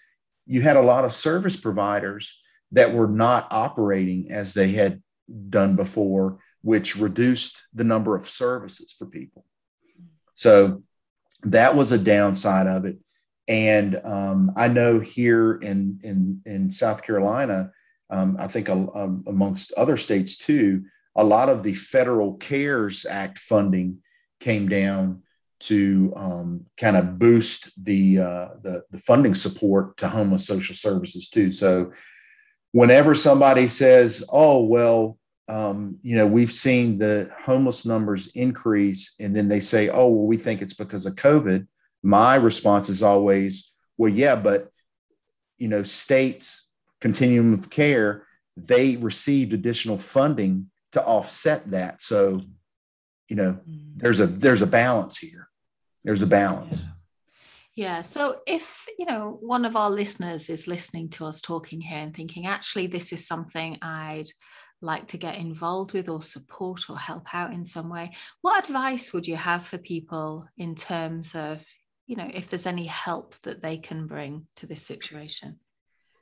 you 0.46 0.62
had 0.62 0.76
a 0.76 0.82
lot 0.82 1.04
of 1.04 1.12
service 1.12 1.56
providers 1.56 2.42
that 2.72 2.92
were 2.92 3.08
not 3.08 3.46
operating 3.52 4.30
as 4.30 4.54
they 4.54 4.72
had 4.72 5.02
done 5.50 5.76
before 5.76 6.38
which 6.66 6.96
reduced 6.96 7.62
the 7.74 7.84
number 7.84 8.16
of 8.16 8.28
services 8.28 8.92
for 8.92 9.06
people. 9.06 9.44
So 10.34 10.82
that 11.44 11.76
was 11.76 11.92
a 11.92 11.98
downside 11.98 12.66
of 12.66 12.84
it. 12.84 12.98
And 13.46 14.00
um, 14.02 14.50
I 14.56 14.66
know 14.66 14.98
here 14.98 15.54
in 15.54 16.00
in 16.02 16.42
in 16.44 16.68
South 16.68 17.04
Carolina, 17.04 17.70
um, 18.10 18.36
I 18.40 18.48
think 18.48 18.68
um, 18.68 19.22
amongst 19.28 19.74
other 19.74 19.96
states 19.96 20.36
too, 20.36 20.86
a 21.14 21.22
lot 21.22 21.48
of 21.48 21.62
the 21.62 21.74
federal 21.74 22.34
CARES 22.34 23.06
Act 23.08 23.38
funding 23.38 23.98
came 24.40 24.68
down 24.68 25.22
to 25.58 26.12
um, 26.16 26.66
kind 26.76 26.96
of 26.96 27.18
boost 27.18 27.72
the, 27.82 28.18
uh, 28.18 28.48
the 28.62 28.84
the 28.90 28.98
funding 28.98 29.34
support 29.34 29.96
to 29.98 30.08
homeless 30.08 30.46
social 30.46 30.74
services 30.74 31.28
too. 31.28 31.50
So 31.50 31.92
whenever 32.72 33.14
somebody 33.14 33.68
says, 33.68 34.24
"Oh 34.30 34.62
well," 34.64 35.18
um, 35.48 35.98
you 36.02 36.16
know, 36.16 36.26
we've 36.26 36.52
seen 36.52 36.98
the 36.98 37.30
homeless 37.42 37.86
numbers 37.86 38.26
increase, 38.28 39.14
and 39.18 39.34
then 39.34 39.48
they 39.48 39.60
say, 39.60 39.88
"Oh, 39.88 40.08
well, 40.08 40.26
we 40.26 40.36
think 40.36 40.60
it's 40.60 40.74
because 40.74 41.06
of 41.06 41.14
COVID." 41.14 41.66
My 42.02 42.34
response 42.34 42.88
is 42.88 43.02
always, 43.02 43.72
"Well, 43.96 44.12
yeah, 44.12 44.36
but 44.36 44.70
you 45.58 45.68
know, 45.68 45.82
states 45.82 46.68
continuum 47.00 47.54
of 47.54 47.70
care 47.70 48.26
they 48.58 48.96
received 48.96 49.52
additional 49.52 49.98
funding 49.98 50.70
to 50.92 51.04
offset 51.04 51.70
that, 51.70 52.00
so 52.00 52.42
you 53.28 53.36
know, 53.36 53.58
mm. 53.68 53.92
there's 53.96 54.20
a 54.20 54.26
there's 54.26 54.62
a 54.62 54.66
balance 54.66 55.18
here. 55.18 55.48
There's 56.04 56.22
a 56.22 56.26
balance." 56.26 56.82
Yeah. 56.82 56.90
Yeah. 57.76 58.00
So 58.00 58.40
if, 58.46 58.86
you 58.98 59.04
know, 59.04 59.36
one 59.42 59.66
of 59.66 59.76
our 59.76 59.90
listeners 59.90 60.48
is 60.48 60.66
listening 60.66 61.10
to 61.10 61.26
us 61.26 61.42
talking 61.42 61.78
here 61.78 61.98
and 61.98 62.16
thinking, 62.16 62.46
actually, 62.46 62.86
this 62.86 63.12
is 63.12 63.26
something 63.26 63.76
I'd 63.82 64.28
like 64.80 65.08
to 65.08 65.18
get 65.18 65.36
involved 65.36 65.92
with 65.92 66.08
or 66.08 66.22
support 66.22 66.88
or 66.88 66.98
help 66.98 67.34
out 67.34 67.52
in 67.52 67.64
some 67.64 67.88
way 67.88 68.12
what 68.42 68.62
advice 68.64 69.12
would 69.12 69.26
you 69.26 69.36
have 69.36 69.66
for 69.66 69.78
people 69.78 70.46
in 70.58 70.74
terms 70.74 71.34
of 71.34 71.64
you 72.06 72.16
know 72.16 72.30
if 72.32 72.48
there's 72.48 72.66
any 72.66 72.86
help 72.86 73.34
that 73.42 73.62
they 73.62 73.78
can 73.78 74.06
bring 74.06 74.46
to 74.54 74.66
this 74.66 74.82
situation 74.82 75.58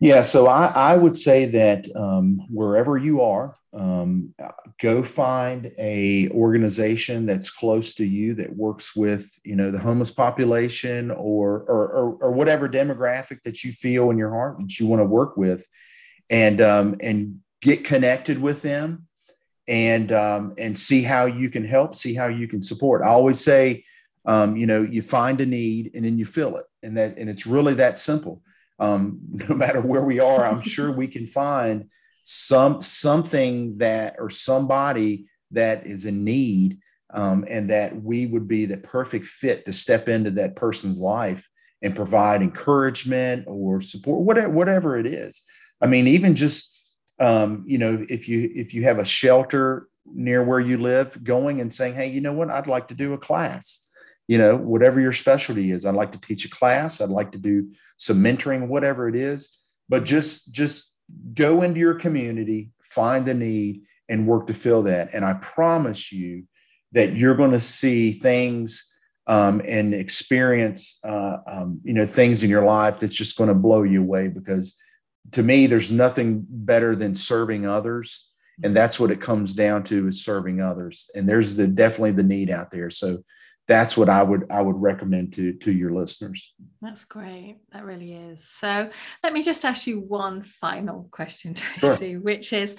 yeah 0.00 0.22
so 0.22 0.46
i, 0.46 0.66
I 0.66 0.96
would 0.96 1.16
say 1.16 1.46
that 1.46 1.86
um, 1.96 2.38
wherever 2.48 2.96
you 2.96 3.22
are 3.22 3.56
um, 3.74 4.32
go 4.80 5.02
find 5.02 5.72
a 5.78 6.28
organization 6.30 7.26
that's 7.26 7.50
close 7.50 7.94
to 7.94 8.04
you 8.04 8.34
that 8.34 8.54
works 8.54 8.94
with 8.94 9.28
you 9.44 9.56
know 9.56 9.70
the 9.70 9.78
homeless 9.78 10.12
population 10.12 11.10
or 11.10 11.60
or, 11.62 11.88
or, 11.88 12.14
or 12.20 12.30
whatever 12.32 12.68
demographic 12.68 13.42
that 13.42 13.64
you 13.64 13.72
feel 13.72 14.10
in 14.10 14.18
your 14.18 14.30
heart 14.30 14.58
that 14.58 14.78
you 14.78 14.86
want 14.86 15.00
to 15.00 15.06
work 15.06 15.36
with 15.36 15.66
and 16.30 16.60
um, 16.60 16.94
and 17.00 17.40
get 17.60 17.84
connected 17.84 18.40
with 18.40 18.62
them 18.62 19.06
and 19.66 20.12
um, 20.12 20.54
and 20.58 20.78
see 20.78 21.02
how 21.02 21.26
you 21.26 21.50
can 21.50 21.64
help 21.64 21.94
see 21.94 22.14
how 22.14 22.28
you 22.28 22.46
can 22.46 22.62
support. 22.62 23.02
I 23.02 23.08
always 23.08 23.40
say 23.40 23.84
um, 24.24 24.56
you 24.56 24.66
know 24.66 24.82
you 24.82 25.02
find 25.02 25.40
a 25.40 25.46
need 25.46 25.92
and 25.94 26.04
then 26.04 26.18
you 26.18 26.26
fill 26.26 26.56
it. 26.56 26.66
And 26.82 26.96
that 26.96 27.16
and 27.16 27.28
it's 27.28 27.46
really 27.46 27.74
that 27.74 27.98
simple 27.98 28.42
um, 28.78 29.20
no 29.48 29.54
matter 29.54 29.80
where 29.80 30.02
we 30.02 30.20
are 30.20 30.44
i'm 30.44 30.60
sure 30.60 30.92
we 30.92 31.08
can 31.08 31.26
find 31.26 31.90
some 32.24 32.82
something 32.82 33.78
that 33.78 34.16
or 34.18 34.30
somebody 34.30 35.26
that 35.50 35.86
is 35.86 36.04
in 36.04 36.24
need 36.24 36.78
um, 37.12 37.44
and 37.48 37.70
that 37.70 38.02
we 38.02 38.26
would 38.26 38.48
be 38.48 38.66
the 38.66 38.76
perfect 38.76 39.26
fit 39.26 39.66
to 39.66 39.72
step 39.72 40.08
into 40.08 40.32
that 40.32 40.56
person's 40.56 40.98
life 40.98 41.48
and 41.80 41.94
provide 41.94 42.42
encouragement 42.42 43.44
or 43.46 43.80
support, 43.80 44.22
whatever, 44.22 44.48
whatever 44.48 44.96
it 44.96 45.06
is. 45.06 45.42
I 45.80 45.86
mean, 45.86 46.08
even 46.08 46.34
just 46.34 46.70
um, 47.20 47.64
you 47.66 47.78
know, 47.78 48.04
if 48.08 48.28
you 48.28 48.50
if 48.54 48.74
you 48.74 48.82
have 48.84 48.98
a 48.98 49.04
shelter 49.04 49.86
near 50.04 50.42
where 50.42 50.60
you 50.60 50.78
live, 50.78 51.22
going 51.22 51.60
and 51.60 51.72
saying, 51.72 51.94
hey, 51.94 52.08
you 52.08 52.20
know 52.20 52.32
what, 52.32 52.50
I'd 52.50 52.66
like 52.66 52.88
to 52.88 52.94
do 52.94 53.12
a 53.12 53.18
class. 53.18 53.83
You 54.26 54.38
know, 54.38 54.56
whatever 54.56 55.00
your 55.00 55.12
specialty 55.12 55.70
is, 55.70 55.84
I'd 55.84 55.94
like 55.94 56.12
to 56.12 56.20
teach 56.20 56.44
a 56.44 56.50
class. 56.50 57.00
I'd 57.00 57.10
like 57.10 57.32
to 57.32 57.38
do 57.38 57.70
some 57.96 58.22
mentoring, 58.22 58.68
whatever 58.68 59.08
it 59.08 59.16
is. 59.16 59.58
But 59.88 60.04
just 60.04 60.52
just 60.52 60.92
go 61.34 61.62
into 61.62 61.80
your 61.80 61.94
community, 61.94 62.70
find 62.82 63.26
the 63.26 63.34
need, 63.34 63.82
and 64.08 64.26
work 64.26 64.46
to 64.46 64.54
fill 64.54 64.84
that. 64.84 65.12
And 65.12 65.24
I 65.24 65.34
promise 65.34 66.12
you 66.12 66.44
that 66.92 67.14
you're 67.14 67.34
going 67.34 67.50
to 67.50 67.60
see 67.60 68.12
things 68.12 68.90
um, 69.26 69.62
and 69.66 69.94
experience, 69.94 70.98
uh, 71.04 71.38
um, 71.46 71.80
you 71.82 71.92
know, 71.92 72.06
things 72.06 72.42
in 72.42 72.50
your 72.50 72.64
life 72.64 73.00
that's 73.00 73.14
just 73.14 73.36
going 73.36 73.48
to 73.48 73.54
blow 73.54 73.82
you 73.82 74.00
away. 74.02 74.28
Because 74.28 74.78
to 75.32 75.42
me, 75.42 75.66
there's 75.66 75.90
nothing 75.90 76.44
better 76.48 76.94
than 76.94 77.14
serving 77.14 77.66
others, 77.66 78.30
and 78.62 78.76
that's 78.76 79.00
what 79.00 79.10
it 79.10 79.20
comes 79.20 79.54
down 79.54 79.82
to 79.84 80.06
is 80.06 80.24
serving 80.24 80.60
others. 80.60 81.10
And 81.14 81.28
there's 81.28 81.54
the 81.54 81.66
definitely 81.66 82.12
the 82.12 82.22
need 82.22 82.50
out 82.50 82.70
there. 82.70 82.90
So 82.90 83.24
that's 83.66 83.96
what 83.96 84.08
I 84.08 84.22
would 84.22 84.50
I 84.50 84.60
would 84.60 84.80
recommend 84.80 85.32
to 85.34 85.54
to 85.54 85.72
your 85.72 85.92
listeners. 85.92 86.54
That's 86.82 87.04
great. 87.04 87.56
That 87.72 87.84
really 87.84 88.12
is. 88.12 88.48
So 88.48 88.90
let 89.22 89.32
me 89.32 89.42
just 89.42 89.64
ask 89.64 89.86
you 89.86 90.00
one 90.00 90.42
final 90.42 91.08
question, 91.10 91.54
Tracy, 91.78 92.12
sure. 92.12 92.20
which 92.20 92.52
is, 92.52 92.76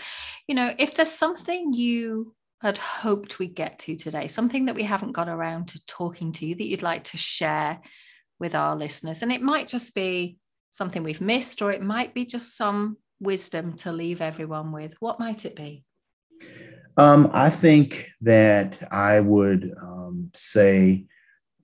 you 0.47 0.55
know, 0.55 0.73
if 0.77 0.95
there's 0.95 1.11
something 1.11 1.73
you 1.73 2.35
had 2.61 2.77
hoped 2.77 3.39
we'd 3.39 3.55
get 3.55 3.79
to 3.79 3.95
today, 3.95 4.27
something 4.27 4.65
that 4.65 4.75
we 4.75 4.83
haven't 4.83 5.11
got 5.11 5.27
around 5.27 5.69
to 5.69 5.85
talking 5.87 6.31
to 6.33 6.45
you 6.45 6.55
that 6.55 6.67
you'd 6.67 6.81
like 6.81 7.03
to 7.05 7.17
share 7.17 7.79
with 8.39 8.55
our 8.55 8.75
listeners. 8.75 9.21
And 9.21 9.31
it 9.31 9.41
might 9.41 9.67
just 9.67 9.95
be 9.95 10.37
something 10.71 11.03
we've 11.03 11.21
missed, 11.21 11.61
or 11.61 11.71
it 11.71 11.81
might 11.81 12.13
be 12.13 12.25
just 12.25 12.57
some 12.57 12.97
wisdom 13.19 13.75
to 13.77 13.91
leave 13.91 14.21
everyone 14.21 14.71
with. 14.71 14.93
What 14.99 15.19
might 15.19 15.45
it 15.45 15.55
be? 15.55 15.83
Um, 16.97 17.29
I 17.33 17.49
think 17.49 18.07
that 18.21 18.77
I 18.91 19.19
would 19.19 19.71
um, 19.81 19.94
say, 20.33 21.05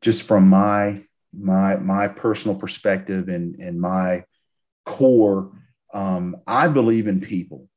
just 0.02 0.24
from 0.24 0.48
my 0.48 1.04
my 1.34 1.78
my 1.78 2.08
personal 2.08 2.58
perspective 2.58 3.30
and 3.30 3.56
and 3.56 3.80
my 3.80 4.26
core, 4.86 5.52
um, 5.94 6.38
I 6.48 6.68
believe 6.68 7.08
in 7.08 7.22
people. 7.22 7.68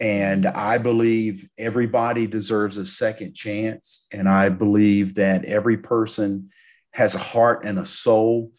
And 0.00 0.46
I 0.46 0.78
believe 0.78 1.48
everybody 1.56 2.26
deserves 2.26 2.76
a 2.76 2.84
second 2.84 3.34
chance. 3.34 4.08
And 4.12 4.28
I 4.28 4.48
believe 4.48 5.14
that 5.14 5.44
every 5.44 5.76
person 5.76 6.50
has 6.90 7.14
a 7.14 7.20
heart 7.20 7.64
and 7.64 7.78
a 7.78 7.84
soul, 7.84 8.50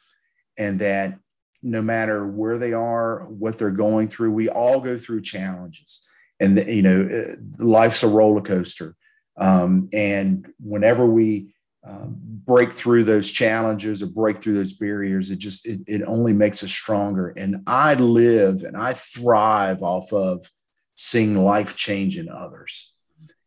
and 0.58 0.80
that 0.80 1.20
no 1.62 1.82
matter 1.82 2.26
where 2.26 2.58
they 2.58 2.72
are, 2.72 3.26
what 3.26 3.58
they're 3.58 3.72
going 3.72 4.08
through, 4.08 4.32
we 4.32 4.48
all 4.48 4.80
go 4.80 4.98
through 4.98 5.22
challenges. 5.22 6.08
And, 6.40 6.58
you 6.66 6.82
know, 6.82 7.10
uh, 7.12 7.36
life's 7.64 8.04
a 8.04 8.08
roller 8.08 8.42
coaster. 8.42 8.96
Um, 9.38 9.90
and 9.94 10.52
whenever 10.60 11.06
we 11.06 11.56
um, 11.86 12.16
break 12.20 12.72
through 12.72 13.04
those 13.04 13.32
challenges 13.32 14.02
or 14.02 14.08
break 14.08 14.42
through 14.42 14.54
those 14.54 14.74
barriers, 14.74 15.32
it 15.32 15.38
just, 15.38 15.66
it, 15.66 15.82
it 15.88 16.02
only 16.04 16.34
makes 16.34 16.64
us 16.64 16.72
stronger. 16.72 17.30
And 17.36 17.64
I 17.68 17.96
live 17.96 18.64
and 18.64 18.78
I 18.78 18.94
thrive 18.94 19.84
off 19.84 20.14
of 20.14 20.50
seeing 20.96 21.44
life 21.44 21.76
change 21.76 22.18
in 22.18 22.30
others. 22.30 22.94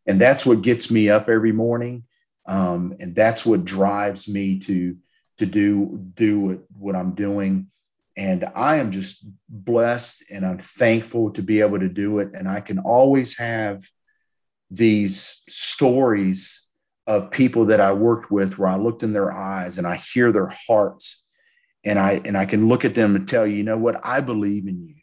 And 0.06 0.20
that's 0.20 0.44
what 0.44 0.62
gets 0.62 0.90
me 0.90 1.08
up 1.08 1.28
every 1.28 1.52
morning. 1.52 2.04
Um, 2.46 2.94
and 3.00 3.14
that's 3.14 3.44
what 3.44 3.64
drives 3.64 4.28
me 4.28 4.58
to, 4.60 4.96
to 5.38 5.46
do, 5.46 5.98
do 6.14 6.40
what, 6.40 6.60
what 6.78 6.96
I'm 6.96 7.14
doing. 7.14 7.68
And 8.16 8.44
I 8.54 8.76
am 8.76 8.92
just 8.92 9.26
blessed 9.48 10.24
and 10.32 10.46
I'm 10.46 10.58
thankful 10.58 11.32
to 11.32 11.42
be 11.42 11.60
able 11.60 11.80
to 11.80 11.88
do 11.88 12.20
it. 12.20 12.30
And 12.34 12.48
I 12.48 12.60
can 12.60 12.78
always 12.78 13.36
have 13.38 13.84
these 14.70 15.42
stories 15.48 16.66
of 17.06 17.30
people 17.30 17.66
that 17.66 17.80
I 17.80 17.92
worked 17.92 18.30
with 18.30 18.58
where 18.58 18.68
I 18.68 18.76
looked 18.76 19.02
in 19.02 19.12
their 19.12 19.32
eyes 19.32 19.78
and 19.78 19.86
I 19.86 19.96
hear 19.96 20.32
their 20.32 20.52
hearts 20.68 21.24
and 21.84 21.98
I 21.98 22.20
and 22.24 22.36
I 22.36 22.46
can 22.46 22.68
look 22.68 22.84
at 22.84 22.94
them 22.94 23.14
and 23.14 23.28
tell 23.28 23.46
you, 23.46 23.56
you 23.56 23.64
know 23.64 23.78
what, 23.78 24.04
I 24.04 24.20
believe 24.20 24.66
in 24.66 24.82
you. 24.82 24.94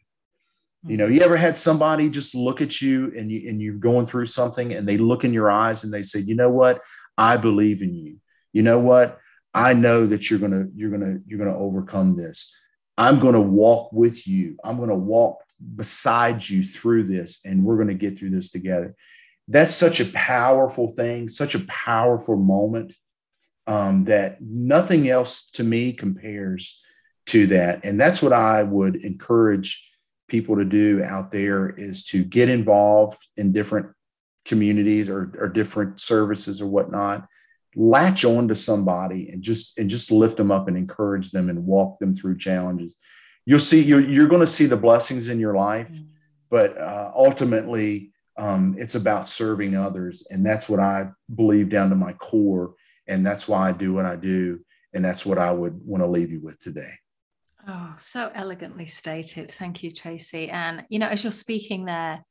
You 0.86 0.98
know, 0.98 1.06
mm-hmm. 1.06 1.14
you 1.14 1.20
ever 1.22 1.36
had 1.36 1.56
somebody 1.56 2.10
just 2.10 2.34
look 2.34 2.60
at 2.60 2.82
you 2.82 3.10
and 3.16 3.30
you 3.30 3.48
and 3.48 3.60
you're 3.60 3.74
going 3.74 4.04
through 4.04 4.26
something 4.26 4.74
and 4.74 4.86
they 4.86 4.98
look 4.98 5.24
in 5.24 5.32
your 5.32 5.50
eyes 5.50 5.82
and 5.82 5.92
they 5.92 6.02
say, 6.02 6.20
"You 6.20 6.34
know 6.34 6.50
what? 6.50 6.82
I 7.16 7.38
believe 7.38 7.80
in 7.80 7.94
you. 7.94 8.18
You 8.52 8.62
know 8.62 8.78
what? 8.78 9.18
I 9.54 9.72
know 9.72 10.04
that 10.06 10.28
you're 10.28 10.40
going 10.40 10.52
to 10.52 10.68
you're 10.74 10.90
going 10.90 11.00
to 11.00 11.22
you're 11.26 11.38
going 11.38 11.50
to 11.50 11.58
overcome 11.58 12.16
this. 12.16 12.54
I'm 12.98 13.18
going 13.18 13.34
to 13.34 13.40
walk 13.40 13.92
with 13.92 14.28
you. 14.28 14.58
I'm 14.62 14.76
going 14.76 14.90
to 14.90 14.94
walk 14.94 15.38
beside 15.74 16.46
you 16.46 16.64
through 16.64 17.04
this 17.04 17.38
and 17.44 17.64
we're 17.64 17.76
going 17.76 17.88
to 17.88 17.94
get 17.94 18.18
through 18.18 18.30
this 18.30 18.50
together." 18.50 18.94
That's 19.48 19.74
such 19.74 20.00
a 20.00 20.06
powerful 20.06 20.88
thing, 20.88 21.28
such 21.28 21.54
a 21.54 21.60
powerful 21.60 22.36
moment 22.36 22.94
um, 23.66 24.04
that 24.04 24.40
nothing 24.40 25.08
else 25.08 25.50
to 25.52 25.64
me 25.64 25.92
compares 25.92 26.82
to 27.26 27.46
that. 27.48 27.84
And 27.84 27.98
that's 27.98 28.22
what 28.22 28.32
I 28.32 28.62
would 28.62 28.96
encourage 28.96 29.90
people 30.28 30.56
to 30.56 30.64
do 30.64 31.02
out 31.02 31.30
there 31.30 31.68
is 31.68 32.04
to 32.04 32.24
get 32.24 32.48
involved 32.48 33.26
in 33.36 33.52
different 33.52 33.88
communities 34.44 35.08
or, 35.08 35.32
or 35.38 35.48
different 35.48 36.00
services 36.00 36.60
or 36.60 36.66
whatnot 36.66 37.26
latch 37.76 38.24
on 38.24 38.48
to 38.48 38.54
somebody 38.54 39.30
and 39.30 39.42
just 39.42 39.78
and 39.78 39.90
just 39.90 40.10
lift 40.10 40.36
them 40.36 40.50
up 40.50 40.68
and 40.68 40.76
encourage 40.76 41.30
them 41.30 41.50
and 41.50 41.66
walk 41.66 41.98
them 41.98 42.14
through 42.14 42.36
challenges 42.38 42.96
you'll 43.46 43.58
see 43.58 43.82
you're, 43.82 44.00
you're 44.00 44.28
going 44.28 44.40
to 44.40 44.46
see 44.46 44.66
the 44.66 44.76
blessings 44.76 45.28
in 45.28 45.40
your 45.40 45.54
life 45.54 45.88
mm-hmm. 45.88 46.04
but 46.50 46.76
uh, 46.78 47.10
ultimately 47.16 48.12
um, 48.36 48.74
it's 48.78 48.94
about 48.94 49.26
serving 49.26 49.76
others 49.76 50.26
and 50.30 50.44
that's 50.44 50.68
what 50.68 50.80
i 50.80 51.08
believe 51.34 51.68
down 51.68 51.90
to 51.90 51.96
my 51.96 52.12
core 52.14 52.74
and 53.06 53.24
that's 53.24 53.46
why 53.46 53.68
i 53.68 53.72
do 53.72 53.92
what 53.92 54.04
i 54.04 54.16
do 54.16 54.58
and 54.92 55.04
that's 55.04 55.24
what 55.24 55.38
i 55.38 55.50
would 55.50 55.78
want 55.84 56.02
to 56.02 56.08
leave 56.08 56.30
you 56.30 56.40
with 56.40 56.58
today 56.58 56.92
Oh, 57.66 57.94
so 57.96 58.30
elegantly 58.34 58.86
stated. 58.86 59.50
Thank 59.50 59.82
you, 59.82 59.92
Tracy. 59.92 60.50
And 60.50 60.84
you 60.90 60.98
know, 60.98 61.08
as 61.08 61.24
you're 61.24 61.32
speaking 61.32 61.86
there, 61.86 62.22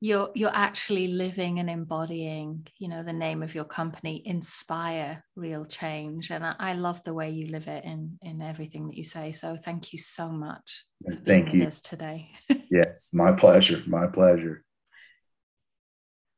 you're 0.00 0.30
you're 0.34 0.54
actually 0.54 1.08
living 1.08 1.58
and 1.58 1.68
embodying, 1.68 2.66
you 2.78 2.88
know, 2.88 3.02
the 3.02 3.12
name 3.12 3.42
of 3.42 3.54
your 3.54 3.66
company, 3.66 4.22
inspire 4.24 5.22
real 5.36 5.66
change. 5.66 6.30
And 6.30 6.44
I, 6.44 6.54
I 6.58 6.72
love 6.72 7.02
the 7.02 7.12
way 7.12 7.30
you 7.30 7.48
live 7.48 7.68
it 7.68 7.84
in 7.84 8.18
in 8.22 8.40
everything 8.40 8.88
that 8.88 8.96
you 8.96 9.04
say. 9.04 9.32
So 9.32 9.58
thank 9.62 9.92
you 9.92 9.98
so 9.98 10.28
much. 10.28 10.84
thank 11.26 11.52
you. 11.52 11.68
today. 11.84 12.30
yes, 12.70 13.10
my 13.12 13.32
pleasure. 13.32 13.82
My 13.86 14.06
pleasure. 14.06 14.64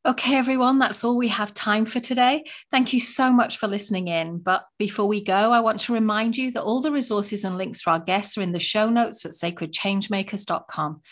Okay, 0.04 0.34
everyone, 0.34 0.80
that's 0.80 1.04
all 1.04 1.16
we 1.16 1.28
have 1.28 1.54
time 1.54 1.86
for 1.86 2.00
today. 2.00 2.42
Thank 2.72 2.92
you 2.92 2.98
so 2.98 3.30
much 3.30 3.58
for 3.58 3.68
listening 3.68 4.08
in. 4.08 4.38
But 4.38 4.64
before 4.76 5.06
we 5.06 5.22
go, 5.22 5.52
I 5.52 5.60
want 5.60 5.78
to 5.82 5.92
remind 5.92 6.36
you 6.36 6.50
that 6.50 6.64
all 6.64 6.80
the 6.80 6.90
resources 6.90 7.44
and 7.44 7.56
links 7.56 7.80
for 7.80 7.90
our 7.90 8.00
guests 8.00 8.36
are 8.36 8.42
in 8.42 8.50
the 8.50 8.58
show 8.58 8.90
notes 8.90 9.24
at 9.24 9.30
sacredchangemakers.com. 9.30 11.02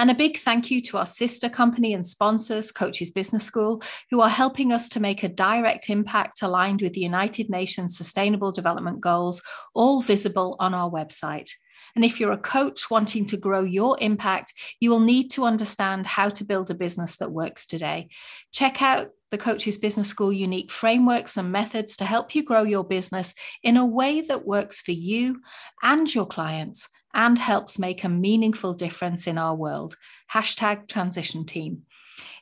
And 0.00 0.10
a 0.10 0.16
big 0.16 0.38
thank 0.38 0.68
you 0.68 0.80
to 0.80 0.98
our 0.98 1.06
sister 1.06 1.48
company 1.48 1.94
and 1.94 2.04
sponsors, 2.04 2.72
Coaches 2.72 3.12
Business 3.12 3.44
School, 3.44 3.84
who 4.10 4.20
are 4.20 4.28
helping 4.28 4.72
us 4.72 4.88
to 4.88 5.00
make 5.00 5.22
a 5.22 5.28
direct 5.28 5.88
impact 5.88 6.42
aligned 6.42 6.82
with 6.82 6.94
the 6.94 7.02
United 7.02 7.50
Nations 7.50 7.96
Sustainable 7.96 8.50
Development 8.50 9.00
Goals, 9.00 9.42
all 9.74 10.02
visible 10.02 10.56
on 10.58 10.74
our 10.74 10.90
website. 10.90 11.50
And 11.94 12.04
if 12.04 12.20
you're 12.20 12.32
a 12.32 12.38
coach 12.38 12.90
wanting 12.90 13.26
to 13.26 13.36
grow 13.36 13.62
your 13.62 13.96
impact, 14.00 14.54
you 14.80 14.90
will 14.90 15.00
need 15.00 15.28
to 15.30 15.44
understand 15.44 16.06
how 16.06 16.28
to 16.30 16.44
build 16.44 16.70
a 16.70 16.74
business 16.74 17.16
that 17.18 17.32
works 17.32 17.66
today. 17.66 18.08
Check 18.52 18.82
out 18.82 19.08
the 19.30 19.38
Coaches 19.38 19.78
Business 19.78 20.08
School 20.08 20.32
unique 20.32 20.70
frameworks 20.70 21.36
and 21.36 21.52
methods 21.52 21.96
to 21.96 22.04
help 22.04 22.34
you 22.34 22.42
grow 22.42 22.62
your 22.62 22.84
business 22.84 23.34
in 23.62 23.76
a 23.76 23.86
way 23.86 24.20
that 24.22 24.46
works 24.46 24.80
for 24.80 24.92
you 24.92 25.40
and 25.82 26.12
your 26.12 26.26
clients 26.26 26.88
and 27.14 27.38
helps 27.38 27.78
make 27.78 28.04
a 28.04 28.08
meaningful 28.08 28.74
difference 28.74 29.26
in 29.26 29.38
our 29.38 29.54
world. 29.54 29.96
Hashtag 30.32 30.88
transition 30.88 31.44
team. 31.44 31.82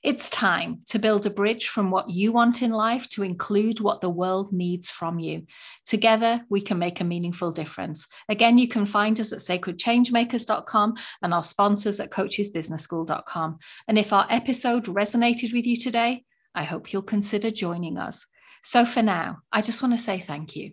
It's 0.03 0.31
time 0.31 0.83
to 0.87 0.99
build 0.99 1.27
a 1.27 1.31
bridge 1.31 1.69
from 1.69 1.91
what 1.91 2.11
you 2.11 2.31
want 2.33 2.63
in 2.63 2.71
life 2.71 3.09
to 3.11 3.23
include 3.23 3.81
what 3.81 4.01
the 4.01 4.09
world 4.09 4.53
needs 4.53 4.91
from 4.91 5.19
you. 5.19 5.47
Together, 5.85 6.45
we 6.49 6.61
can 6.61 6.79
make 6.79 7.01
a 7.01 7.05
meaningful 7.05 7.51
difference. 7.51 8.07
Again, 8.29 8.59
you 8.59 8.69
can 8.69 8.87
find 8.87 9.19
us 9.19 9.33
at 9.33 9.41
sacredchangemakers.com 9.41 10.95
and 11.23 11.35
our 11.35 11.43
sponsors 11.43 12.01
at 12.01 12.11
coachesbusinessschool.com. 12.11 13.59
And 13.89 13.99
if 13.99 14.13
our 14.13 14.27
episode 14.31 14.85
resonated 14.85 15.53
with 15.53 15.67
you 15.67 15.77
today, 15.77 16.25
I 16.55 16.65
hope 16.65 16.93
you'll 16.93 17.03
consider 17.03 17.51
joining 17.51 17.99
us. 17.99 18.27
So 18.63 18.85
for 18.85 19.03
now, 19.03 19.39
I 19.53 19.63
just 19.63 19.83
want 19.83 19.95
to 19.95 20.03
say 20.03 20.21
thank 20.21 20.57
you. 20.57 20.73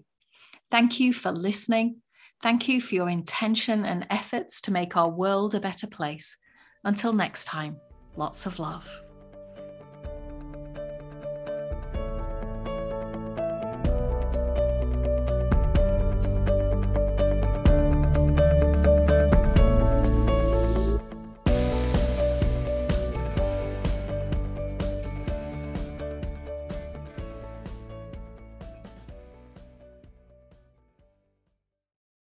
Thank 0.72 1.00
you 1.00 1.14
for 1.14 1.32
listening. 1.32 2.02
Thank 2.42 2.68
you 2.68 2.82
for 2.82 2.96
your 2.96 3.10
intention 3.10 3.86
and 3.86 4.06
efforts 4.10 4.62
to 4.62 4.72
make 4.72 4.98
our 4.98 5.10
world 5.10 5.56
a 5.56 5.60
better 5.60 5.88
place. 5.88 6.38
Until 6.84 7.14
next 7.14 7.46
time, 7.46 7.78
lots 8.16 8.46
of 8.46 8.60
love. 8.60 9.05